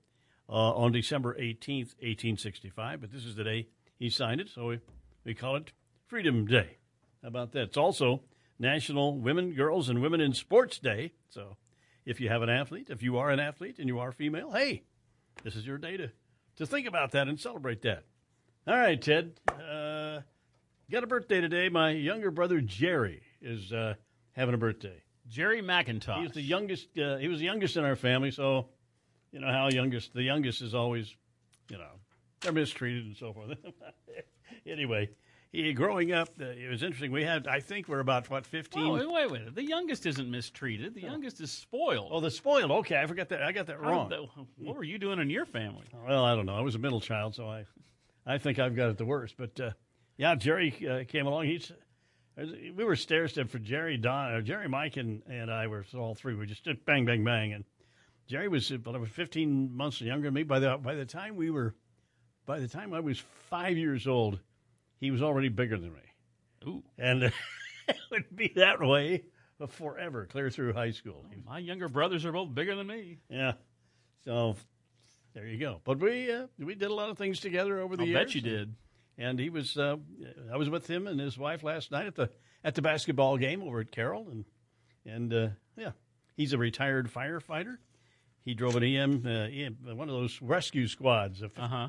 uh, 0.48 0.72
on 0.72 0.90
December 0.90 1.34
18th, 1.34 1.94
1865, 2.00 3.02
but 3.02 3.12
this 3.12 3.26
is 3.26 3.36
the 3.36 3.44
day 3.44 3.68
he 3.98 4.08
signed 4.08 4.40
it, 4.40 4.48
so 4.48 4.68
we, 4.68 4.80
we 5.22 5.34
call 5.34 5.56
it 5.56 5.72
Freedom 6.06 6.46
Day. 6.46 6.78
How 7.20 7.28
about 7.28 7.52
that? 7.52 7.64
It's 7.64 7.76
also 7.76 8.22
National 8.58 9.18
Women, 9.18 9.52
Girls, 9.52 9.90
and 9.90 10.00
Women 10.00 10.22
in 10.22 10.32
Sports 10.32 10.78
Day. 10.78 11.12
So 11.28 11.58
if 12.06 12.22
you 12.22 12.30
have 12.30 12.40
an 12.40 12.48
athlete, 12.48 12.88
if 12.88 13.02
you 13.02 13.18
are 13.18 13.28
an 13.28 13.38
athlete 13.38 13.78
and 13.78 13.86
you 13.86 13.98
are 13.98 14.12
female, 14.12 14.52
hey, 14.52 14.84
this 15.44 15.56
is 15.56 15.66
your 15.66 15.76
day 15.76 15.98
to, 15.98 16.10
to 16.56 16.64
think 16.64 16.86
about 16.86 17.10
that 17.12 17.28
and 17.28 17.38
celebrate 17.38 17.82
that. 17.82 18.04
All 18.66 18.76
right, 18.76 19.00
Ted. 19.00 19.40
Uh, 19.48 19.79
got 20.90 21.04
a 21.04 21.06
birthday 21.06 21.40
today. 21.40 21.68
My 21.68 21.90
younger 21.90 22.30
brother 22.30 22.60
Jerry 22.60 23.22
is 23.40 23.72
uh, 23.72 23.94
having 24.32 24.54
a 24.54 24.58
birthday. 24.58 25.02
Jerry 25.28 25.62
McIntosh. 25.62 26.22
He's 26.22 26.32
the 26.32 26.42
youngest. 26.42 26.88
Uh, 26.98 27.16
he 27.18 27.28
was 27.28 27.38
the 27.38 27.44
youngest 27.44 27.76
in 27.76 27.84
our 27.84 27.96
family, 27.96 28.30
so 28.30 28.66
you 29.32 29.40
know 29.40 29.50
how 29.50 29.68
youngest. 29.70 30.12
The 30.12 30.22
youngest 30.22 30.60
is 30.62 30.74
always, 30.74 31.14
you 31.70 31.78
know, 31.78 31.90
they're 32.40 32.52
mistreated 32.52 33.06
and 33.06 33.16
so 33.16 33.32
forth. 33.32 33.56
anyway, 34.66 35.10
he 35.52 35.72
growing 35.72 36.12
up, 36.12 36.30
uh, 36.40 36.46
it 36.46 36.68
was 36.68 36.82
interesting. 36.82 37.12
We 37.12 37.22
had, 37.22 37.46
I 37.46 37.60
think, 37.60 37.86
we're 37.88 38.00
about 38.00 38.28
what 38.28 38.44
fifteen. 38.44 38.86
Oh, 38.86 38.94
wait, 38.94 39.10
wait, 39.10 39.30
wait. 39.30 39.54
The 39.54 39.64
youngest 39.64 40.06
isn't 40.06 40.28
mistreated. 40.28 40.94
The 40.94 41.02
youngest 41.02 41.40
is 41.40 41.52
spoiled. 41.52 42.10
Oh, 42.12 42.20
the 42.20 42.30
spoiled. 42.30 42.70
Okay, 42.70 43.00
I 43.00 43.06
forgot 43.06 43.28
that. 43.28 43.42
I 43.42 43.52
got 43.52 43.66
that 43.66 43.80
wrong. 43.80 44.08
that- 44.08 44.22
what 44.58 44.76
were 44.76 44.84
you 44.84 44.98
doing 44.98 45.20
in 45.20 45.30
your 45.30 45.44
family? 45.46 45.86
Well, 46.06 46.24
I 46.24 46.34
don't 46.34 46.46
know. 46.46 46.56
I 46.56 46.60
was 46.60 46.74
a 46.74 46.78
middle 46.78 47.00
child, 47.00 47.34
so 47.36 47.48
I, 47.48 47.66
I 48.26 48.38
think 48.38 48.58
I've 48.58 48.74
got 48.74 48.90
it 48.90 48.98
the 48.98 49.04
worst. 49.04 49.36
But 49.36 49.60
uh, 49.60 49.70
yeah, 50.20 50.34
Jerry 50.34 50.74
uh, 50.86 51.04
came 51.10 51.26
along. 51.26 51.46
He's 51.46 51.72
we 52.36 52.84
were 52.84 52.94
stair 52.94 53.26
step 53.26 53.48
for 53.48 53.58
Jerry, 53.58 53.96
Don, 53.96 54.34
uh, 54.34 54.40
Jerry, 54.42 54.68
Mike, 54.68 54.98
and, 54.98 55.22
and 55.26 55.50
I 55.50 55.66
were 55.66 55.82
all 55.96 56.14
three. 56.14 56.34
We 56.34 56.44
just 56.44 56.62
did 56.62 56.84
bang, 56.84 57.06
bang, 57.06 57.24
bang, 57.24 57.54
and 57.54 57.64
Jerry 58.26 58.46
was 58.48 58.70
about 58.70 59.00
was 59.00 59.08
15 59.08 59.74
months 59.74 59.98
younger 60.02 60.26
than 60.26 60.34
me. 60.34 60.42
By 60.42 60.58
the 60.58 60.76
by 60.76 60.94
the 60.94 61.06
time 61.06 61.36
we 61.36 61.50
were, 61.50 61.74
by 62.44 62.60
the 62.60 62.68
time 62.68 62.92
I 62.92 63.00
was 63.00 63.18
five 63.48 63.78
years 63.78 64.06
old, 64.06 64.40
he 64.98 65.10
was 65.10 65.22
already 65.22 65.48
bigger 65.48 65.78
than 65.78 65.94
me. 65.94 66.00
Ooh, 66.66 66.82
and 66.98 67.22
it 67.88 67.96
would 68.10 68.36
be 68.36 68.52
that 68.56 68.78
way 68.78 69.24
forever, 69.70 70.26
clear 70.26 70.50
through 70.50 70.74
high 70.74 70.90
school. 70.90 71.24
My 71.46 71.58
younger 71.58 71.88
brothers 71.88 72.26
are 72.26 72.32
both 72.32 72.54
bigger 72.54 72.76
than 72.76 72.86
me. 72.86 73.20
Yeah, 73.30 73.52
so 74.26 74.56
there 75.32 75.46
you 75.46 75.58
go. 75.58 75.80
But 75.82 75.98
we 75.98 76.30
uh, 76.30 76.48
we 76.58 76.74
did 76.74 76.90
a 76.90 76.94
lot 76.94 77.08
of 77.08 77.16
things 77.16 77.40
together 77.40 77.80
over 77.80 77.96
the 77.96 78.02
I'll 78.02 78.08
years. 78.08 78.26
bet 78.26 78.34
you 78.34 78.42
did. 78.42 78.74
And 79.20 79.38
he 79.38 79.50
was 79.50 79.76
uh, 79.76 79.96
I 80.50 80.56
was 80.56 80.70
with 80.70 80.88
him 80.88 81.06
and 81.06 81.20
his 81.20 81.36
wife 81.36 81.62
last 81.62 81.90
night 81.90 82.06
at 82.06 82.14
the 82.14 82.30
at 82.64 82.74
the 82.74 82.82
basketball 82.82 83.36
game 83.36 83.62
over 83.62 83.80
at 83.80 83.92
Carroll, 83.92 84.30
and 84.30 84.46
and 85.04 85.32
uh, 85.32 85.48
yeah, 85.76 85.92
he's 86.36 86.54
a 86.54 86.58
retired 86.58 87.12
firefighter. 87.12 87.76
He 88.46 88.54
drove 88.54 88.76
an 88.76 88.82
EM, 88.82 89.22
uh, 89.26 89.30
EM 89.30 89.76
one 89.96 90.08
of 90.08 90.14
those 90.14 90.40
rescue 90.40 90.88
squads, 90.88 91.42
uh 91.42 91.48
huh, 91.58 91.88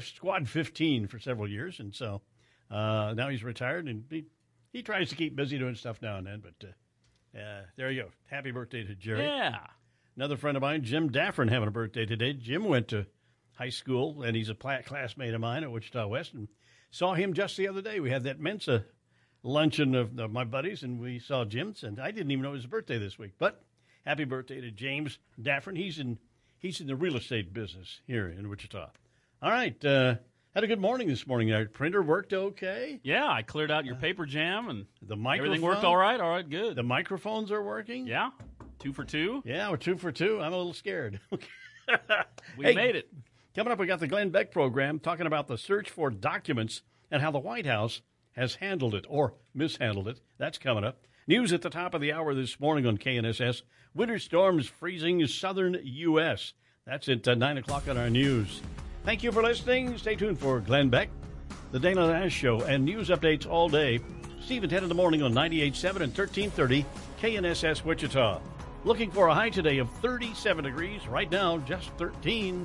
Squad 0.00 0.48
15 0.48 1.06
for 1.06 1.18
several 1.18 1.46
years, 1.48 1.80
and 1.80 1.94
so 1.94 2.22
uh, 2.70 3.12
now 3.14 3.28
he's 3.28 3.44
retired 3.44 3.86
and 3.86 4.04
he 4.08 4.24
he 4.72 4.82
tries 4.82 5.10
to 5.10 5.16
keep 5.16 5.36
busy 5.36 5.58
doing 5.58 5.74
stuff 5.74 6.00
now 6.00 6.16
and 6.16 6.26
then. 6.26 6.42
But 6.42 6.66
uh, 6.66 7.38
uh, 7.38 7.62
there 7.76 7.90
you 7.90 8.04
go. 8.04 8.08
Happy 8.30 8.52
birthday 8.52 8.84
to 8.84 8.94
Jerry. 8.94 9.24
Yeah. 9.24 9.58
Another 10.16 10.38
friend 10.38 10.56
of 10.56 10.62
mine, 10.62 10.82
Jim 10.82 11.10
Daffern, 11.10 11.48
having 11.48 11.68
a 11.68 11.72
birthday 11.72 12.06
today. 12.06 12.32
Jim 12.32 12.64
went 12.64 12.88
to 12.88 13.06
high 13.54 13.68
school, 13.68 14.22
and 14.22 14.34
he's 14.34 14.48
a 14.48 14.54
classmate 14.54 15.34
of 15.34 15.40
mine 15.40 15.62
at 15.62 15.70
Wichita 15.70 16.06
West, 16.06 16.34
and 16.34 16.48
saw 16.90 17.14
him 17.14 17.34
just 17.34 17.56
the 17.56 17.68
other 17.68 17.82
day. 17.82 18.00
We 18.00 18.10
had 18.10 18.24
that 18.24 18.40
Mensa 18.40 18.84
luncheon 19.42 19.94
of, 19.94 20.18
of 20.18 20.30
my 20.32 20.44
buddies, 20.44 20.82
and 20.82 21.00
we 21.00 21.18
saw 21.18 21.44
Jim's, 21.44 21.82
and 21.82 21.98
I 22.00 22.10
didn't 22.10 22.30
even 22.30 22.42
know 22.42 22.50
it 22.50 22.52
was 22.52 22.62
his 22.62 22.70
birthday 22.70 22.98
this 22.98 23.18
week. 23.18 23.32
But 23.38 23.62
happy 24.04 24.24
birthday 24.24 24.60
to 24.60 24.70
James 24.70 25.18
Daffern. 25.40 25.76
He's 25.76 25.98
in 25.98 26.18
he's 26.58 26.80
in 26.80 26.86
the 26.86 26.96
real 26.96 27.16
estate 27.16 27.52
business 27.52 28.00
here 28.06 28.28
in 28.28 28.48
Wichita. 28.48 28.88
All 29.42 29.50
right. 29.50 29.82
Uh, 29.84 30.16
had 30.54 30.64
a 30.64 30.66
good 30.66 30.80
morning 30.80 31.06
this 31.08 31.26
morning. 31.26 31.52
Our 31.52 31.64
printer 31.66 32.02
worked 32.02 32.32
okay. 32.32 32.98
Yeah, 33.04 33.28
I 33.28 33.42
cleared 33.42 33.70
out 33.70 33.84
your 33.84 33.94
paper 33.94 34.26
jam 34.26 34.68
and 34.68 34.84
the 35.00 35.14
microphone 35.16 35.46
everything 35.46 35.64
worked 35.66 35.84
all 35.84 35.96
right. 35.96 36.20
All 36.20 36.30
right, 36.30 36.48
good. 36.48 36.74
The 36.74 36.82
microphones 36.82 37.52
are 37.52 37.62
working. 37.62 38.06
Yeah, 38.08 38.30
two 38.80 38.92
for 38.92 39.04
two. 39.04 39.42
Yeah, 39.46 39.70
we're 39.70 39.76
two 39.76 39.96
for 39.96 40.10
two. 40.10 40.40
I'm 40.40 40.52
a 40.52 40.56
little 40.56 40.74
scared. 40.74 41.20
We 42.56 42.66
Hey, 42.66 42.74
made 42.74 42.94
it. 42.96 43.08
Coming 43.54 43.72
up, 43.72 43.80
we 43.80 43.86
got 43.88 43.98
the 43.98 44.06
Glenn 44.06 44.30
Beck 44.30 44.52
program 44.52 45.00
talking 45.00 45.26
about 45.26 45.48
the 45.48 45.58
search 45.58 45.90
for 45.90 46.08
documents 46.08 46.82
and 47.10 47.20
how 47.20 47.32
the 47.32 47.40
White 47.40 47.66
House 47.66 48.00
has 48.32 48.54
handled 48.54 48.94
it 48.94 49.06
or 49.08 49.34
mishandled 49.52 50.06
it. 50.06 50.20
That's 50.38 50.56
coming 50.56 50.84
up. 50.84 51.04
News 51.26 51.52
at 51.52 51.60
the 51.60 51.68
top 51.68 51.92
of 51.92 52.00
the 52.00 52.12
hour 52.12 52.32
this 52.32 52.60
morning 52.60 52.86
on 52.86 52.96
KNSS. 52.96 53.62
Winter 53.92 54.20
storms 54.20 54.68
freezing 54.68 55.26
southern 55.26 55.80
U.S. 55.82 56.52
That's 56.86 57.08
at 57.08 57.26
uh, 57.26 57.34
9 57.34 57.58
o'clock 57.58 57.88
on 57.88 57.98
our 57.98 58.08
news. 58.08 58.62
Thank 59.04 59.24
you 59.24 59.32
for 59.32 59.42
listening. 59.42 59.98
Stay 59.98 60.14
tuned 60.14 60.38
for 60.38 60.60
Glenn 60.60 60.88
Beck, 60.88 61.08
The 61.72 61.80
Dana 61.80 62.02
Loesch 62.02 62.30
Show, 62.30 62.60
and 62.60 62.84
news 62.84 63.08
updates 63.08 63.48
all 63.48 63.68
day. 63.68 63.98
Steve 64.44 64.62
and 64.62 64.70
Ted 64.70 64.84
in 64.84 64.88
the 64.88 64.94
morning 64.94 65.22
on 65.22 65.34
98.7 65.34 66.02
and 66.02 66.16
1330 66.16 66.86
KNSS 67.20 67.84
Wichita. 67.84 68.40
Looking 68.84 69.10
for 69.10 69.26
a 69.26 69.34
high 69.34 69.50
today 69.50 69.78
of 69.78 69.90
37 69.96 70.64
degrees. 70.64 71.06
Right 71.08 71.30
now, 71.30 71.58
just 71.58 71.90
13. 71.98 72.64